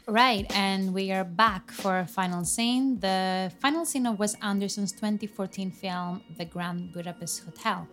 Right, 0.08 0.46
and 0.56 0.94
we 0.94 1.12
are 1.12 1.26
back 1.26 1.72
for 1.72 1.92
our 1.92 2.08
final 2.08 2.46
scene. 2.46 3.00
The 3.02 3.52
final 3.60 3.86
scene 3.86 4.06
of 4.06 4.20
Wes 4.20 4.36
Anderson's 4.42 4.94
2014 4.94 5.72
film, 5.72 6.22
The 6.38 6.46
Grand 6.46 6.94
Budapest 6.94 7.44
Hotel. 7.44 7.86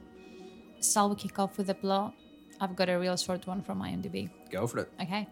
Shall 0.80 1.10
we 1.10 1.16
kick 1.16 1.36
off 1.40 1.58
with 1.58 1.66
the 1.66 1.74
plot? 1.74 2.14
I've 2.60 2.76
got 2.76 2.88
a 2.88 2.98
real 2.98 3.16
short 3.16 3.46
one 3.46 3.62
from 3.62 3.80
IMDb. 3.82 4.30
Go 4.50 4.66
for 4.66 4.80
it. 4.80 4.92
Okay. 5.00 5.26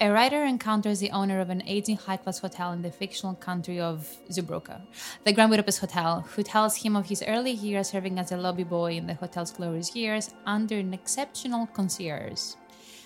A 0.00 0.12
writer 0.12 0.44
encounters 0.44 1.00
the 1.00 1.10
owner 1.10 1.40
of 1.40 1.50
an 1.50 1.60
aging 1.66 1.96
high 1.96 2.18
class 2.18 2.38
hotel 2.38 2.72
in 2.72 2.82
the 2.82 2.90
fictional 2.90 3.34
country 3.34 3.80
of 3.80 4.06
Zubrowka, 4.30 4.80
the 5.24 5.32
Grand 5.32 5.50
Budapest 5.50 5.80
Hotel, 5.80 6.20
who 6.36 6.44
tells 6.44 6.76
him 6.76 6.94
of 6.94 7.06
his 7.06 7.20
early 7.26 7.50
years 7.50 7.88
serving 7.90 8.16
as 8.16 8.30
a 8.30 8.36
lobby 8.36 8.62
boy 8.62 8.92
in 8.92 9.08
the 9.08 9.14
hotel's 9.14 9.50
glorious 9.50 9.96
years 9.96 10.30
under 10.46 10.76
an 10.76 10.94
exceptional 10.94 11.66
concierge. 11.66 12.54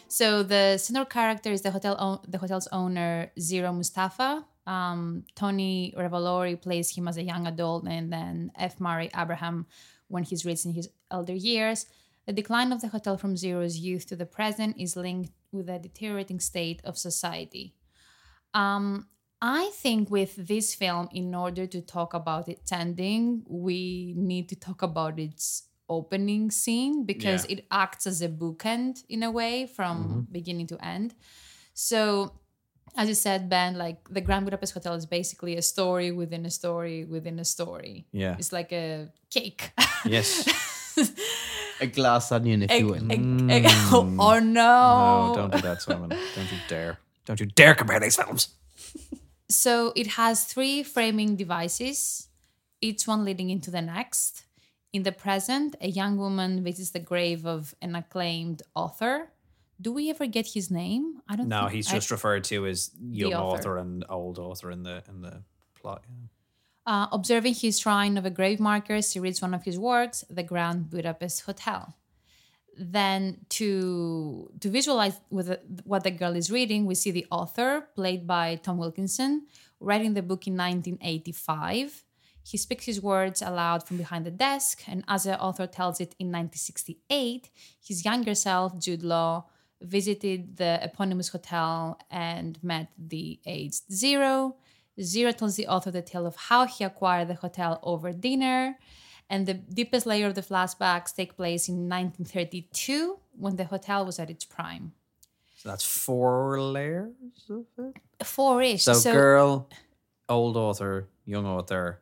So 0.08 0.42
the 0.42 0.76
central 0.76 1.06
character 1.06 1.50
is 1.50 1.62
the 1.62 1.70
hotel 1.70 1.96
o- 1.98 2.20
the 2.28 2.36
hotel's 2.36 2.68
owner 2.72 3.32
Zero 3.40 3.72
Mustafa. 3.72 4.44
Um, 4.66 5.24
Tony 5.34 5.94
Revolori 5.96 6.60
plays 6.60 6.94
him 6.94 7.08
as 7.08 7.16
a 7.16 7.22
young 7.22 7.46
adult, 7.46 7.86
and 7.88 8.12
then 8.12 8.52
F. 8.54 8.78
Murray 8.78 9.08
Abraham 9.16 9.64
when 10.08 10.24
he's 10.24 10.44
reaching 10.44 10.74
his 10.74 10.90
elder 11.10 11.32
years. 11.32 11.86
The 12.26 12.34
decline 12.34 12.70
of 12.70 12.82
the 12.82 12.88
hotel 12.88 13.16
from 13.16 13.38
Zero's 13.38 13.78
youth 13.78 14.06
to 14.08 14.16
the 14.16 14.26
present 14.26 14.76
is 14.78 14.94
linked 14.94 15.32
with 15.52 15.66
the 15.66 15.78
deteriorating 15.78 16.40
state 16.40 16.80
of 16.84 16.98
society. 16.98 17.74
Um, 18.54 19.08
I 19.40 19.70
think 19.74 20.10
with 20.10 20.36
this 20.36 20.74
film, 20.74 21.08
in 21.12 21.34
order 21.34 21.66
to 21.66 21.80
talk 21.80 22.14
about 22.14 22.48
its 22.48 22.70
ending, 22.72 23.42
we 23.48 24.14
need 24.16 24.48
to 24.50 24.56
talk 24.56 24.82
about 24.82 25.18
its 25.18 25.64
opening 25.88 26.50
scene 26.50 27.04
because 27.04 27.44
Yeah. 27.46 27.56
it 27.58 27.66
acts 27.70 28.06
as 28.06 28.22
a 28.22 28.28
bookend 28.28 29.04
in 29.08 29.22
a 29.22 29.30
way 29.30 29.66
from 29.66 30.26
beginning 30.30 30.68
to 30.68 30.78
end. 30.84 31.14
So, 31.74 32.38
as 32.96 33.08
you 33.08 33.14
said, 33.14 33.48
Ben, 33.48 33.76
like 33.76 34.08
the 34.08 34.20
Grand 34.20 34.44
Budapest 34.44 34.74
Hotel 34.74 34.94
is 34.94 35.06
basically 35.06 35.56
a 35.56 35.62
story 35.62 36.12
within 36.12 36.46
a 36.46 36.50
story 36.50 37.04
within 37.04 37.38
a 37.38 37.44
story. 37.44 38.06
Yeah. 38.12 38.36
It's 38.38 38.52
like 38.52 38.72
a 38.72 39.08
cake. 39.30 39.72
Yes. 40.04 40.46
A 41.82 41.86
glass 41.86 42.30
onion, 42.32 42.62
if 42.62 42.70
Egg- 42.70 42.80
you 42.80 42.86
will. 42.94 43.12
egg- 43.12 43.50
egg- 43.50 43.64
oh, 43.92 44.16
oh 44.18 44.38
no. 44.38 45.28
No, 45.28 45.34
don't 45.36 45.52
do 45.52 45.60
that, 45.68 45.82
Simon. 45.82 46.10
Don't 46.36 46.50
you 46.52 46.58
dare. 46.68 46.98
Don't 47.26 47.40
you 47.40 47.46
dare 47.46 47.74
compare 47.74 48.00
these 48.00 48.16
films. 48.16 48.48
So 49.48 49.92
it 49.94 50.06
has 50.16 50.44
three 50.46 50.82
framing 50.82 51.36
devices, 51.36 52.28
each 52.80 53.06
one 53.06 53.22
leading 53.22 53.50
into 53.50 53.70
the 53.70 53.82
next. 53.82 54.44
In 54.94 55.02
the 55.02 55.12
present, 55.12 55.76
a 55.82 55.88
young 55.88 56.16
woman 56.16 56.64
visits 56.64 56.90
the 56.90 57.00
grave 57.00 57.44
of 57.44 57.74
an 57.82 57.94
acclaimed 57.94 58.62
author. 58.74 59.28
Do 59.78 59.92
we 59.92 60.08
ever 60.08 60.26
get 60.26 60.46
his 60.54 60.70
name? 60.70 61.20
I 61.28 61.36
don't. 61.36 61.48
No, 61.48 61.60
think- 61.62 61.72
he's 61.72 61.90
I- 61.90 61.96
just 61.96 62.10
referred 62.10 62.44
to 62.44 62.66
as 62.66 62.92
young 62.98 63.34
author. 63.34 63.58
author. 63.58 63.76
and 63.78 64.04
old 64.08 64.38
author 64.38 64.70
in 64.70 64.84
the 64.84 65.02
in 65.08 65.20
the 65.20 65.42
plot. 65.74 66.02
yeah. 66.08 66.28
Uh, 66.84 67.06
observing 67.12 67.54
his 67.54 67.78
shrine 67.78 68.18
of 68.18 68.26
a 68.26 68.30
grave 68.30 68.58
marker, 68.58 69.00
she 69.00 69.20
reads 69.20 69.40
one 69.40 69.54
of 69.54 69.62
his 69.62 69.78
works, 69.78 70.24
The 70.28 70.42
Grand 70.42 70.90
Budapest 70.90 71.42
Hotel. 71.42 71.94
Then, 72.76 73.44
to 73.50 74.50
to 74.60 74.70
visualize 74.70 75.20
with 75.30 75.46
the, 75.46 75.60
what 75.84 76.04
the 76.04 76.10
girl 76.10 76.34
is 76.34 76.50
reading, 76.50 76.86
we 76.86 76.94
see 76.94 77.10
the 77.10 77.26
author, 77.30 77.88
played 77.94 78.26
by 78.26 78.56
Tom 78.56 78.78
Wilkinson, 78.78 79.46
writing 79.78 80.14
the 80.14 80.22
book 80.22 80.46
in 80.46 80.56
1985. 80.56 82.02
He 82.44 82.56
speaks 82.56 82.86
his 82.86 83.00
words 83.00 83.42
aloud 83.42 83.86
from 83.86 83.98
behind 83.98 84.26
the 84.26 84.30
desk, 84.30 84.82
and 84.88 85.04
as 85.06 85.24
the 85.24 85.38
author 85.38 85.66
tells 85.66 86.00
it 86.00 86.14
in 86.18 86.28
1968, 86.28 87.50
his 87.80 88.04
younger 88.04 88.34
self, 88.34 88.76
Jude 88.78 89.04
Law, 89.04 89.44
visited 89.80 90.56
the 90.56 90.80
eponymous 90.82 91.28
hotel 91.28 91.98
and 92.10 92.58
met 92.62 92.88
the 92.98 93.38
aged 93.46 93.92
Zero. 93.92 94.56
Zero 95.00 95.32
tells 95.32 95.56
the 95.56 95.66
author 95.66 95.90
the 95.90 96.02
tale 96.02 96.26
of 96.26 96.36
how 96.36 96.66
he 96.66 96.84
acquired 96.84 97.28
the 97.28 97.34
hotel 97.34 97.80
over 97.82 98.12
dinner. 98.12 98.78
And 99.30 99.46
the 99.46 99.54
deepest 99.54 100.04
layer 100.04 100.26
of 100.26 100.34
the 100.34 100.42
flashbacks 100.42 101.14
take 101.14 101.36
place 101.36 101.68
in 101.68 101.88
1932 101.88 103.18
when 103.38 103.56
the 103.56 103.64
hotel 103.64 104.04
was 104.04 104.18
at 104.18 104.28
its 104.28 104.44
prime. 104.44 104.92
So 105.56 105.68
that's 105.70 105.84
four 105.84 106.60
layers 106.60 107.12
of 107.48 107.64
it. 107.78 108.26
Four-ish. 108.26 108.82
So, 108.82 108.92
So, 108.94 109.12
girl, 109.12 109.68
old 110.28 110.56
author, 110.56 111.06
young 111.24 111.46
author, 111.46 112.00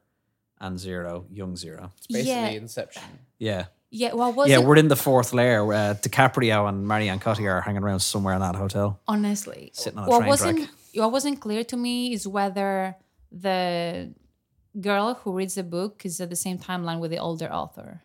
and 0.60 0.78
zero, 0.78 1.26
young 1.32 1.56
zero. 1.56 1.92
It's 1.98 2.06
Basically, 2.06 2.30
yeah, 2.32 2.48
Inception. 2.48 3.02
Yeah. 3.38 3.64
yeah. 3.90 4.12
Well, 4.14 4.32
was 4.32 4.48
yeah, 4.48 4.60
it 4.60 4.64
we're 4.64 4.76
in 4.76 4.88
the 4.88 4.96
fourth 4.96 5.32
layer. 5.32 5.64
Where, 5.64 5.90
uh, 5.90 5.94
DiCaprio 5.94 6.68
and 6.68 6.88
Marion 6.88 7.20
Cotillard 7.20 7.58
are 7.58 7.60
hanging 7.60 7.82
around 7.82 8.00
somewhere 8.00 8.34
in 8.34 8.40
that 8.40 8.56
hotel. 8.56 8.98
honestly 9.06 9.70
Sitting 9.74 9.98
on 9.98 10.06
a 10.06 10.08
what 10.08 10.18
train 10.18 10.28
wasn't 10.28 10.58
track. 10.58 10.70
What 10.94 11.12
wasn't 11.12 11.40
clear 11.40 11.64
to 11.64 11.76
me 11.76 12.12
is 12.12 12.26
whether 12.26 12.96
the 13.32 14.14
girl 14.80 15.14
who 15.14 15.32
reads 15.32 15.54
the 15.54 15.62
book 15.64 16.04
is 16.04 16.20
at 16.20 16.30
the 16.30 16.36
same 16.36 16.58
timeline 16.58 17.00
with 17.00 17.10
the 17.10 17.18
older 17.18 17.50
author. 17.52 18.02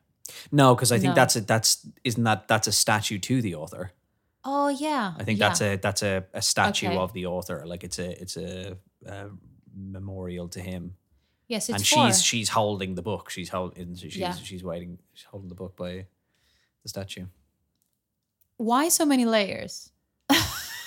No, 0.52 0.76
because 0.76 0.92
I 0.92 0.98
think 1.00 1.12
No. 1.12 1.16
that's 1.16 1.36
a 1.36 1.42
that's 1.42 1.88
isn't 2.04 2.24
that 2.24 2.48
that's 2.48 2.68
a 2.68 2.72
statue 2.72 3.20
to 3.20 3.42
the 3.42 3.56
author. 3.56 3.92
Oh 4.44 4.70
yeah, 4.70 5.14
I 5.18 5.24
think 5.24 5.40
yeah. 5.40 5.48
that's 5.48 5.62
a 5.62 5.76
that's 5.78 6.04
a, 6.04 6.26
a 6.34 6.42
statue 6.42 6.88
Okay. 6.88 6.98
of 6.98 7.14
the 7.14 7.26
author. 7.28 7.64
Like 7.66 7.84
it's 7.84 8.00
a 8.00 8.22
it's 8.22 8.38
a, 8.38 8.78
uh 9.08 9.30
memorial 9.78 10.48
to 10.50 10.62
him. 10.62 10.96
yes. 11.48 11.70
It's 11.70 11.78
and 11.78 11.88
four. 11.88 12.08
she's 12.08 12.24
she's 12.24 12.50
holding 12.50 12.96
the 12.96 13.02
book. 13.02 13.30
She's 13.30 13.50
holding 13.50 13.96
she's 13.96 14.16
Yeah. 14.18 14.34
she's 14.34 14.64
waiting. 14.64 15.00
She's 15.14 15.26
holding 15.26 15.50
the 15.50 15.56
book 15.56 15.76
by 15.76 16.08
the 16.84 16.90
statue. 16.90 17.26
Why 18.58 18.90
so 18.90 19.06
many 19.06 19.26
layers? 19.26 19.92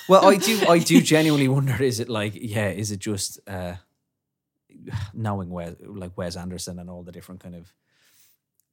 Well, 0.09 0.27
I 0.27 0.37
do 0.37 0.61
I 0.69 0.79
do 0.79 1.01
genuinely 1.15 1.49
wonder: 1.49 1.83
is 1.83 2.01
it 2.01 2.09
like 2.09 2.33
yeah? 2.35 2.71
Is 2.71 2.91
it 2.91 2.99
just 3.01 3.41
uh, 3.47 3.75
knowing 5.15 5.51
Wes 5.51 5.75
like 5.81 6.17
Wes 6.17 6.37
Anderson 6.37 6.79
and 6.79 6.89
all 6.91 7.03
the 7.03 7.13
different 7.13 7.41
kind 7.41 7.55
of 7.55 7.73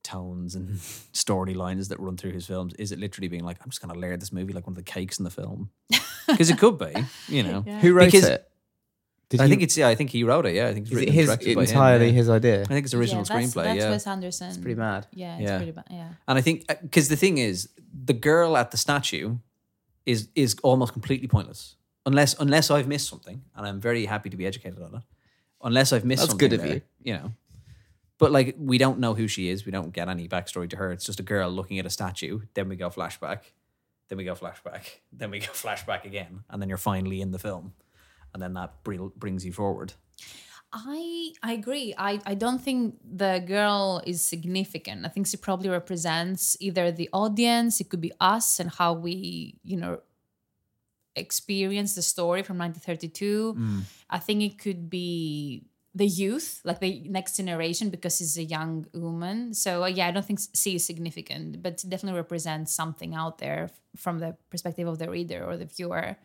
tones 0.04 0.54
and 0.56 0.69
storylines 1.13 1.89
that 1.89 2.00
run 2.00 2.17
through 2.17 2.32
his 2.32 2.45
films? 2.45 2.74
Is 2.76 2.91
it 2.91 3.00
literally 3.00 3.28
being 3.28 3.43
like 3.43 3.58
I'm 3.63 3.69
just 3.69 3.82
gonna 3.82 3.98
layer 4.00 4.17
this 4.17 4.32
movie 4.32 4.54
like 4.54 4.65
one 4.67 4.71
of 4.74 4.78
the 4.78 4.84
cakes 4.84 5.17
in 5.19 5.24
the 5.24 5.32
film? 5.32 5.69
Because 6.28 6.50
it 6.50 6.58
could 6.58 6.80
be, 6.80 6.91
you 7.28 7.43
know. 7.43 7.62
Who 7.62 7.93
wrote 7.93 8.06
Because 8.06 8.26
it? 8.28 8.50
Did 9.30 9.41
I 9.41 9.43
he- 9.43 9.50
think 9.52 9.62
it's 9.62 9.78
yeah. 9.78 9.88
I 9.89 9.93
think 9.93 10.10
he 10.10 10.24
wrote 10.24 10.48
it. 10.48 10.56
Yeah, 10.56 10.69
I 10.69 10.74
think 10.74 10.88
it's 10.88 10.91
is 10.91 10.98
it 10.98 11.00
written 11.02 11.10
and 11.10 11.19
his 11.19 11.28
directed 11.28 11.56
by 11.56 11.62
him, 11.62 11.67
entirely 11.67 12.06
yeah. 12.08 12.12
his 12.13 12.30
idea. 12.32 12.62
I 12.62 12.65
think 12.65 12.86
it's 12.86 12.93
original 12.95 13.24
yeah, 13.24 13.36
that's, 13.36 13.54
screenplay. 13.54 13.63
That's 13.63 13.78
yeah, 13.80 13.89
Wes 13.91 14.08
Anderson. 14.08 14.48
It's 14.48 14.58
pretty 14.58 14.74
mad. 14.74 15.06
Yeah, 15.13 15.36
it's 15.38 15.43
Yeah. 15.43 15.58
pretty 15.58 15.71
bad. 15.71 15.84
Yeah. 15.91 16.10
and 16.28 16.38
I 16.39 16.41
think 16.41 16.65
because 16.82 17.10
the 17.10 17.15
thing 17.15 17.38
is, 17.38 17.69
the 17.93 18.13
girl 18.13 18.58
at 18.58 18.71
the 18.71 18.78
statue 18.78 19.38
is 20.06 20.30
is 20.36 20.56
almost 20.63 20.94
completely 20.94 21.28
pointless 21.28 21.76
unless 22.06 22.39
unless 22.39 22.72
I've 22.72 22.88
missed 22.88 23.10
something, 23.10 23.41
and 23.56 23.68
I'm 23.68 23.80
very 23.82 24.06
happy 24.06 24.30
to 24.30 24.38
be 24.38 24.46
educated 24.46 24.82
on 24.82 24.96
it. 24.96 25.02
Unless 25.63 25.94
I've 25.94 26.06
missed 26.06 26.22
something. 26.22 26.50
That's 26.50 26.60
something, 26.60 26.60
good 26.60 26.76
of 26.76 26.84
there, 26.84 26.84
you. 27.04 27.13
You 27.13 27.13
know, 27.13 27.32
but 28.18 28.32
like 28.32 28.56
we 28.58 28.78
don't 28.78 29.00
know 29.00 29.13
who 29.13 29.28
she 29.28 29.50
is. 29.50 29.65
We 29.65 29.72
don't 29.72 29.91
get 29.91 30.10
any 30.10 30.28
backstory 30.28 30.70
to 30.70 30.78
her. 30.78 30.91
It's 30.91 31.06
just 31.06 31.20
a 31.20 31.24
girl 31.24 31.50
looking 31.50 31.80
at 31.80 31.86
a 31.86 31.89
statue. 31.89 32.41
Then 32.54 32.70
we 32.70 32.76
go 32.76 32.89
flashback. 32.89 33.39
Then 34.08 34.18
we 34.18 34.24
go 34.24 34.36
flashback. 34.36 34.84
Then 35.12 35.32
we 35.32 35.39
go 35.39 35.48
flashback 35.54 36.06
again, 36.06 36.44
and 36.50 36.62
then 36.62 36.70
you're 36.70 36.78
finally 36.78 37.22
in 37.22 37.32
the 37.32 37.39
film, 37.39 37.74
and 38.34 38.41
then 38.41 38.54
that 38.54 38.84
br- 38.84 39.08
brings 39.15 39.46
you 39.46 39.54
forward. 39.54 39.94
I 40.73 41.32
I 41.41 41.54
agree. 41.54 41.93
I, 41.97 42.19
I 42.25 42.36
don't 42.36 42.60
think 42.62 42.95
the 43.04 43.41
girl 43.45 44.01
is 44.06 44.23
significant. 44.23 45.06
I 45.06 45.10
think 45.10 45.28
she 45.28 45.38
probably 45.38 45.69
represents 45.69 46.58
either 46.60 46.91
the 46.91 47.10
audience, 47.13 47.80
it 47.80 47.89
could 47.89 48.01
be 48.01 48.12
us 48.20 48.59
and 48.59 48.70
how 48.70 48.93
we, 48.93 49.55
you 49.63 49.78
know, 49.78 50.01
experience 51.16 51.95
the 51.95 52.01
story 52.01 52.43
from 52.43 52.57
1932. 52.57 53.55
I 54.09 54.20
think 54.20 54.41
it 54.43 54.59
could 54.59 54.89
be 54.89 55.63
the 55.93 56.05
youth, 56.05 56.59
like 56.66 56.82
the 56.82 57.07
next 57.07 57.38
generation, 57.38 57.89
because 57.89 58.18
she's 58.18 58.38
a 58.38 58.43
young 58.43 58.86
woman. 58.93 59.53
So 59.53 59.84
uh, 59.84 59.88
yeah, 59.88 60.07
I 60.07 60.11
don't 60.11 60.26
think 60.26 60.39
she 60.53 60.76
is 60.76 60.86
significant, 60.86 61.63
but 61.63 61.82
it 61.84 61.89
definitely 61.89 62.20
represents 62.20 62.74
something 62.74 63.16
out 63.16 63.38
there 63.38 63.70
f- 63.72 63.80
from 64.01 64.20
the 64.20 64.36
perspective 64.49 64.89
of 64.89 64.99
the 64.99 65.09
reader 65.09 65.45
or 65.45 65.55
the 65.55 65.66
viewer. 65.66 66.18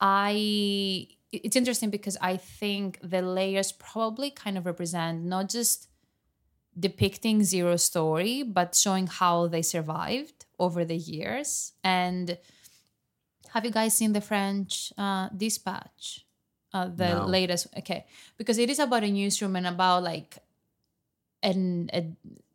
I 0.00 1.08
it's 1.32 1.56
interesting 1.56 1.90
because 1.90 2.16
I 2.20 2.36
think 2.36 2.98
the 3.02 3.20
layers 3.22 3.72
probably 3.72 4.30
kind 4.30 4.56
of 4.56 4.64
represent 4.66 5.24
not 5.24 5.48
just 5.48 5.88
depicting 6.78 7.42
zero 7.42 7.76
story, 7.76 8.42
but 8.42 8.74
showing 8.74 9.06
how 9.06 9.46
they 9.48 9.62
survived 9.62 10.44
over 10.58 10.84
the 10.84 10.96
years. 10.96 11.72
And 11.82 12.38
have 13.50 13.64
you 13.64 13.70
guys 13.70 13.96
seen 13.96 14.12
the 14.12 14.20
French 14.20 14.92
uh, 14.98 15.28
Dispatch? 15.30 16.24
Uh, 16.72 16.88
the 16.88 17.14
No. 17.14 17.24
latest. 17.26 17.68
Okay, 17.78 18.06
because 18.36 18.58
it 18.58 18.68
is 18.68 18.78
about 18.78 19.02
a 19.04 19.10
newsroom 19.10 19.56
and 19.56 19.66
about 19.66 20.02
like 20.02 20.38
an 21.42 21.88
a 21.92 22.04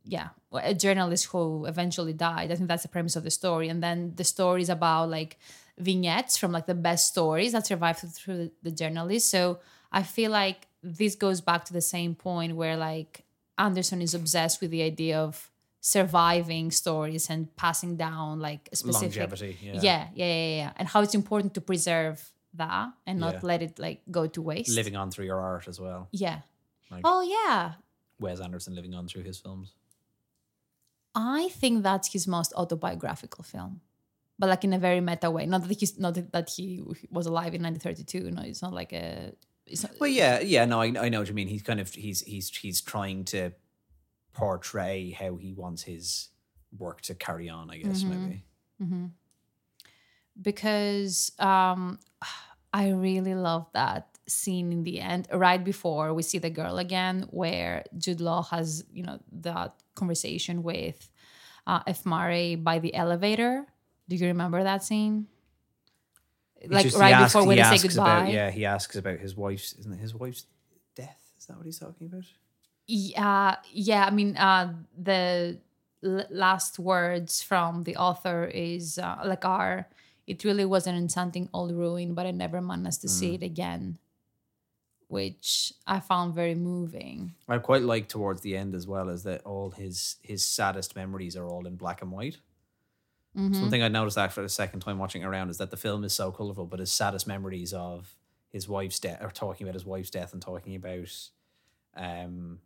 yeah 0.03 0.29
a 0.53 0.73
journalist 0.73 1.25
who 1.27 1.65
eventually 1.65 2.11
died. 2.13 2.51
I 2.51 2.55
think 2.55 2.67
that's 2.67 2.83
the 2.83 2.89
premise 2.89 3.15
of 3.15 3.23
the 3.23 3.31
story, 3.31 3.69
and 3.69 3.81
then 3.81 4.13
the 4.15 4.23
story 4.25 4.61
is 4.61 4.69
about 4.69 5.09
like 5.09 5.37
vignettes 5.77 6.35
from 6.37 6.51
like 6.51 6.65
the 6.65 6.75
best 6.75 7.07
stories 7.07 7.53
that 7.53 7.65
survived 7.67 7.99
through 7.99 8.37
the, 8.37 8.51
the 8.63 8.71
journalist. 8.71 9.29
So 9.29 9.59
I 9.91 10.03
feel 10.03 10.29
like 10.31 10.67
this 10.83 11.15
goes 11.15 11.39
back 11.41 11.63
to 11.65 11.73
the 11.73 11.81
same 11.81 12.15
point 12.15 12.55
where 12.55 12.75
like 12.75 13.23
Anderson 13.57 14.01
is 14.01 14.13
obsessed 14.13 14.59
with 14.61 14.71
the 14.71 14.81
idea 14.83 15.19
of 15.19 15.49
surviving 15.79 16.71
stories 16.71 17.29
and 17.29 17.53
passing 17.55 17.95
down 17.97 18.39
like 18.39 18.69
a 18.71 18.75
specific 18.75 19.17
Longevity, 19.17 19.57
yeah. 19.61 19.73
yeah 19.81 20.07
yeah 20.15 20.25
yeah 20.25 20.55
yeah 20.61 20.71
and 20.77 20.87
how 20.87 21.01
it's 21.01 21.15
important 21.15 21.53
to 21.55 21.61
preserve 21.61 22.17
that 22.53 22.89
and 23.07 23.19
not 23.19 23.33
Yeah. 23.35 23.39
let 23.43 23.61
it 23.61 23.79
like 23.79 24.01
go 24.11 24.27
to 24.27 24.41
waste 24.41 24.69
Living 24.75 24.95
on 24.95 25.09
through 25.11 25.25
your 25.25 25.39
art 25.39 25.67
as 25.67 25.79
well. 25.79 26.07
yeah 26.11 26.39
Like- 26.91 27.01
oh 27.03 27.21
yeah 27.21 27.73
Wes 28.19 28.39
Anderson 28.39 28.75
living 28.75 28.93
on 28.93 29.07
through 29.07 29.23
his 29.23 29.39
films. 29.39 29.73
I 31.13 31.49
think 31.49 31.83
that's 31.83 32.11
his 32.11 32.27
most 32.27 32.53
autobiographical 32.53 33.43
film, 33.43 33.81
but 34.39 34.49
like 34.49 34.63
in 34.63 34.73
a 34.73 34.79
very 34.79 35.01
meta 35.01 35.29
way. 35.29 35.45
Not 35.45 35.67
that 35.67 35.79
he's 35.79 35.99
not 35.99 36.13
that 36.31 36.49
he 36.49 36.81
was 37.09 37.25
alive 37.25 37.53
in 37.53 37.63
1932. 37.63 38.31
No, 38.31 38.41
it's 38.43 38.61
not 38.61 38.73
like 38.73 38.93
a. 38.93 39.33
It's 39.65 39.83
not, 39.83 39.93
Well, 39.99 40.09
yeah, 40.09 40.39
yeah, 40.39 40.65
no, 40.65 40.81
I, 40.81 40.85
I 40.99 41.09
know 41.09 41.19
what 41.19 41.27
you 41.27 41.33
mean. 41.33 41.47
He's 41.47 41.63
kind 41.63 41.79
of 41.79 41.93
he's 41.93 42.21
he's 42.21 42.49
he's 42.49 42.81
trying 42.81 43.25
to 43.25 43.51
portray 44.33 45.11
how 45.11 45.35
he 45.35 45.53
wants 45.53 45.83
his 45.83 46.29
work 46.77 47.01
to 47.01 47.15
carry 47.15 47.49
on. 47.49 47.69
I 47.69 47.77
guess 47.77 48.03
maybe. 48.03 48.45
because 50.39 51.31
um, 51.39 51.99
I 52.73 52.89
really 52.89 53.35
love 53.35 53.67
that 53.73 54.17
scene 54.27 54.71
in 54.71 54.83
the 54.83 54.99
end, 55.01 55.27
right 55.33 55.63
before 55.63 56.13
we 56.13 56.23
see 56.23 56.37
the 56.37 56.49
girl 56.49 56.77
again, 56.77 57.27
where 57.29 57.83
Jude 57.97 58.21
Law 58.21 58.43
has 58.43 58.83
you 58.93 59.03
know 59.03 59.19
that 59.31 59.75
conversation 59.95 60.63
with 60.63 61.09
uh, 61.67 61.81
by 62.55 62.79
the 62.79 62.93
elevator. 62.93 63.65
Do 64.09 64.15
you 64.15 64.27
remember 64.27 64.63
that 64.63 64.83
scene? 64.83 65.27
Like 66.67 66.83
just- 66.85 66.97
right 66.97 67.13
asks- 67.13 67.33
before 67.33 67.47
when 67.47 67.57
he 67.57 67.63
they 67.63 67.77
say 67.77 67.87
goodbye. 67.87 68.21
About, 68.21 68.33
yeah, 68.33 68.51
he 68.51 68.65
asks 68.65 68.95
about 68.95 69.19
his 69.19 69.35
wife's 69.35 69.73
isn't 69.73 69.93
it 69.93 69.99
his 69.99 70.13
wife's 70.13 70.45
death? 70.95 71.19
Is 71.39 71.45
that 71.47 71.57
what 71.57 71.65
he's 71.65 71.79
talking 71.79 72.07
about? 72.07 72.23
Yeah, 72.87 73.55
yeah. 73.71 74.05
I 74.05 74.11
mean, 74.11 74.37
uh, 74.37 74.73
the 74.97 75.59
l- 76.03 76.25
last 76.29 76.77
words 76.77 77.41
from 77.41 77.83
the 77.83 77.95
author 77.95 78.45
is 78.45 78.99
uh, 78.99 79.21
like 79.25 79.45
are 79.45 79.87
it 80.27 80.43
really 80.43 80.65
was 80.65 80.87
an 80.87 80.95
enchanting 80.95 81.49
old 81.53 81.71
ruin, 81.71 82.13
but 82.13 82.25
I 82.25 82.31
never 82.31 82.61
managed 82.61 83.01
to 83.01 83.09
see 83.09 83.35
it 83.35 83.43
again, 83.43 83.97
which 85.11 85.73
I 85.85 85.99
found 85.99 86.33
very 86.33 86.55
moving. 86.55 87.33
I 87.49 87.57
quite 87.57 87.81
like 87.81 88.07
towards 88.07 88.41
the 88.41 88.55
end 88.55 88.73
as 88.73 88.87
well 88.87 89.09
is 89.09 89.23
that 89.23 89.41
all 89.45 89.71
his 89.71 90.15
his 90.21 90.45
saddest 90.45 90.95
memories 90.95 91.35
are 91.35 91.45
all 91.45 91.67
in 91.67 91.75
black 91.75 92.01
and 92.01 92.11
white. 92.11 92.37
Mm-hmm. 93.37 93.53
Something 93.53 93.83
I 93.83 93.89
noticed 93.89 94.17
after 94.17 94.41
the 94.41 94.49
second 94.49 94.79
time 94.79 94.97
watching 94.99 95.23
around 95.25 95.49
is 95.49 95.57
that 95.57 95.69
the 95.69 95.77
film 95.77 96.05
is 96.05 96.13
so 96.13 96.31
colorful, 96.31 96.65
but 96.65 96.79
his 96.79 96.91
saddest 96.91 97.27
memories 97.27 97.73
of 97.73 98.15
his 98.49 98.69
wife's 98.69 98.99
death, 98.99 99.21
or 99.21 99.29
talking 99.29 99.67
about 99.67 99.73
his 99.73 99.85
wife's 99.85 100.09
death 100.09 100.31
and 100.31 100.41
talking 100.41 100.75
about 100.75 101.13
um, 101.95 102.59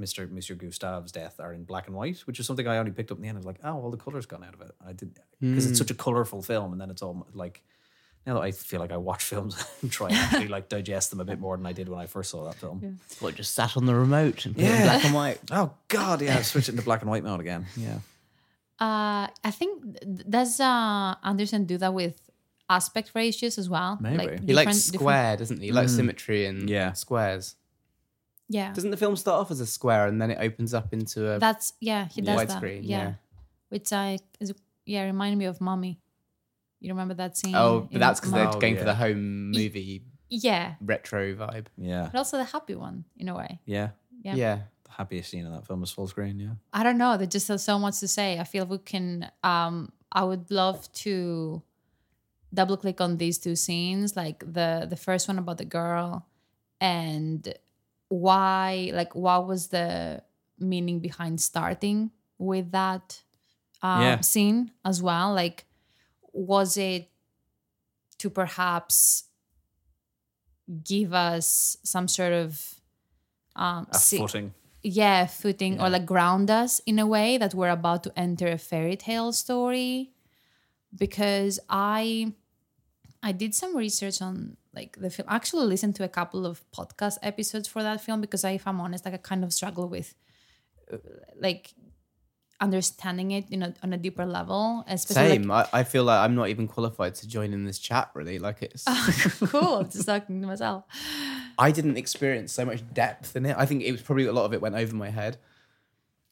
Mr. 0.00 0.26
Mr. 0.26 0.56
Gustav's 0.56 1.12
death, 1.12 1.38
are 1.38 1.52
in 1.52 1.64
black 1.64 1.86
and 1.86 1.94
white, 1.94 2.20
which 2.20 2.40
is 2.40 2.46
something 2.46 2.66
I 2.66 2.78
only 2.78 2.92
picked 2.92 3.10
up 3.10 3.18
in 3.18 3.22
the 3.22 3.28
end. 3.28 3.36
I 3.36 3.40
was 3.40 3.46
like, 3.46 3.60
oh, 3.62 3.74
all 3.74 3.90
the 3.90 3.98
colors 3.98 4.24
gone 4.24 4.42
out 4.42 4.54
of 4.54 4.62
it. 4.62 4.72
I 4.86 4.92
did 4.92 5.18
because 5.38 5.66
it's 5.66 5.78
such 5.78 5.90
a 5.90 5.94
colorful 5.94 6.40
film, 6.40 6.72
and 6.72 6.80
then 6.80 6.88
it's 6.88 7.02
all 7.02 7.26
like. 7.34 7.62
Now 8.28 8.34
that 8.34 8.42
I 8.42 8.50
feel 8.52 8.78
like 8.78 8.92
I 8.92 8.98
watch 8.98 9.24
films 9.32 9.64
and 9.80 9.90
try 9.90 10.08
and 10.08 10.16
actually 10.16 10.48
like 10.48 10.68
digest 10.68 11.08
them 11.10 11.18
a 11.20 11.24
bit 11.24 11.40
more 11.40 11.56
than 11.56 11.64
I 11.64 11.72
did 11.72 11.88
when 11.88 11.98
I 11.98 12.04
first 12.06 12.30
saw 12.30 12.44
that 12.44 12.56
film. 12.56 12.98
What 13.20 13.34
just 13.36 13.54
sat 13.54 13.74
on 13.76 13.86
the 13.86 13.94
remote 13.94 14.44
and 14.44 14.54
put 14.54 14.64
it 14.64 14.66
in 14.68 14.70
Yeah. 14.76 14.84
black 14.84 15.04
and 15.06 15.14
white. 15.14 15.40
Oh 15.50 15.72
God, 15.88 16.20
yeah, 16.20 16.42
switch 16.42 16.68
it 16.68 16.72
into 16.72 16.82
black 16.84 17.00
and 17.00 17.10
white 17.10 17.24
mode 17.24 17.40
again. 17.40 17.64
Yeah. 17.74 18.00
Uh, 18.78 19.28
I 19.42 19.50
think 19.50 19.82
does 20.28 20.60
uh, 20.60 21.14
Anderson 21.24 21.64
do 21.64 21.78
that 21.78 21.94
with 21.94 22.20
aspect 22.68 23.12
ratios 23.14 23.56
as 23.56 23.68
well? 23.70 23.96
Maybe. 24.00 24.18
Like 24.18 24.40
He 24.44 24.52
likes 24.52 24.76
different- 24.76 24.92
different- 24.92 24.92
square, 24.92 25.36
doesn't 25.38 25.60
he? 25.60 25.66
He 25.66 25.72
likes 25.72 25.92
symmetry 25.94 26.44
and 26.44 26.68
Yeah. 26.68 26.92
squares. 26.92 27.56
Yeah, 28.50 28.72
Doesn't 28.74 28.90
the 28.90 28.96
film 28.98 29.16
start 29.16 29.40
off 29.40 29.50
as 29.50 29.60
a 29.60 29.66
square 29.66 30.06
and 30.06 30.20
then 30.22 30.30
it 30.30 30.38
opens 30.40 30.72
up 30.74 30.92
into 30.92 31.30
a 31.32 31.38
that's 31.38 31.72
yeah. 31.80 32.08
He 32.08 32.20
does 32.22 32.36
that. 32.46 32.62
widescreen? 32.62 32.80
Yeah. 32.82 32.98
Yeah. 32.98 33.12
which 33.70 33.92
I 33.92 34.18
is 34.40 34.52
yeah 34.86 35.04
reminded 35.04 35.38
me 35.38 35.44
of 35.46 35.60
Mommy. 35.60 35.98
You 36.80 36.90
remember 36.92 37.14
that 37.14 37.36
scene? 37.36 37.54
Oh, 37.54 37.88
but 37.90 37.98
that's 38.00 38.20
because 38.20 38.32
they're 38.32 38.48
Oh, 38.48 38.58
going 38.60 38.74
for 38.74 38.80
yeah. 38.80 38.86
the 38.86 38.94
home 38.94 39.50
movie 39.50 40.02
yeah, 40.30 40.74
retro 40.80 41.34
vibe. 41.34 41.66
Yeah. 41.76 42.08
but 42.12 42.18
also 42.18 42.36
the 42.36 42.44
happy 42.44 42.74
one 42.74 43.04
in 43.16 43.28
a 43.28 43.34
way. 43.36 43.60
Yeah. 43.64 43.90
Yeah. 44.22 44.34
Yeah. 44.34 44.58
The 44.84 44.90
happiest 44.92 45.30
scene 45.30 45.46
in 45.46 45.52
that 45.52 45.66
film 45.66 45.82
is 45.82 45.90
full 45.90 46.06
screen, 46.06 46.38
yeah. 46.38 46.50
I 46.72 46.82
don't 46.82 46.98
know. 46.98 47.16
There's 47.16 47.30
just 47.30 47.46
so 47.64 47.78
much 47.78 47.98
to 48.00 48.08
say. 48.08 48.38
I 48.38 48.44
feel 48.44 48.66
we 48.66 48.78
can. 48.78 49.30
Um, 49.42 49.92
I 50.12 50.24
would 50.24 50.50
love 50.50 50.90
to 51.04 51.62
double 52.52 52.76
click 52.76 53.00
on 53.00 53.16
these 53.18 53.38
two 53.38 53.56
scenes, 53.56 54.16
like 54.16 54.40
the 54.40 54.86
the 54.88 54.96
first 54.96 55.28
one 55.28 55.38
about 55.38 55.58
the 55.58 55.64
girl, 55.64 56.26
and 56.80 57.52
why, 58.08 58.90
like, 58.94 59.14
what 59.14 59.46
was 59.46 59.68
the 59.68 60.22
meaning 60.58 61.00
behind 61.00 61.40
starting 61.40 62.10
with 62.38 62.70
that 62.72 63.22
um, 63.82 64.02
Yeah. 64.02 64.20
scene 64.20 64.72
as 64.84 65.02
well? 65.02 65.32
Like, 65.34 65.64
was 66.32 66.76
it 66.76 67.10
to 68.18 68.30
perhaps 68.30 69.24
give 70.84 71.12
us 71.14 71.76
some 71.82 72.08
sort 72.08 72.32
of 72.32 72.74
um, 73.56 73.86
A 73.90 73.98
footing. 73.98 74.54
yeah 74.82 75.26
footing 75.26 75.74
Yeah. 75.74 75.86
or 75.86 75.90
like 75.90 76.06
ground 76.06 76.50
us 76.50 76.80
in 76.86 76.98
a 76.98 77.06
way 77.06 77.38
that 77.38 77.54
we're 77.54 77.70
about 77.70 78.02
to 78.04 78.12
enter 78.18 78.46
a 78.48 78.58
fairy 78.58 78.96
tale 78.96 79.32
story 79.32 80.12
because 80.96 81.58
i 81.68 82.32
i 83.22 83.32
did 83.32 83.54
some 83.54 83.76
research 83.76 84.20
on 84.22 84.56
like 84.74 84.96
the 85.00 85.10
film 85.10 85.26
I 85.28 85.36
actually 85.36 85.66
listened 85.66 85.96
to 85.96 86.04
a 86.04 86.08
couple 86.08 86.46
of 86.46 86.62
podcast 86.70 87.16
episodes 87.22 87.66
for 87.66 87.82
that 87.82 88.00
film 88.00 88.20
because 88.20 88.44
I, 88.44 88.50
if 88.52 88.66
i'm 88.68 88.80
honest 88.80 89.04
like 89.04 89.14
i 89.14 89.18
kind 89.18 89.42
of 89.44 89.52
struggle 89.52 89.88
with 89.88 90.14
like 91.40 91.74
understanding 92.60 93.30
it 93.30 93.44
you 93.50 93.56
know 93.56 93.72
on 93.82 93.92
a 93.92 93.96
deeper 93.96 94.26
level 94.26 94.84
especially 94.88 95.38
Same. 95.38 95.50
I, 95.50 95.68
I 95.72 95.84
feel 95.84 96.04
like 96.04 96.18
I'm 96.18 96.34
not 96.34 96.48
even 96.48 96.66
qualified 96.66 97.14
to 97.16 97.28
join 97.28 97.52
in 97.52 97.64
this 97.64 97.78
chat, 97.78 98.10
really. 98.14 98.38
Like 98.38 98.62
it's. 98.62 98.84
cool 99.50 99.84
just 99.84 100.06
talking 100.06 100.40
to 100.40 100.46
myself 100.46 100.84
I 101.58 101.70
didn't 101.70 101.96
experience 101.96 102.52
so 102.52 102.64
much 102.64 102.82
depth 102.92 103.36
in 103.36 103.46
it. 103.46 103.56
I 103.58 103.66
think 103.66 103.82
it 103.82 103.92
was 103.92 104.02
probably 104.02 104.26
a 104.26 104.32
lot 104.32 104.44
of 104.44 104.52
it 104.52 104.60
went 104.60 104.74
over 104.74 104.94
my 104.94 105.10
head. 105.10 105.38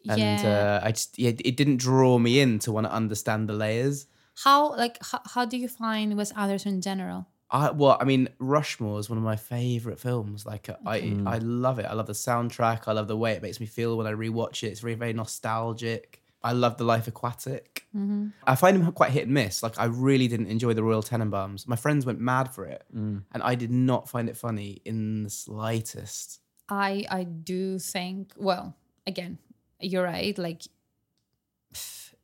And 0.09 0.21
yeah 0.21 0.81
uh, 0.83 0.87
I 0.87 0.93
just, 0.93 1.19
yeah, 1.19 1.31
it 1.31 1.57
didn't 1.57 1.79
draw 1.79 2.19
me 2.19 2.41
in 2.41 2.59
to 2.61 2.73
want 2.73 2.87
to 2.87 2.93
understand 2.93 3.49
the 3.49 3.55
layers. 3.55 4.07
how 4.45 4.77
like 4.77 4.99
how, 5.03 5.21
how 5.25 5.45
do 5.45 5.57
you 5.57 5.69
find 5.69 6.17
wes 6.17 6.31
anderson 6.33 6.75
in 6.75 6.81
general 6.81 7.27
I 7.51 7.71
well, 7.71 7.97
I 8.01 8.05
mean, 8.05 8.29
Rushmore 8.39 8.99
is 8.99 9.09
one 9.09 9.19
of 9.19 9.25
my 9.25 9.37
favorite 9.37 10.01
films. 10.01 10.45
Like, 10.45 10.69
I 10.85 11.01
mm. 11.01 11.29
I 11.29 11.39
love 11.39 11.79
it. 11.79 11.87
I 11.87 11.95
love 11.95 12.07
the 12.07 12.13
soundtrack. 12.13 12.83
I 12.87 12.93
love 12.93 13.09
the 13.09 13.17
way 13.17 13.33
it 13.33 13.43
makes 13.43 13.61
me 13.61 13.67
feel 13.67 13.97
when 13.97 14.07
I 14.07 14.13
rewatch 14.13 14.63
it. 14.63 14.69
It's 14.69 14.81
very 14.81 14.95
very 14.95 15.13
nostalgic. 15.13 16.23
I 16.43 16.53
love 16.53 16.77
the 16.77 16.85
Life 16.85 17.09
Aquatic. 17.09 17.87
Mm-hmm. 17.97 18.29
I 18.47 18.55
find 18.55 18.77
him 18.77 18.93
quite 18.93 19.11
hit 19.11 19.25
and 19.25 19.35
miss. 19.35 19.65
Like, 19.65 19.81
I 19.81 19.87
really 19.87 20.29
didn't 20.29 20.47
enjoy 20.47 20.75
the 20.75 20.83
Royal 20.83 21.03
Tenenbaums. 21.03 21.67
My 21.67 21.75
friends 21.75 22.07
went 22.07 22.21
mad 22.21 22.53
for 22.53 22.67
it, 22.67 22.85
mm. 22.95 23.23
and 23.33 23.43
I 23.43 23.57
did 23.57 23.73
not 23.73 24.09
find 24.09 24.29
it 24.29 24.37
funny 24.37 24.81
in 24.85 25.25
the 25.25 25.31
slightest. 25.31 26.41
I 26.69 27.05
I 27.11 27.25
do 27.25 27.79
think 27.79 28.33
well 28.37 28.75
again 29.07 29.39
you're 29.81 30.05
right 30.05 30.37
like 30.37 30.63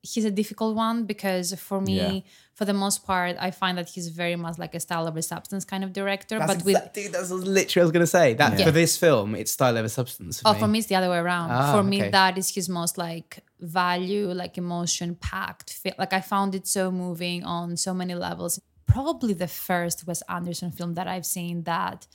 he's 0.03 0.25
a 0.25 0.31
difficult 0.31 0.75
one 0.75 1.05
because 1.05 1.55
for 1.55 1.81
me 1.81 1.95
Yeah. 1.97 2.21
for 2.55 2.65
the 2.65 2.75
most 2.75 3.07
part 3.07 3.37
I 3.39 3.51
find 3.53 3.79
that 3.79 3.89
he's 3.89 4.09
very 4.09 4.35
much 4.37 4.59
like 4.59 4.75
a 4.75 4.81
style 4.81 5.07
over 5.07 5.23
substance 5.23 5.65
kind 5.65 5.85
of 5.85 5.93
director 5.93 6.39
That's 6.39 6.55
but 6.55 6.65
with 6.65 6.77
exa- 6.77 7.13
that's 7.13 7.31
literally 7.31 7.81
what 7.81 7.83
I 7.83 7.89
was 7.89 7.93
gonna 7.93 8.07
say. 8.07 8.35
That 8.35 8.59
Yeah. 8.59 8.65
for 8.67 8.73
this 8.73 8.97
film, 8.97 9.35
it's 9.37 9.53
style 9.53 9.77
over 9.79 9.89
substance. 9.89 10.41
For 10.41 10.49
oh 10.49 10.53
me. 10.55 10.59
for 10.61 10.69
me 10.69 10.79
it's 10.81 10.89
the 10.89 10.97
other 10.97 11.09
way 11.09 11.19
around 11.19 11.51
Ah, 11.53 11.73
for 11.75 11.83
me 11.85 12.01
okay. 12.01 12.11
that 12.11 12.37
is 12.37 12.53
his 12.55 12.69
most 12.69 12.99
like 12.99 13.45
value 13.61 14.27
like 14.33 14.59
emotion 14.59 15.15
packed 15.15 15.73
fi- 15.83 15.95
like 16.03 16.13
I 16.13 16.21
found 16.21 16.55
it 16.57 16.67
so 16.67 16.91
moving 16.91 17.45
on 17.45 17.77
so 17.77 17.95
many 17.95 18.15
levels 18.15 18.61
probably 18.87 19.33
the 19.35 19.47
first 19.49 20.05
Wes 20.07 20.21
Anderson 20.29 20.71
film 20.73 20.95
that 20.95 21.07
I've 21.07 21.25
seen 21.25 21.63
that 21.63 22.07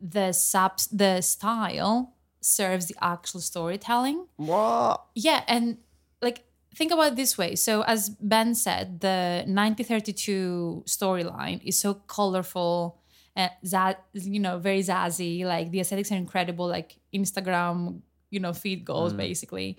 the 0.00 0.32
subs 0.32 0.86
the 1.02 1.20
style 1.22 2.14
serves 2.40 2.86
the 2.86 2.94
actual 3.02 3.40
storytelling 3.40 4.26
what? 4.36 5.02
yeah 5.16 5.42
and 5.48 5.78
like 6.22 6.44
think 6.76 6.92
about 6.92 7.12
it 7.12 7.16
this 7.16 7.36
way. 7.38 7.56
So 7.56 7.82
as 7.82 8.10
ben 8.20 8.54
said 8.54 9.00
the 9.00 9.44
1932 9.46 10.84
storyline 10.86 11.60
is 11.64 11.78
so 11.78 11.94
colorful 11.94 13.00
and 13.34 13.50
za- 13.64 13.98
you 14.12 14.40
know 14.40 14.58
very 14.58 14.80
zazzy 14.80 15.44
like 15.44 15.70
the 15.70 15.80
aesthetics 15.80 16.12
are 16.12 16.16
incredible 16.16 16.66
like 16.66 16.96
instagram 17.14 18.00
you 18.30 18.40
know 18.40 18.52
feed 18.52 18.84
goals 18.84 19.12
mm. 19.12 19.18
basically. 19.18 19.78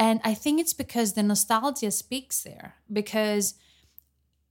And 0.00 0.20
i 0.24 0.34
think 0.34 0.60
it's 0.60 0.74
because 0.74 1.14
the 1.14 1.22
nostalgia 1.22 1.90
speaks 1.90 2.42
there 2.42 2.74
because 2.92 3.54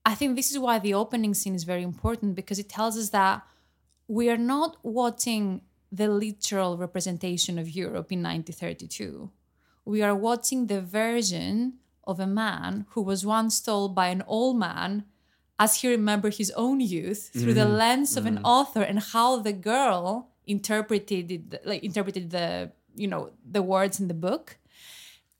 i 0.06 0.14
think 0.14 0.36
this 0.36 0.52
is 0.52 0.60
why 0.60 0.78
the 0.78 0.94
opening 0.94 1.34
scene 1.34 1.56
is 1.56 1.64
very 1.64 1.84
important 1.84 2.36
because 2.36 2.60
it 2.60 2.68
tells 2.68 2.98
us 2.98 3.10
that 3.12 3.44
we 4.10 4.30
are 4.30 4.38
not 4.38 4.76
watching 4.84 5.62
the 5.92 6.10
literal 6.10 6.78
representation 6.78 7.58
of 7.58 7.70
Europe 7.70 8.12
in 8.12 8.22
1932. 8.22 9.30
We 9.88 10.02
are 10.04 10.14
watching 10.14 10.68
the 10.68 10.82
version 10.82 11.80
of 12.04 12.20
a 12.20 12.28
man 12.28 12.86
who 12.90 13.02
was 13.02 13.26
once 13.26 13.62
told 13.62 13.96
by 13.96 14.08
an 14.08 14.22
old 14.28 14.58
man 14.60 15.06
as 15.58 15.80
he 15.80 15.88
remembered 15.88 16.36
his 16.36 16.52
own 16.52 16.82
youth 16.82 17.32
through 17.32 17.54
the 17.54 17.66
lens 17.66 18.18
of 18.18 18.26
an 18.26 18.40
author 18.44 18.82
and 18.82 19.00
how 19.00 19.38
the 19.38 19.54
girl 19.54 20.28
interpreted 20.46 21.32
it, 21.32 21.66
like 21.66 21.84
interpreted 21.84 22.32
the 22.32 22.72
you 22.96 23.08
know 23.08 23.32
the 23.50 23.62
words 23.62 24.00
in 24.02 24.10
the 24.10 24.14
book 24.14 24.58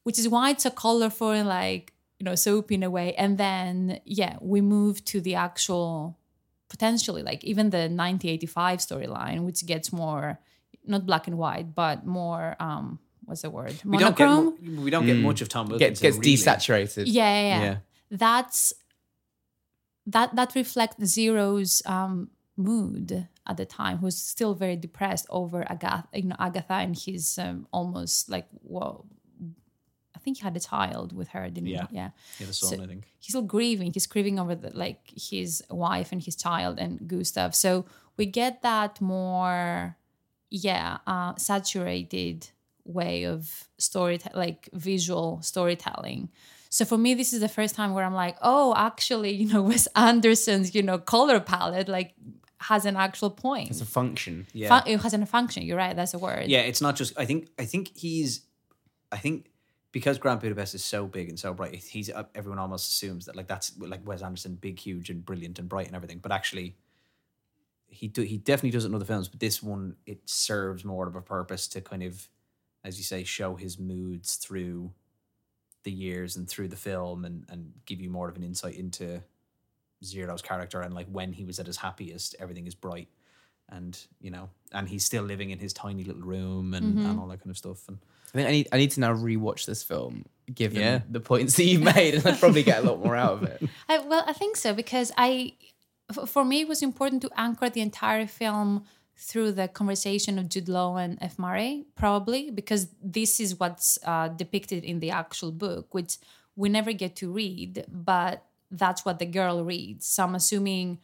which 0.04 0.18
is 0.18 0.30
why 0.30 0.52
it's 0.52 0.64
so 0.64 0.70
colorful 0.70 1.32
and 1.32 1.50
like 1.50 1.92
you 2.18 2.24
know 2.24 2.36
soapy 2.36 2.76
in 2.76 2.84
a 2.84 2.90
way. 2.90 3.14
And 3.16 3.38
then 3.38 4.00
yeah 4.06 4.38
we 4.40 4.62
move 4.62 5.04
to 5.12 5.20
the 5.20 5.36
actual 5.36 6.18
potentially 6.70 7.22
like 7.22 7.44
even 7.44 7.70
the 7.72 7.90
1985 7.90 8.80
storyline 8.80 9.42
which 9.44 9.66
gets 9.66 9.92
more 9.92 10.40
not 10.86 11.06
black 11.06 11.28
and 11.28 11.38
white 11.38 11.76
but 11.76 12.06
more 12.06 12.56
um 12.62 13.00
what's 13.28 13.44
the 13.44 13.50
word 13.52 13.76
We 13.86 13.98
don't 14.00 14.18
get 14.18 14.28
monochrome 14.28 14.84
we 14.84 14.90
don't 14.90 15.06
get 15.06 15.18
much 15.18 15.42
of 15.42 15.50
Tom 15.50 15.68
Wilkinson. 15.68 15.90
Gets 15.90 16.02
gets 16.02 16.18
really. 16.18 16.34
desaturated. 16.36 17.04
yeah, 17.08 17.42
yeah, 17.42 17.48
yeah. 17.48 17.62
Yeah. 17.64 17.78
That's 18.10 18.74
that 20.08 20.36
that 20.36 20.56
reflects 20.56 21.04
Zero's 21.06 21.82
um, 21.86 22.30
mood 22.56 23.28
at 23.46 23.58
the 23.58 23.66
time, 23.66 23.98
who's 23.98 24.18
still 24.18 24.54
very 24.56 24.76
depressed 24.76 25.26
over 25.30 25.70
Agatha, 25.70 26.08
you 26.14 26.24
know, 26.30 26.36
Agatha 26.40 26.74
and 26.74 26.98
his 26.98 27.38
um, 27.38 27.68
almost 27.72 28.30
like 28.30 28.48
well, 28.64 29.06
I 30.16 30.20
think 30.20 30.38
he 30.38 30.44
had 30.44 30.56
a 30.56 30.60
child 30.60 31.12
with 31.14 31.30
her, 31.30 31.50
didn't 31.50 31.68
Yeah. 31.68 31.88
he? 31.90 31.96
Yeah. 31.98 32.10
Yeah, 32.40 32.48
the 32.48 32.54
son, 32.54 32.82
I 32.82 32.88
think. 32.88 33.04
He's 33.20 33.30
still 33.34 33.42
grieving. 33.44 33.92
He's 33.94 34.08
grieving 34.08 34.40
over 34.40 34.56
the, 34.56 34.72
like 34.76 35.02
his 35.16 35.64
wife 35.70 36.12
and 36.14 36.24
his 36.24 36.36
child 36.36 36.80
and 36.80 37.08
Gustav. 37.08 37.54
So 37.56 37.86
we 38.18 38.26
get 38.26 38.62
that 38.64 39.00
more, 39.02 39.96
yeah, 40.50 40.98
uh, 41.06 41.36
saturated 41.38 42.50
way 42.88 43.24
of 43.26 43.68
story, 43.78 44.20
like 44.34 44.70
visual 44.74 45.42
storytelling. 45.42 46.30
So 46.70 46.86
for 46.86 46.98
me, 46.98 47.14
this 47.14 47.34
is 47.34 47.40
the 47.40 47.48
first 47.48 47.76
time 47.76 47.94
where 47.94 48.04
I'm 48.04 48.14
like, 48.14 48.38
oh, 48.42 48.74
actually, 48.76 49.32
you 49.32 49.52
know, 49.52 49.62
Wes 49.72 49.88
Anderson's, 49.96 50.74
you 50.76 50.84
know, 50.84 50.98
color 50.98 51.40
palette 51.40 51.88
like 51.88 52.14
has 52.60 52.86
an 52.86 52.96
actual 52.96 53.30
point. 53.30 53.70
It's 53.70 53.82
a 53.82 53.86
function. 53.86 54.48
Yeah. 54.54 54.70
Fun- 54.70 54.84
it 54.88 55.00
has 55.02 55.14
a 55.14 55.26
function. 55.26 55.64
You're 55.64 55.78
right. 55.78 55.96
That's 55.96 56.14
a 56.14 56.20
word. 56.20 56.48
Yeah, 56.48 56.62
it's 56.62 56.82
not 56.82 56.96
just. 56.96 57.18
I 57.20 57.26
think. 57.26 57.50
I 57.60 57.66
think 57.66 57.96
he's. 57.96 58.42
I 59.12 59.18
think 59.18 59.50
because 59.92 60.18
Grand 60.18 60.42
Budapest 60.42 60.76
is 60.76 60.84
so 60.84 61.08
big 61.08 61.30
and 61.30 61.40
so 61.40 61.54
bright, 61.54 61.76
he's 61.76 62.10
uh, 62.10 62.24
everyone 62.36 62.60
almost 62.60 62.90
assumes 62.92 63.26
that 63.26 63.36
like 63.36 63.48
that's 63.48 63.72
like 63.80 64.06
Wes 64.06 64.22
Anderson, 64.22 64.56
big, 64.56 64.80
huge, 64.80 65.10
and 65.10 65.26
brilliant 65.26 65.60
and 65.60 65.70
bright 65.70 65.88
and 65.88 65.96
everything. 65.96 66.20
But 66.20 66.32
actually, 66.32 66.76
he 67.88 68.08
do 68.08 68.22
he 68.22 68.38
definitely 68.38 68.72
does 68.72 68.86
it 68.86 68.90
in 68.90 68.96
other 68.96 69.06
films. 69.06 69.28
But 69.28 69.40
this 69.40 69.64
one, 69.64 69.96
it 70.06 70.20
serves 70.26 70.84
more 70.84 71.08
of 71.08 71.16
a 71.16 71.22
purpose 71.22 71.68
to 71.70 71.82
kind 71.82 72.04
of, 72.04 72.28
as 72.84 72.98
you 72.98 73.04
say, 73.04 73.24
show 73.24 73.56
his 73.56 73.78
moods 73.80 74.36
through 74.36 74.92
the 75.84 75.92
years 75.92 76.36
and 76.36 76.48
through 76.50 76.68
the 76.68 76.76
film, 76.76 77.26
and 77.26 77.46
and 77.50 77.74
give 77.86 78.02
you 78.02 78.10
more 78.10 78.30
of 78.30 78.36
an 78.36 78.44
insight 78.44 78.76
into 78.76 79.22
Zero's 80.04 80.42
character 80.42 80.82
and 80.82 80.94
like 80.94 81.08
when 81.08 81.34
he 81.34 81.44
was 81.46 81.60
at 81.60 81.66
his 81.66 81.78
happiest, 81.78 82.36
everything 82.40 82.68
is 82.68 82.76
bright 82.76 83.08
and 83.70 84.00
you 84.22 84.32
know, 84.32 84.50
and 84.72 84.88
he's 84.88 85.04
still 85.04 85.24
living 85.24 85.50
in 85.50 85.60
his 85.60 85.74
tiny 85.74 86.04
little 86.04 86.22
room 86.22 86.74
and, 86.74 86.96
mm-hmm. 86.96 87.06
and 87.06 87.20
all 87.20 87.28
that 87.28 87.40
kind 87.40 87.50
of 87.50 87.58
stuff. 87.58 87.88
And 87.88 87.98
I 88.34 88.38
think 88.38 88.48
I 88.48 88.52
need 88.52 88.68
I 88.72 88.78
need 88.78 88.92
to 88.92 89.00
now 89.00 89.14
rewatch 89.14 89.66
this 89.66 89.84
film, 89.84 90.26
given 90.54 90.80
Yeah. 90.80 91.02
the 91.10 91.20
points 91.20 91.56
that 91.56 91.64
you've 91.64 91.84
made, 91.84 92.16
and 92.16 92.26
I'd 92.26 92.40
probably 92.40 92.64
get 92.64 92.84
a 92.84 92.88
lot 92.88 93.04
more 93.04 93.16
out 93.16 93.34
of 93.34 93.44
it. 93.44 93.64
I, 93.90 94.00
well, 94.00 94.24
I 94.26 94.34
think 94.34 94.56
so 94.56 94.74
because 94.74 95.12
I 95.18 95.54
for 96.26 96.46
me, 96.46 96.62
it 96.62 96.68
was 96.68 96.82
important 96.82 97.22
to 97.24 97.30
anchor 97.36 97.70
the 97.70 97.82
entire 97.82 98.28
film 98.28 98.86
through 99.18 99.52
the 99.52 99.68
conversation 99.68 100.38
of 100.38 100.48
Jude 100.48 100.70
Law 100.70 100.98
and 100.98 101.18
F. 101.22 101.40
Murray, 101.40 101.86
probably 101.96 102.52
because 102.52 102.88
this 103.04 103.40
is 103.40 103.60
what's 103.60 103.98
uh, 104.06 104.28
depicted 104.28 104.84
in 104.84 105.00
the 105.00 105.10
actual 105.10 105.52
book, 105.52 105.94
which 105.94 106.18
we 106.56 106.70
never 106.70 106.94
get 106.94 107.16
to 107.18 107.32
read, 107.32 107.86
but 107.88 108.44
that's 108.70 109.06
what 109.06 109.20
the 109.20 109.26
girl 109.26 109.64
reads. 109.64 110.08
So 110.08 110.24
I'm 110.24 110.36
assuming 110.36 111.00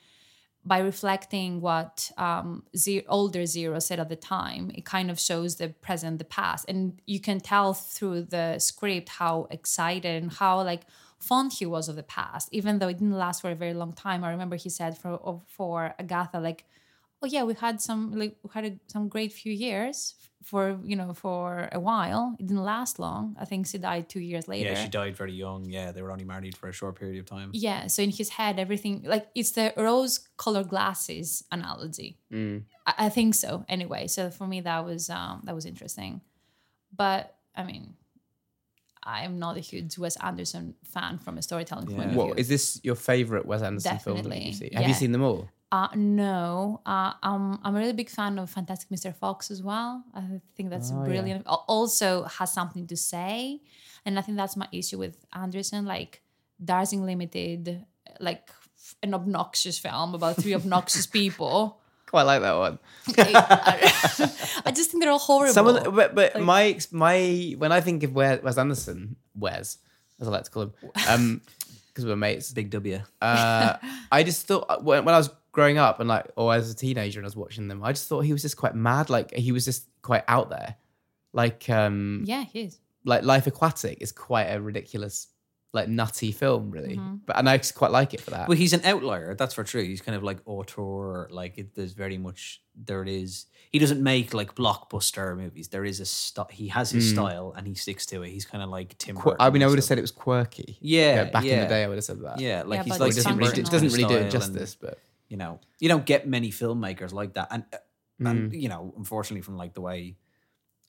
by 0.66 0.80
reflecting 0.80 1.60
what 1.60 2.12
um, 2.18 2.64
older 3.08 3.46
Zero 3.46 3.80
said 3.80 4.00
at 4.00 4.10
the 4.10 4.16
time, 4.16 4.72
it 4.74 4.86
kind 4.86 5.12
of 5.12 5.20
shows 5.20 5.58
the 5.58 5.70
present, 5.70 6.20
the 6.20 6.26
past, 6.26 6.66
and 6.70 7.02
you 7.06 7.20
can 7.20 7.40
tell 7.40 7.74
through 7.74 8.24
the 8.24 8.60
script 8.60 9.10
how 9.10 9.48
excited 9.52 10.24
and 10.24 10.32
how 10.32 10.62
like 10.62 10.84
fond 11.20 11.54
he 11.54 11.66
was 11.66 11.90
of 11.90 11.96
the 11.96 12.04
past, 12.04 12.48
even 12.52 12.80
though 12.80 12.88
it 12.88 12.94
didn't 12.94 13.18
last 13.18 13.42
for 13.42 13.52
a 13.52 13.56
very 13.56 13.74
long 13.74 13.94
time. 13.94 14.24
I 14.24 14.32
remember 14.32 14.56
he 14.56 14.70
said 14.70 14.98
for 14.98 15.42
for 15.48 15.96
Agatha 16.00 16.40
like, 16.40 16.64
"Oh 17.24 17.28
yeah, 17.28 17.44
we 17.44 17.54
had 17.54 17.82
some 17.82 18.12
like 18.12 18.36
we 18.44 18.50
had 18.54 18.66
a, 18.66 18.80
some 18.88 19.08
great 19.08 19.32
few 19.32 19.54
years 19.54 20.16
for 20.44 20.78
you 20.84 20.96
know 20.96 21.14
for 21.14 21.70
a 21.72 21.80
while. 21.80 22.36
It 22.40 22.48
didn't 22.48 22.64
last 22.64 23.00
long. 23.00 23.36
I 23.40 23.46
think 23.46 23.68
she 23.68 23.78
died 23.78 24.10
two 24.10 24.20
years 24.20 24.48
later. 24.48 24.72
yeah, 24.72 24.84
she 24.84 24.90
died 24.90 25.16
very 25.16 25.34
young. 25.34 25.66
Yeah, 25.66 25.92
they 25.94 26.02
were 26.02 26.12
only 26.12 26.26
married 26.26 26.58
for 26.58 26.68
a 26.68 26.74
short 26.74 27.00
period 27.00 27.20
of 27.20 27.26
time. 27.26 27.50
Yeah, 27.54 27.88
so 27.88 28.04
in 28.04 28.10
his 28.10 28.30
head, 28.30 28.60
everything 28.60 29.04
like 29.06 29.28
it's 29.36 29.52
the 29.52 29.74
rose-colored 29.78 30.70
glasses 30.70 31.44
analogy. 31.52 32.20
I, 32.32 33.06
I 33.06 33.10
think 33.10 33.36
so. 33.36 33.66
Anyway, 33.70 34.08
so 34.08 34.30
for 34.30 34.46
me, 34.46 34.62
that 34.62 34.84
was 34.86 35.10
um, 35.10 35.42
that 35.46 35.56
was 35.56 35.66
interesting. 35.66 36.22
But 36.96 37.36
I 37.56 37.64
mean, 37.64 37.94
I'm 39.02 39.40
not 39.40 39.58
a 39.58 39.60
huge 39.60 39.98
Wes 39.98 40.16
Anderson 40.18 40.76
fan 40.84 41.20
from 41.20 41.38
a 41.38 41.42
storytelling 41.42 41.88
point 41.88 42.12
of 42.12 42.16
What 42.16 42.26
view. 42.28 42.36
is 42.38 42.48
this 42.48 42.80
your 42.84 42.96
favorite 42.96 43.46
Wes 43.46 43.62
Anderson 43.62 44.00
film 44.00 44.18
that 44.18 44.24
Definitely, 44.24 44.48
you 44.48 44.54
see? 44.54 44.70
Have 44.74 44.88
you 44.88 44.94
seen 44.94 45.12
them 45.12 45.24
all? 45.24 45.50
Uh, 45.74 45.88
no, 45.96 46.82
uh, 46.86 47.14
um, 47.24 47.60
I'm 47.64 47.76
a 47.76 47.80
really 47.80 47.94
big 47.94 48.10
fan 48.12 48.38
of 48.38 48.48
Fantastic 48.52 48.90
Mr. 48.90 49.10
Fox 49.16 49.50
as 49.50 49.64
well. 49.64 50.04
I 50.14 50.22
think 50.56 50.70
that's 50.70 50.92
Oh, 50.94 51.04
brilliant. 51.04 51.48
Al- 51.48 51.66
Also 51.68 52.24
has 52.26 52.54
something 52.54 52.86
to 52.88 52.96
say, 52.96 53.60
and 54.06 54.20
I 54.20 54.22
think 54.22 54.38
that's 54.38 54.56
my 54.56 54.68
issue 54.72 55.00
with 55.00 55.18
Anderson. 55.34 55.86
Like 55.86 56.22
Darjeeling 56.64 57.06
Limited, 57.08 57.84
like 58.20 58.52
f- 58.78 58.96
an 59.02 59.16
obnoxious 59.16 59.80
film 59.80 60.14
about 60.14 60.36
three 60.36 60.54
obnoxious 60.54 61.08
people. 61.20 61.80
Quite 62.06 62.28
like 62.30 62.42
that 62.42 62.56
one. 62.66 62.78
I 63.18 64.72
just 64.76 64.92
think 64.92 65.02
they're 65.02 65.12
all 65.12 65.18
horrible. 65.18 65.54
Some 65.56 65.66
of 65.66 65.84
the, 65.84 65.90
but, 65.90 66.14
but 66.14 66.40
my 66.40 66.78
my 66.92 67.56
when 67.58 67.72
I 67.72 67.82
think 67.82 68.04
of 68.04 68.14
Wes, 68.14 68.44
Wes 68.44 68.60
Anderson, 68.60 69.16
Wes, 69.34 69.80
as 70.22 70.28
I 70.28 70.32
like 70.32 70.44
to 70.44 70.52
call 70.52 70.64
him, 70.64 70.74
um, 71.10 71.42
because 71.88 72.06
we're 72.06 72.16
mates. 72.16 72.52
Big 72.52 72.70
W. 72.70 73.00
Uh, 73.20 73.78
I 74.12 74.22
just 74.22 74.46
thought 74.46 74.84
when, 74.84 75.04
when 75.06 75.16
I 75.16 75.18
was 75.18 75.32
growing 75.54 75.78
up 75.78 76.02
and 76.02 76.10
like, 76.10 76.30
or 76.36 76.54
as 76.54 76.70
a 76.70 76.76
teenager 76.76 77.20
and 77.20 77.26
I 77.26 77.28
was 77.28 77.38
watching 77.38 77.70
them, 77.70 77.82
I 77.82 77.94
just 77.94 78.10
thought 78.10 78.22
he 78.22 78.34
was 78.34 78.42
just 78.42 78.58
quite 78.58 78.76
mad. 78.76 79.10
Like 79.10 79.34
he 79.34 79.54
was 79.54 79.64
just 79.64 79.88
quite 80.02 80.26
out 80.28 80.50
there. 80.50 80.76
Like 81.32 81.70
um, 81.70 82.24
yeah, 82.26 82.44
he 82.44 82.64
is. 82.64 82.80
like 83.06 83.24
Life 83.24 83.48
Aquatic 83.48 84.00
is 84.02 84.12
quite 84.12 84.46
a 84.46 84.62
ridiculous, 84.62 85.28
like 85.72 85.88
nutty 85.88 86.32
film, 86.32 86.70
really. 86.70 86.98
Mm-hmm. 86.98 87.16
But 87.26 87.38
and 87.38 87.50
I 87.50 87.58
just 87.58 87.76
quite 87.76 87.92
like 87.92 88.14
it 88.14 88.22
for 88.22 88.32
that. 88.32 88.50
Well, 88.50 88.58
he's 88.58 88.74
an 88.74 88.82
outlier. 88.84 89.34
That's 89.34 89.54
for 89.54 89.64
true. 89.64 89.84
He's 89.84 90.02
kind 90.02 90.16
of 90.16 90.24
like 90.24 90.40
auteur. 90.46 91.30
Like 91.32 91.58
it, 91.58 91.76
there's 91.76 91.94
very 91.94 92.18
much 92.18 92.62
there 92.76 93.04
is. 93.04 93.46
He 93.72 93.80
doesn't 93.80 94.04
make 94.04 94.36
like 94.36 94.54
blockbuster 94.54 95.36
movies. 95.36 95.70
There 95.70 95.84
is 95.84 96.00
a 96.00 96.06
st- 96.06 96.52
He 96.52 96.68
has 96.68 96.92
his 96.92 97.10
style 97.10 97.56
and 97.58 97.66
he 97.66 97.74
sticks 97.74 98.06
to 98.08 98.22
it. 98.22 98.30
He's 98.30 98.46
kind 98.46 98.64
of 98.64 98.70
like 98.70 98.96
Tim. 99.00 99.16
Qu- 99.16 99.32
Burton 99.32 99.38
I 99.40 99.50
mean, 99.50 99.64
I 99.64 99.66
would 99.68 99.80
have 99.80 99.84
said 99.84 99.98
it 99.98 100.02
was 100.02 100.12
quirky. 100.12 100.78
Yeah, 100.80 101.24
back 101.26 101.46
in 101.46 101.60
the 101.60 101.66
day, 101.66 101.84
I 101.84 101.88
would 101.88 101.98
have 101.98 102.04
said 102.04 102.22
that. 102.22 102.40
Yeah, 102.40 102.62
like 102.64 102.78
Yeah, 102.78 102.84
he's 102.84 103.00
like 103.00 103.12
it 103.12 103.16
doesn't 103.16 103.38
really, 103.38 103.56
do, 103.56 103.62
it 103.62 103.70
doesn't 103.72 103.88
really 103.88 104.04
do 104.04 104.10
style 104.10 104.18
it 104.18 104.22
and, 104.22 104.32
justice. 104.32 104.76
But 104.76 105.00
you 105.34 105.38
know, 105.42 105.54
you 105.82 105.90
don't 105.90 106.06
get 106.06 106.28
many 106.28 106.50
filmmakers 106.52 107.12
like 107.12 107.34
that, 107.34 107.48
and 107.50 107.64
uh, 107.74 107.78
Mm. 108.22 108.30
and 108.30 108.54
you 108.64 108.70
know, 108.70 108.94
unfortunately, 108.96 109.42
from 109.42 109.58
like 109.58 109.74
the 109.74 109.82
way 109.82 110.16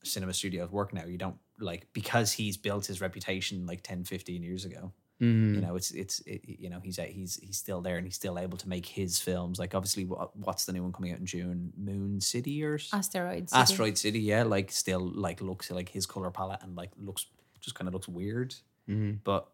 cinema 0.03 0.34
studios 0.34 0.70
work 0.70 0.92
now, 0.92 1.07
you 1.07 1.16
don't 1.16 1.38
like 1.59 1.82
because 1.95 2.32
he's 2.32 2.57
built 2.59 2.84
his 2.86 3.01
reputation 3.01 3.64
like 3.66 3.80
10, 3.82 4.05
15 4.05 4.42
years 4.42 4.64
ago. 4.66 4.92
Mm. 5.22 5.55
You 5.55 5.61
know, 5.62 5.74
it's 5.76 5.90
it's 5.92 6.20
it, 6.26 6.42
you 6.45 6.68
know 6.68 6.80
he's 6.84 6.97
he's 6.99 7.36
he's 7.42 7.57
still 7.57 7.80
there 7.80 7.97
and 7.97 8.05
he's 8.07 8.16
still 8.16 8.36
able 8.38 8.59
to 8.59 8.68
make 8.68 8.84
his 8.84 9.18
films. 9.18 9.59
Like 9.59 9.74
obviously, 9.74 10.05
what, 10.05 10.36
what's 10.36 10.66
the 10.66 10.72
new 10.74 10.82
one 10.82 10.92
coming 10.92 11.12
out 11.12 11.20
in 11.20 11.26
June? 11.26 11.72
Moon 11.78 12.20
City 12.20 12.62
or 12.64 12.74
s- 12.74 12.90
Asteroids. 12.92 13.53
Asteroid 13.53 13.97
City? 13.97 14.20
Yeah, 14.20 14.42
like 14.42 14.70
still 14.70 15.01
like 15.26 15.40
looks 15.40 15.70
like 15.70 15.88
his 15.88 16.05
color 16.05 16.30
palette 16.30 16.62
and 16.62 16.76
like 16.76 16.90
looks 16.99 17.26
just 17.61 17.74
kind 17.76 17.88
of 17.88 17.95
looks 17.95 18.09
weird. 18.09 18.55
Mm-hmm. 18.90 19.12
But 19.24 19.49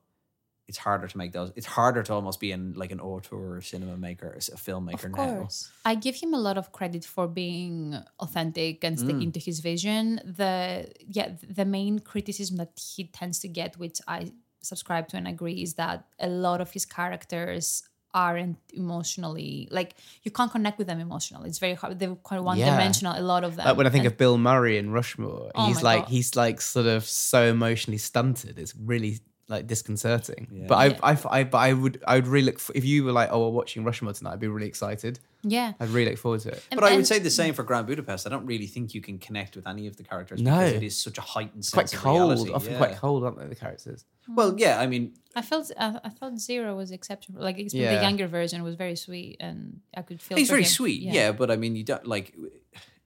it's 0.70 0.78
harder 0.86 1.06
to 1.12 1.16
make 1.22 1.32
those. 1.38 1.50
It's 1.58 1.70
harder 1.78 2.02
to 2.08 2.12
almost 2.18 2.38
be 2.44 2.50
in 2.56 2.62
like 2.82 2.92
an 2.96 3.00
auteur 3.10 3.60
cinema 3.70 3.96
maker, 4.08 4.28
a 4.58 4.58
filmmaker 4.66 5.06
Of 5.10 5.16
now. 5.20 5.30
course. 5.40 5.58
I 5.84 5.92
give 6.06 6.16
him 6.22 6.32
a 6.32 6.42
lot 6.48 6.56
of 6.62 6.66
credit 6.78 7.04
for 7.14 7.26
being 7.42 7.76
authentic 8.24 8.76
and 8.86 8.94
sticking 9.04 9.30
mm. 9.30 9.36
to 9.36 9.40
his 9.48 9.56
vision. 9.70 10.02
The 10.40 10.86
yeah, 11.16 11.28
the 11.58 11.66
main 11.78 11.94
criticism 12.12 12.54
that 12.62 12.72
he 12.94 13.00
tends 13.18 13.36
to 13.44 13.48
get, 13.48 13.70
which 13.84 13.98
I 14.16 14.18
subscribe 14.62 15.04
to 15.10 15.14
and 15.20 15.26
agree, 15.34 15.58
is 15.66 15.72
that 15.82 15.98
a 16.28 16.28
lot 16.46 16.58
of 16.64 16.68
his 16.76 16.84
characters 16.98 17.64
aren't 18.12 18.58
emotionally 18.84 19.68
like 19.70 19.90
you 20.24 20.30
can't 20.38 20.50
connect 20.56 20.76
with 20.78 20.88
them 20.90 21.00
emotionally. 21.08 21.48
It's 21.48 21.62
very 21.66 21.74
hard. 21.74 21.98
They're 22.00 22.16
quite 22.30 22.42
one 22.42 22.58
dimensional, 22.58 23.12
a 23.16 23.26
lot 23.34 23.42
of 23.44 23.52
them. 23.56 23.64
like 23.68 23.76
when 23.76 23.86
I 23.86 23.90
think 23.90 24.04
And- 24.04 24.12
of 24.12 24.18
Bill 24.18 24.36
Murray 24.36 24.76
in 24.82 24.90
Rushmore, 24.98 25.50
Oh 25.54 25.66
he's 25.68 25.82
like 25.90 26.02
God. 26.04 26.10
he's 26.14 26.30
like 26.44 26.58
sort 26.60 26.86
of 26.86 27.04
so 27.04 27.40
emotionally 27.56 27.98
stunted. 27.98 28.54
It's 28.62 28.74
really 28.92 29.12
like 29.50 29.66
disconcerting. 29.66 30.64
But 30.68 30.74
I, 31.02 31.12
I, 31.12 31.18
I, 31.28 31.44
but 31.44 31.58
I 31.58 31.72
would, 31.72 32.02
I 32.06 32.14
would 32.16 32.26
really 32.28 32.46
look. 32.46 32.58
For, 32.58 32.72
if 32.74 32.84
you 32.84 33.04
were 33.04 33.12
like, 33.12 33.28
oh, 33.32 33.40
we're 33.40 33.56
watching 33.56 33.84
Rushmore 33.84 34.12
tonight, 34.12 34.32
I'd 34.34 34.40
be 34.40 34.48
really 34.48 34.66
excited. 34.68 35.18
Yeah. 35.42 35.72
I'd 35.80 35.88
really 35.88 36.10
look 36.10 36.18
forward 36.18 36.40
to 36.42 36.50
it. 36.50 36.64
And- 36.70 36.80
But 36.80 36.90
I 36.92 36.96
would 36.96 37.06
say 37.06 37.18
the 37.18 37.30
same 37.30 37.52
for 37.54 37.62
Grand 37.62 37.86
Budapest. 37.86 38.26
I 38.26 38.30
don't 38.30 38.46
really 38.46 38.66
think 38.66 38.94
you 38.94 39.00
can 39.00 39.18
connect 39.18 39.56
with 39.56 39.66
any 39.66 39.86
of 39.86 39.96
the 39.96 40.02
characters 40.04 40.40
No. 40.40 40.58
because 40.58 40.72
it 40.74 40.82
is 40.82 40.96
such 40.96 41.18
a 41.18 41.22
heightened 41.22 41.58
It's 41.60 41.70
quite 41.70 41.88
sense 41.88 42.00
of 42.00 42.04
cold, 42.04 42.30
reality. 42.30 42.52
often 42.52 42.72
yeah. 42.72 42.78
quite 42.78 42.96
cold, 42.96 43.24
aren't 43.24 43.38
they? 43.38 43.46
The 43.46 43.54
characters. 43.56 44.04
Hmm. 44.26 44.34
Well, 44.36 44.54
yeah, 44.58 44.78
I 44.78 44.86
mean, 44.86 45.14
I 45.34 45.42
felt 45.42 45.70
I, 45.78 45.98
I 46.04 46.08
thought 46.10 46.38
Zero 46.38 46.76
was 46.76 46.90
exceptional. 46.90 47.42
Like 47.42 47.58
it's 47.58 47.72
the 47.72 47.80
younger 47.80 48.26
version 48.28 48.62
was 48.62 48.74
very 48.74 48.96
sweet, 48.96 49.36
and 49.40 49.80
I 49.96 50.02
could 50.02 50.20
feel. 50.22 50.36
he's 50.38 50.48
very 50.50 50.62
him. 50.62 50.68
sweet, 50.68 51.02
yeah. 51.02 51.32
But 51.32 51.50
I 51.50 51.56
mean, 51.56 51.74
you 51.76 51.84
don't 51.84 52.06
like. 52.06 52.34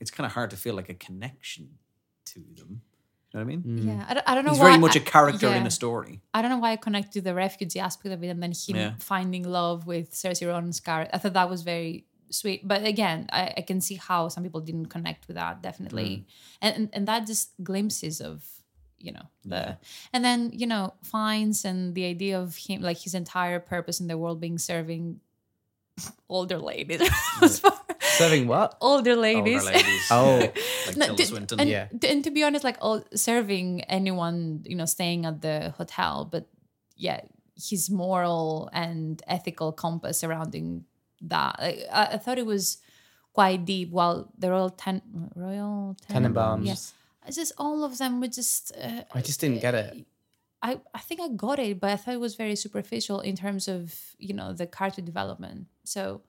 It's 0.00 0.10
kind 0.10 0.26
of 0.26 0.32
hard 0.32 0.50
to 0.50 0.56
feel 0.56 0.74
like 0.74 0.88
a 0.88 0.94
connection 0.94 1.78
to 2.26 2.40
them. 2.56 2.82
You 3.34 3.40
know 3.40 3.46
what 3.46 3.52
I 3.52 3.56
mean? 3.56 3.78
Yeah, 3.88 4.06
I 4.08 4.14
don't, 4.14 4.28
I 4.30 4.34
don't 4.36 4.44
know. 4.44 4.52
He's 4.52 4.60
why 4.60 4.68
very 4.70 4.78
much 4.78 4.94
a 4.96 5.00
I- 5.00 5.04
character 5.04 5.48
in 5.48 5.62
yeah. 5.62 5.66
a 5.66 5.70
story. 5.70 6.20
I 6.32 6.40
don't 6.40 6.50
know 6.52 6.58
why 6.58 6.70
I 6.70 6.76
connect 6.76 7.12
to 7.14 7.20
the 7.20 7.34
refugee 7.34 7.80
aspect 7.80 8.14
of 8.14 8.22
it, 8.22 8.28
and 8.28 8.40
then 8.40 8.52
him 8.52 8.76
Yeah. 8.76 8.92
finding 9.00 9.42
love 9.42 9.86
with 9.88 10.12
Saoirse 10.12 10.46
Ronan's 10.46 10.78
character. 10.78 11.10
I 11.12 11.18
thought 11.18 11.32
that 11.32 11.50
was 11.50 11.62
very 11.62 12.06
sweet. 12.30 12.66
But 12.66 12.84
again, 12.86 13.26
I, 13.32 13.52
I 13.56 13.62
can 13.62 13.80
see 13.80 13.96
how 13.96 14.28
some 14.28 14.44
people 14.44 14.60
didn't 14.60 14.86
connect 14.86 15.26
with 15.26 15.34
that. 15.36 15.62
Definitely, 15.62 16.10
Mm. 16.10 16.24
and, 16.62 16.76
and 16.76 16.88
and 16.92 17.08
that 17.08 17.26
just 17.26 17.50
glimpses 17.62 18.20
of 18.20 18.44
you 18.98 19.10
know 19.12 19.26
the 19.44 19.78
and 20.12 20.24
then 20.24 20.50
you 20.54 20.66
know 20.68 20.94
finds 21.02 21.64
and 21.64 21.94
the 21.96 22.04
idea 22.06 22.38
of 22.40 22.56
him 22.56 22.82
like 22.82 22.98
his 22.98 23.14
entire 23.14 23.58
purpose 23.58 23.98
in 24.00 24.06
the 24.06 24.16
world 24.16 24.38
being 24.40 24.58
serving 24.58 25.18
older 26.28 26.58
ladies. 26.58 27.02
Serving 28.18 28.46
what? 28.48 28.76
older 28.80 29.16
ladies. 29.16 29.62
Older 29.62 29.76
ladies. 29.76 30.06
Oh. 30.10 30.38
like 30.86 30.96
No, 30.96 31.06
Tilda 31.06 31.22
to- 31.22 31.26
Swinton. 31.28 31.60
and, 31.60 31.68
Yeah. 31.70 31.86
to, 32.00 32.08
and 32.08 32.22
to 32.24 32.30
be 32.30 32.42
honest, 32.44 32.64
like 32.64 32.76
all 32.80 33.02
serving 33.14 33.82
anyone, 33.84 34.62
you 34.66 34.76
know, 34.76 34.84
staying 34.86 35.26
at 35.26 35.40
the 35.42 35.74
hotel, 35.76 36.24
but 36.30 36.46
yeah, 36.96 37.20
his 37.56 37.90
moral 37.90 38.68
and 38.72 39.22
ethical 39.26 39.72
compass 39.72 40.18
surrounding 40.18 40.84
that. 41.22 41.56
Like, 41.60 41.86
I, 41.92 42.04
I 42.14 42.18
thought 42.18 42.38
it 42.38 42.46
was 42.46 42.78
quite 43.32 43.64
deep. 43.64 43.90
While 43.90 44.30
the 44.38 44.50
royal 44.50 44.70
ten, 44.70 45.02
royal 45.34 45.96
Tenenbaums. 46.10 46.66
yes, 46.66 46.94
it's 47.26 47.36
just 47.36 47.52
all 47.58 47.84
of 47.84 47.98
them 47.98 48.20
were 48.20 48.28
just. 48.28 48.72
Uh, 48.76 49.02
I 49.12 49.20
just 49.22 49.40
didn't 49.40 49.60
get 49.60 49.74
it. 49.74 50.06
I, 50.62 50.80
I 50.94 50.98
think 51.00 51.20
I 51.20 51.28
got 51.28 51.58
it, 51.58 51.78
but 51.80 51.90
I 51.90 51.96
thought 51.96 52.14
it 52.14 52.20
was 52.20 52.36
very 52.36 52.56
superficial 52.56 53.20
in 53.20 53.36
terms 53.36 53.68
of 53.68 53.94
you 54.18 54.34
know 54.34 54.52
the 54.52 54.66
character 54.66 55.02
development. 55.02 55.66
So 55.84 56.22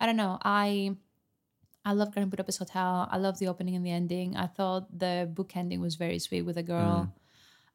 I 0.00 0.06
don't 0.06 0.16
know. 0.16 0.38
I 0.42 0.96
I 1.84 1.92
love 1.92 2.12
Grand 2.12 2.30
Budapest 2.30 2.58
Hotel. 2.58 3.08
I 3.10 3.16
love 3.16 3.38
the 3.38 3.48
opening 3.48 3.74
and 3.74 3.84
the 3.84 3.90
ending. 3.90 4.36
I 4.36 4.46
thought 4.46 4.98
the 4.98 5.30
book 5.32 5.56
ending 5.56 5.80
was 5.80 5.96
very 5.96 6.18
sweet 6.18 6.42
with 6.42 6.56
a 6.56 6.62
girl, 6.62 7.12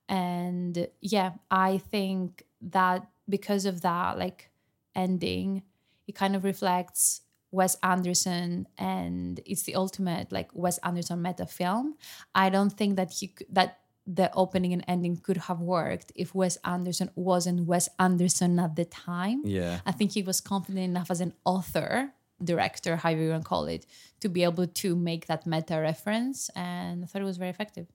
and 0.07 0.87
yeah, 1.01 1.31
I 1.49 1.79
think 1.79 2.43
that 2.61 3.07
because 3.27 3.65
of 3.65 3.81
that 3.81 4.17
like 4.17 4.49
ending, 4.95 5.63
it 6.07 6.15
kind 6.15 6.35
of 6.35 6.43
reflects 6.43 7.21
Wes 7.51 7.77
Anderson, 7.81 8.67
and 8.77 9.39
it's 9.45 9.63
the 9.63 9.75
ultimate 9.75 10.31
like 10.31 10.49
Wes 10.53 10.77
Anderson 10.79 11.21
meta 11.21 11.45
film. 11.45 11.95
I 12.33 12.49
don't 12.49 12.71
think 12.71 12.97
that 12.97 13.11
he 13.11 13.33
that 13.49 13.79
the 14.07 14.31
opening 14.35 14.71
and 14.73 14.83
ending 14.87 15.17
could 15.17 15.37
have 15.37 15.59
worked 15.59 16.11
if 16.15 16.35
Wes 16.35 16.57
Anderson 16.63 17.09
wasn't 17.15 17.65
Wes 17.65 17.89
Anderson 17.97 18.59
at 18.59 18.75
the 18.75 18.85
time. 18.85 19.41
Yeah. 19.45 19.79
I 19.85 19.91
think 19.91 20.11
he 20.11 20.21
was 20.21 20.41
confident 20.41 20.83
enough 20.83 21.09
as 21.09 21.21
an 21.21 21.33
author, 21.43 22.13
director, 22.43 22.95
however 22.97 23.21
you 23.21 23.29
want 23.29 23.43
to 23.43 23.47
call 23.49 23.65
it, 23.65 23.85
to 24.21 24.29
be 24.29 24.43
able 24.43 24.67
to 24.67 24.95
make 24.95 25.27
that 25.27 25.45
meta 25.45 25.79
reference, 25.79 26.49
and 26.55 27.03
I 27.03 27.07
thought 27.07 27.21
it 27.21 27.25
was 27.25 27.37
very 27.37 27.49
effective. 27.49 27.87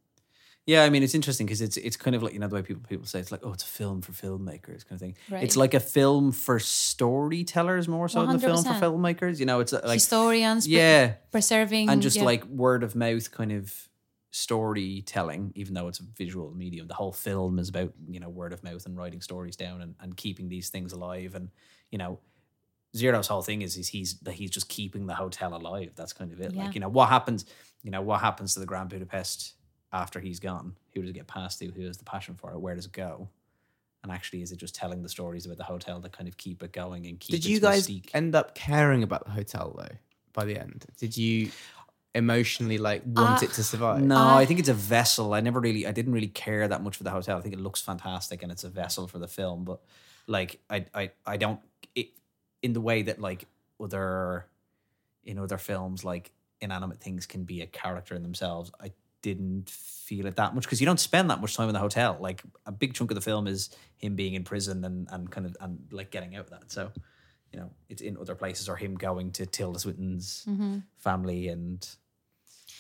Yeah, 0.67 0.85
I 0.85 0.91
mean 0.91 1.03
it's 1.03 1.15
interesting 1.15 1.47
because 1.47 1.63
it's 1.63 1.77
it's 1.77 1.97
kind 1.97 2.15
of 2.15 2.23
like 2.23 2.33
you 2.33 2.39
know 2.39 2.47
the 2.47 2.55
way 2.55 2.63
people 2.63 2.83
people 2.89 3.07
say 3.07 3.19
it's 3.19 3.33
like 3.33 3.41
oh 3.43 3.53
it's 3.53 3.65
a 3.65 3.67
film 3.67 4.03
for 4.03 4.13
filmmakers 4.13 4.87
kind 4.87 4.93
of 4.93 5.01
thing. 5.01 5.17
Right. 5.31 5.43
It's 5.43 5.57
like 5.57 5.75
a 5.75 5.81
film 5.81 6.33
for 6.33 6.59
storytellers 6.61 7.89
more 7.89 8.09
so 8.09 8.25
than 8.27 8.37
a 8.37 8.39
film 8.39 8.63
for 8.63 8.71
filmmakers. 8.71 9.41
You 9.41 9.47
know, 9.47 9.61
it's 9.61 9.73
uh, 9.73 9.81
like 9.83 9.95
Historians, 9.95 10.67
pre- 10.67 10.77
yeah, 10.77 11.15
preserving, 11.33 11.89
and 11.89 12.03
just 12.03 12.19
yeah. 12.19 12.25
like 12.25 12.45
word 12.45 12.85
of 12.85 12.95
mouth 12.95 13.31
kind 13.33 13.53
of 13.53 13.89
storytelling, 14.33 15.53
even 15.57 15.75
though 15.75 15.89
it's 15.89 15.99
a 15.99 16.05
visual 16.17 16.55
medium. 16.55 16.87
The 16.87 16.95
whole 16.95 17.13
film 17.13 17.59
is 17.59 17.69
about 17.69 17.93
you 18.09 18.21
know 18.21 18.29
word 18.29 18.53
of 18.53 18.63
mouth 18.63 18.85
and 18.87 18.97
writing 18.97 19.23
stories 19.23 19.57
down 19.57 19.81
and, 19.81 19.95
and 19.99 20.17
keeping 20.17 20.49
these 20.49 20.69
things 20.69 20.93
alive. 20.93 21.35
And 21.35 21.49
you 21.91 21.99
know, 21.99 22.21
Zero's 22.97 23.29
whole 23.29 23.43
thing 23.43 23.63
is, 23.63 23.77
is 23.77 23.89
he's 23.89 24.17
he's 24.33 24.51
just 24.51 24.69
keeping 24.69 25.07
the 25.07 25.15
hotel 25.15 25.55
alive. 25.55 25.93
That's 25.95 26.13
kind 26.13 26.33
of 26.33 26.41
it. 26.41 26.53
Yeah. 26.53 26.65
Like 26.65 26.75
you 26.75 26.81
know 26.81 26.89
what 26.89 27.09
happens. 27.09 27.45
You 27.83 27.91
know 27.91 28.03
what 28.03 28.21
happens 28.21 28.55
to 28.55 28.61
the 28.61 28.67
Grand 28.67 28.89
Budapest 28.91 29.55
after 29.93 30.21
he's 30.21 30.41
gone. 30.41 30.77
Who 30.95 31.01
does 31.03 31.11
it 31.11 31.15
get 31.15 31.27
passed 31.27 31.59
to? 31.61 31.67
Who 31.71 31.83
has 31.87 31.97
the 31.99 32.05
passion 32.05 32.35
for 32.35 32.53
it? 32.53 32.59
Where 32.61 32.75
does 32.75 32.87
it 32.87 32.93
go? 32.93 33.29
And 34.03 34.11
actually, 34.11 34.43
is 34.43 34.51
it 34.51 34.57
just 34.57 34.75
telling 34.75 35.03
the 35.03 35.09
stories 35.09 35.45
about 35.47 35.59
the 35.59 35.65
hotel 35.65 36.01
that 36.01 36.13
kind 36.13 36.27
of 36.29 36.37
keep 36.37 36.63
it 36.63 36.73
going 36.73 37.07
and 37.07 37.21
keep 37.21 37.33
Did 37.33 37.39
its 37.41 37.47
you 37.49 37.61
guys 37.61 37.87
mystique? 37.87 38.11
end 38.15 38.35
up 38.35 38.55
caring 38.55 39.03
about 39.03 39.25
the 39.25 39.31
hotel 39.31 39.75
though? 39.79 39.95
By 40.33 40.45
the 40.45 40.57
end, 40.59 40.87
did 40.99 41.17
you 41.17 41.51
emotionally 42.15 42.79
like 42.79 43.03
want 43.05 43.43
Uh, 43.43 43.47
it 43.47 43.53
to 43.53 43.63
survive? 43.63 44.03
No, 44.03 44.17
I- 44.17 44.41
I 44.43 44.47
think 44.47 44.59
it's 44.61 44.69
a 44.69 44.75
vessel. 44.75 45.33
I 45.35 45.41
never 45.41 45.61
really, 45.61 45.87
I 45.87 45.93
didn't 45.93 46.13
really 46.13 46.29
care 46.29 46.67
that 46.67 46.83
much 46.83 46.97
for 46.97 47.05
the 47.05 47.11
hotel. 47.11 47.39
I 47.39 47.41
think 47.41 47.55
it 47.55 47.61
looks 47.61 47.81
fantastic 47.81 48.43
and 48.43 48.51
it's 48.51 48.65
a 48.65 48.69
vessel 48.71 49.07
for 49.07 49.19
the 49.19 49.29
film. 49.29 49.65
But 49.65 49.81
like, 50.27 50.61
I, 50.69 50.87
I, 50.95 51.11
I 51.27 51.37
don't. 51.37 51.61
It 51.95 52.11
in 52.63 52.73
the 52.73 52.81
way 52.81 53.03
that 53.03 53.21
like 53.21 53.47
other, 53.81 54.47
in 55.25 55.39
other 55.39 55.59
films, 55.59 56.05
like 56.05 56.33
inanimate 56.61 57.01
things 57.01 57.27
can 57.27 57.45
be 57.45 57.63
a 57.63 57.67
character 57.67 58.15
in 58.15 58.23
themselves. 58.23 58.71
I 58.81 58.93
didn't 59.23 59.69
feel 59.69 60.27
it 60.27 60.37
that 60.37 60.55
much 60.55 60.65
because 60.65 60.81
you 60.81 60.87
don't 60.87 61.01
spend 61.01 61.31
that 61.31 61.41
much 61.41 61.57
time 61.57 61.69
in 61.69 61.75
the 61.75 61.81
hotel. 61.81 62.17
Like 62.21 62.43
a 62.67 62.73
big 62.73 62.95
chunk 62.95 63.11
of 63.11 63.15
the 63.15 63.21
film 63.21 63.47
is 63.47 63.71
him 63.99 64.17
being 64.17 64.35
in 64.35 64.45
prison 64.45 64.85
and 64.85 65.09
and 65.11 65.31
kind 65.31 65.47
of 65.47 65.57
and 65.61 65.79
like 65.91 66.11
getting 66.11 66.37
out 66.37 66.45
of 66.45 66.51
that. 66.51 66.71
So. 66.71 66.91
You 67.53 67.59
know, 67.59 67.71
it's 67.89 68.01
in 68.01 68.17
other 68.17 68.37
places, 68.37 68.69
or 68.69 68.77
him 68.77 68.95
going 68.95 69.33
to 69.33 69.45
Tilda 69.45 69.81
Swinton's 69.81 70.47
mm-hmm. 70.49 70.79
family, 70.99 71.49
and 71.49 71.85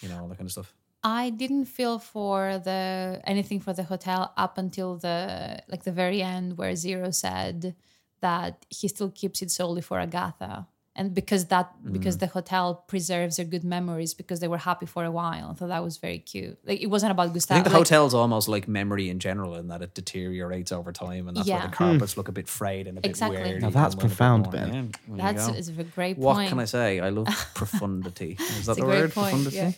you 0.00 0.08
know 0.08 0.20
all 0.20 0.28
that 0.28 0.38
kind 0.38 0.46
of 0.46 0.52
stuff. 0.52 0.72
I 1.02 1.30
didn't 1.30 1.64
feel 1.64 1.98
for 1.98 2.58
the 2.58 3.20
anything 3.24 3.60
for 3.60 3.72
the 3.72 3.82
hotel 3.82 4.32
up 4.36 4.58
until 4.58 4.96
the 4.96 5.62
like 5.68 5.84
the 5.84 5.92
very 5.92 6.22
end 6.22 6.58
where 6.58 6.76
Zero 6.76 7.10
said 7.10 7.74
that 8.20 8.64
he 8.68 8.88
still 8.88 9.10
keeps 9.10 9.42
it 9.42 9.50
solely 9.50 9.82
for 9.82 9.98
Agatha. 9.98 10.66
And 10.96 11.14
because 11.14 11.46
that 11.46 11.70
because 11.92 12.16
Mm. 12.16 12.20
the 12.20 12.26
hotel 12.26 12.74
preserves 12.88 13.36
their 13.36 13.46
good 13.46 13.62
memories 13.64 14.12
because 14.12 14.40
they 14.40 14.48
were 14.48 14.58
happy 14.58 14.86
for 14.86 15.04
a 15.04 15.10
while. 15.10 15.54
So 15.56 15.68
that 15.68 15.82
was 15.84 15.96
very 15.98 16.18
cute. 16.18 16.58
Like 16.66 16.80
it 16.82 16.88
wasn't 16.88 17.12
about 17.12 17.28
I 17.28 17.32
think 17.38 17.64
the 17.64 17.70
like, 17.70 17.78
hotel's 17.78 18.12
almost 18.12 18.48
like 18.48 18.66
memory 18.68 19.08
in 19.08 19.18
general, 19.20 19.54
in 19.54 19.68
that 19.68 19.82
it 19.82 19.94
deteriorates 19.94 20.72
over 20.72 20.92
time, 20.92 21.28
and 21.28 21.36
that's 21.36 21.48
why 21.48 21.54
Yeah. 21.56 21.66
the 21.68 21.72
carpets 21.76 22.16
look 22.16 22.28
a 22.28 22.32
bit 22.32 22.48
frayed 22.48 22.86
and 22.88 22.98
a 22.98 23.00
bit 23.00 23.18
weird. 23.20 23.62
Now 23.62 23.70
that's 23.70 23.94
a 23.94 23.96
little 23.98 24.00
bit 24.00 24.00
profound, 24.08 24.42
more- 24.44 24.52
Ben. 24.52 24.90
yeah, 25.14 25.32
That's 25.32 25.48
is 25.56 25.68
a 25.68 25.84
great 25.84 26.16
point. 26.16 26.18
what 26.18 26.48
can 26.48 26.58
I 26.58 26.64
say? 26.66 26.98
I 27.00 27.08
love 27.10 27.28
profundity. 27.54 28.36
Is 28.38 28.38
that 28.38 28.56
It's 28.58 28.68
a 28.68 28.74
the 28.74 28.80
great 28.82 29.00
word? 29.02 29.12
point, 29.14 29.30
Profundity. 29.30 29.56
yeah. 29.56 29.72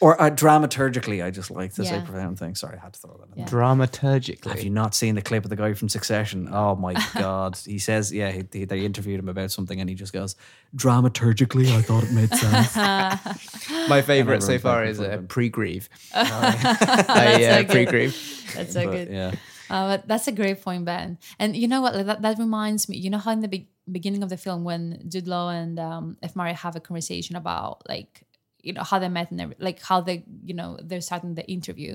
Or 0.00 0.20
uh, 0.20 0.28
dramaturgically, 0.30 1.24
I 1.24 1.30
just 1.30 1.50
like 1.50 1.72
to 1.74 1.84
say 1.84 1.96
Yeah. 1.96 2.04
profound 2.04 2.38
things. 2.38 2.60
Sorry, 2.60 2.76
I 2.76 2.80
had 2.82 2.92
to 2.94 3.00
throw 3.00 3.16
that 3.18 3.34
in. 3.34 3.40
Yeah. 3.42 3.48
Dramaturgically. 3.48 4.50
Have 4.50 4.62
you 4.62 4.70
not 4.70 4.94
seen 4.94 5.14
the 5.14 5.22
clip 5.22 5.44
of 5.44 5.50
the 5.50 5.56
guy 5.56 5.72
from 5.74 5.88
Succession? 5.88 6.48
Oh 6.52 6.76
my 6.76 6.94
god! 7.14 7.56
He 7.64 7.78
says, 7.78 8.12
yeah, 8.12 8.30
he, 8.30 8.44
he- 8.52 8.64
they 8.66 8.80
interviewed 8.80 9.18
him 9.20 9.28
about 9.28 9.50
something, 9.50 9.80
and 9.80 9.88
he 9.88 9.94
just 9.96 10.12
goes, 10.12 10.36
"Dramaturgically, 10.76 11.68
I 11.76 11.82
thought 11.82 12.04
it 12.04 12.12
made 12.12 12.30
sense." 12.30 12.76
My 13.88 14.02
favorite 14.02 14.42
so 14.42 14.52
everyone's 14.52 14.62
far 14.62 14.76
fucking 14.80 14.90
is 14.90 15.00
uh, 15.00 15.04
flipping. 15.04 15.26
pre-grieve. 15.28 15.88
That's 16.12 16.30
a 16.30 17.42
so 17.42 17.50
uh, 17.50 17.56
good. 17.62 17.68
pre-grieve. 17.70 18.52
That's 18.54 18.72
so 18.72 18.84
But, 18.84 18.90
good. 18.92 19.08
yeah, 19.10 19.32
Uh, 19.70 19.96
but 19.96 20.06
that's 20.08 20.28
a 20.28 20.32
great 20.32 20.62
point, 20.62 20.84
Ben. 20.84 21.18
And 21.38 21.56
you 21.56 21.66
know 21.68 21.80
what? 21.82 21.94
Like, 21.94 22.06
that, 22.06 22.22
that 22.22 22.38
reminds 22.38 22.88
me. 22.88 22.96
You 22.96 23.10
know 23.10 23.18
how 23.18 23.32
in 23.32 23.40
the 23.40 23.48
be- 23.48 23.68
beginning 23.90 24.22
of 24.22 24.28
the 24.28 24.36
film, 24.36 24.62
when 24.64 25.02
Jude 25.08 25.26
Law 25.26 25.48
and 25.50 25.78
um, 25.80 26.16
F. 26.22 26.36
Murray 26.36 26.52
have 26.52 26.76
a 26.76 26.80
conversation 26.80 27.34
about 27.36 27.82
like 27.88 28.22
you 28.66 28.72
know 28.76 28.82
how 28.90 28.98
they 28.98 29.08
met 29.08 29.30
and 29.30 29.54
like 29.58 29.78
how 29.90 29.98
they 30.00 30.16
you 30.48 30.54
know 30.54 30.70
they're 30.82 31.00
starting 31.10 31.34
the 31.40 31.46
interview, 31.56 31.92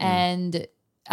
Mm. 0.00 0.04
and 0.16 0.52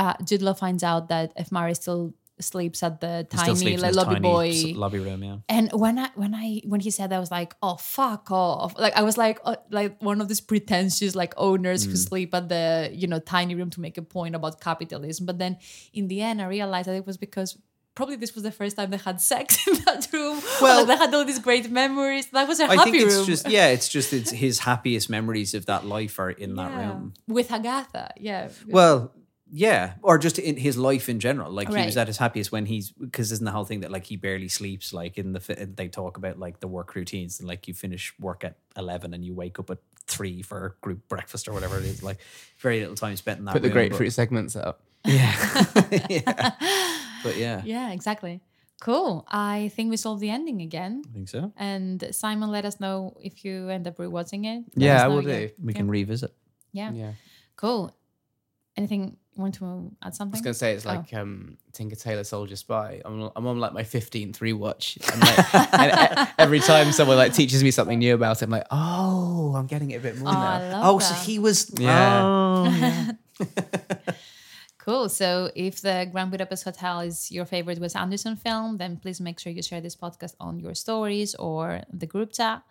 uh, 0.01 0.13
Jude 0.27 0.41
Law 0.47 0.53
finds 0.53 0.83
out 0.83 1.03
that 1.13 1.31
F. 1.35 1.51
Murray 1.51 1.73
still 1.75 2.13
sleeps 2.39 2.83
at 2.83 3.01
the 3.01 3.25
He 3.31 3.37
tiny 3.37 3.77
like, 3.77 3.95
lobby 3.95 4.13
tiny 4.13 4.29
boy 4.31 4.49
lobby 4.79 4.99
room. 4.99 5.23
Yeah, 5.23 5.37
and 5.49 5.71
when 5.73 5.97
I 5.97 6.09
when 6.21 6.33
I 6.35 6.61
when 6.71 6.81
he 6.85 6.91
said 6.91 7.09
that, 7.09 7.15
I 7.15 7.19
was 7.19 7.31
like, 7.31 7.55
oh 7.67 7.77
fuck 7.77 8.29
off! 8.29 8.77
Like 8.77 8.95
I 9.01 9.01
was 9.09 9.17
like 9.17 9.39
uh, 9.43 9.55
like 9.71 9.93
one 10.09 10.21
of 10.21 10.27
these 10.27 10.41
pretentious 10.51 11.15
like 11.15 11.33
owners 11.37 11.81
who 11.85 11.93
Mm. 11.93 12.07
sleep 12.09 12.35
at 12.39 12.45
the 12.49 12.65
you 13.01 13.07
know 13.11 13.19
tiny 13.19 13.55
room 13.55 13.71
to 13.75 13.81
make 13.81 13.97
a 13.97 14.05
point 14.17 14.35
about 14.35 14.61
capitalism. 14.61 15.25
But 15.25 15.37
then 15.39 15.57
in 15.93 16.09
the 16.09 16.21
end, 16.21 16.37
I 16.41 16.45
realized 16.57 16.87
that 16.89 16.95
it 17.01 17.07
was 17.07 17.17
because 17.17 17.57
probably 17.97 18.15
this 18.15 18.33
was 18.35 18.43
the 18.43 18.51
first 18.61 18.75
time 18.77 18.89
they 18.91 18.97
had 19.09 19.19
sex 19.19 19.47
in 19.67 19.73
that 19.85 20.07
room. 20.13 20.37
Well, 20.61 20.77
Well- 20.77 20.85
they 20.85 20.95
had 21.03 21.13
all 21.13 21.25
these 21.25 21.39
great 21.39 21.69
memories. 21.69 22.27
That 22.27 22.47
was 22.47 22.59
a 22.59 22.63
I 22.65 22.75
happy 22.75 22.79
I 22.79 22.83
think 22.85 22.95
it's 23.05 23.15
room. 23.15 23.25
just 23.25 23.49
yeah, 23.49 23.67
it's 23.75 23.89
just 23.89 24.13
it's 24.13 24.31
his 24.31 24.59
happiest 24.59 25.09
memories 25.09 25.53
of 25.53 25.65
that 25.65 25.85
life 25.85 26.19
are 26.19 26.29
in 26.31 26.55
that 26.55 26.71
Yeah. 26.71 26.87
room. 26.89 27.13
with 27.27 27.51
Agatha. 27.51 28.05
Yeah. 28.17 28.49
Well, 28.67 29.11
yeah, 29.49 29.93
or 30.03 30.17
just 30.17 30.39
in 30.39 30.57
his 30.57 30.75
life 30.77 31.07
in 31.07 31.19
general. 31.21 31.49
Like 31.51 31.69
he 31.73 31.85
was 31.85 31.95
at 31.97 32.07
his 32.07 32.17
happiest 32.17 32.51
when 32.51 32.65
he's 32.65 32.91
because 32.91 33.31
isn't 33.31 33.45
the 33.45 33.51
whole 33.51 33.63
thing 33.63 33.79
that 33.79 33.91
like 33.91 34.05
he 34.05 34.17
barely 34.17 34.49
sleeps. 34.49 34.91
Like 34.91 35.17
in 35.17 35.31
the 35.31 35.39
they 35.75 35.87
talk 35.87 36.17
about 36.17 36.37
like 36.37 36.59
the 36.59 36.67
work 36.67 36.93
routines 36.95 37.39
and 37.39 37.47
like 37.47 37.65
you 37.67 37.73
finish 37.73 38.13
work 38.19 38.43
at 38.43 38.57
eleven 38.75 39.13
and 39.13 39.23
you 39.23 39.33
wake 39.33 39.57
up 39.57 39.69
at 39.69 39.77
three 40.05 40.41
for 40.41 40.75
group 40.81 41.07
breakfast 41.07 41.47
or 41.47 41.53
whatever 41.53 41.77
it 41.79 41.85
is. 41.85 42.03
Like 42.03 42.17
very 42.59 42.79
little 42.81 42.95
time 42.95 43.15
spent 43.15 43.39
in 43.39 43.45
that. 43.45 43.53
Put 43.53 43.61
the 43.61 43.69
room, 43.69 43.75
but- 43.75 43.89
grapefruit 43.89 44.11
segments 44.13 44.55
up. 44.57 44.81
But 47.23 47.37
yeah, 47.37 47.61
Yeah, 47.65 47.91
exactly. 47.91 48.41
Cool. 48.79 49.25
I 49.27 49.71
think 49.75 49.89
we 49.89 49.97
solved 49.97 50.21
the 50.21 50.29
ending 50.29 50.61
again. 50.61 51.01
I 51.09 51.13
think 51.13 51.29
so. 51.29 51.51
And 51.57 52.03
Simon, 52.11 52.51
let 52.51 52.63
us 52.63 52.79
know 52.79 53.17
if 53.19 53.43
you 53.43 53.69
end 53.69 53.87
up 53.87 53.97
rewatching 53.97 54.45
it. 54.45 54.65
Let 54.75 54.85
Yeah, 54.85 54.95
us 54.97 55.01
I 55.03 55.07
will 55.07 55.21
do. 55.23 55.49
We 55.63 55.73
can 55.73 55.87
revisit. 55.89 56.31
Yeah. 56.73 56.91
Yeah. 56.91 57.13
Cool. 57.55 57.91
Anything 58.75 59.17
you 59.33 59.41
want 59.41 59.55
to 59.55 59.91
add 60.03 60.13
something? 60.13 60.35
I 60.35 60.37
was 60.37 60.41
gonna 60.41 60.53
say 60.53 60.73
it's 60.73 60.85
Oh. 60.85 60.89
like 60.89 61.11
um, 61.15 61.57
Tinker 61.73 61.95
Tailor 61.95 62.23
Soldier 62.23 62.55
Spy. 62.55 63.01
I'm, 63.03 63.19
on- 63.23 63.31
I'm 63.35 63.47
on 63.47 63.59
like 63.59 63.73
my 63.73 63.81
15th 63.81 64.37
rewatch, 64.37 64.97
and, 65.11 65.21
like, 65.23 65.73
and 65.73 66.29
every 66.37 66.59
time 66.59 66.91
someone 66.91 67.17
like 67.17 67.33
teaches 67.33 67.63
me 67.63 67.71
something 67.71 67.97
new 67.97 68.13
about 68.13 68.39
it, 68.39 68.45
I'm 68.45 68.51
like, 68.51 68.67
oh, 68.69 69.55
I'm 69.55 69.65
getting 69.65 69.89
it 69.89 69.95
a 69.95 69.99
bit 70.01 70.19
more 70.19 70.29
Oh, 70.29 70.37
I 70.37 70.59
now. 70.59 70.71
love 70.71 70.85
Oh, 70.95 70.99
that. 70.99 71.05
so 71.05 71.13
he 71.25 71.39
was. 71.39 71.71
Yeah. 71.79 72.21
Oh, 72.23 72.65
yeah. 72.79 73.11
Cool. 74.87 75.09
So 75.09 75.51
if 75.53 75.81
the 75.81 76.07
Grand 76.09 76.31
Budapest 76.31 76.63
Hotel 76.63 77.01
is 77.01 77.29
your 77.29 77.43
favorite 77.43 77.77
Wes 77.77 77.93
Anderson 77.93 78.37
film, 78.37 78.77
then 78.77 78.95
please 78.95 79.19
make 79.19 79.37
sure 79.37 79.51
you 79.51 79.61
share 79.61 79.81
this 79.81 79.97
podcast 79.97 80.35
on 80.39 80.61
your 80.61 80.73
stories 80.73 81.35
or 81.35 81.81
the 81.91 82.05
group 82.05 82.31
chat. 82.31 82.63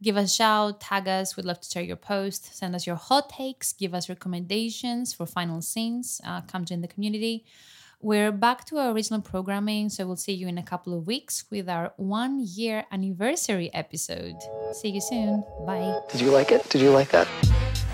Give 0.00 0.16
us 0.16 0.30
a 0.30 0.34
shout, 0.36 0.80
tag 0.80 1.08
us. 1.08 1.36
We'd 1.36 1.44
love 1.44 1.60
to 1.60 1.68
share 1.68 1.82
your 1.82 1.96
post. 1.96 2.54
Send 2.56 2.76
us 2.76 2.86
your 2.86 2.94
hot 2.94 3.30
takes. 3.30 3.72
Give 3.72 3.94
us 3.94 4.08
recommendations 4.08 5.12
for 5.12 5.26
final 5.26 5.60
scenes. 5.60 6.20
Uh, 6.24 6.42
come 6.42 6.64
join 6.64 6.82
the 6.82 6.86
community. 6.86 7.44
We're 8.00 8.30
back 8.30 8.64
to 8.66 8.78
our 8.78 8.92
original 8.92 9.20
programming, 9.20 9.88
so 9.88 10.06
we'll 10.06 10.14
see 10.14 10.34
you 10.34 10.46
in 10.46 10.58
a 10.58 10.62
couple 10.62 10.96
of 10.96 11.04
weeks 11.04 11.46
with 11.50 11.68
our 11.68 11.92
one 11.96 12.46
year 12.46 12.84
anniversary 12.92 13.74
episode. 13.74 14.36
See 14.72 14.90
you 14.90 15.00
soon. 15.00 15.42
Bye. 15.66 15.98
Did 16.12 16.20
you 16.20 16.30
like 16.30 16.52
it? 16.52 16.68
Did 16.70 16.80
you 16.80 16.90
like 16.90 17.08
that? 17.08 17.26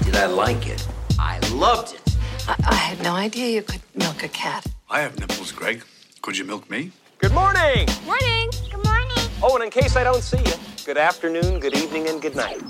Did 0.03 0.17
I 0.17 0.27
like 0.27 0.67
it? 0.67 0.87
I 1.19 1.39
loved 1.55 1.95
it. 1.95 2.02
I, 2.49 2.57
I 2.65 2.75
had 2.75 3.03
no 3.03 3.15
idea 3.15 3.49
you 3.49 3.63
could 3.63 3.83
milk 3.95 4.23
a 4.23 4.29
cat. 4.29 4.67
I 4.91 5.01
have 5.01 5.19
nipples, 5.19 5.53
Greg. 5.53 5.83
Could 6.23 6.37
you 6.37 6.45
milk 6.45 6.69
me? 6.71 6.93
Good 7.19 7.33
morning. 7.33 7.89
Morning. 8.05 8.51
Good 8.71 8.85
morning. 8.85 9.31
Oh, 9.43 9.55
and 9.55 9.65
in 9.65 9.71
case 9.71 9.97
I 9.97 10.05
don't 10.05 10.23
see 10.23 10.39
you, 10.39 10.55
good 10.85 10.99
afternoon, 10.99 11.61
good 11.61 11.77
evening, 11.77 12.09
and 12.09 12.21
good 12.21 12.37
night. 12.37 12.61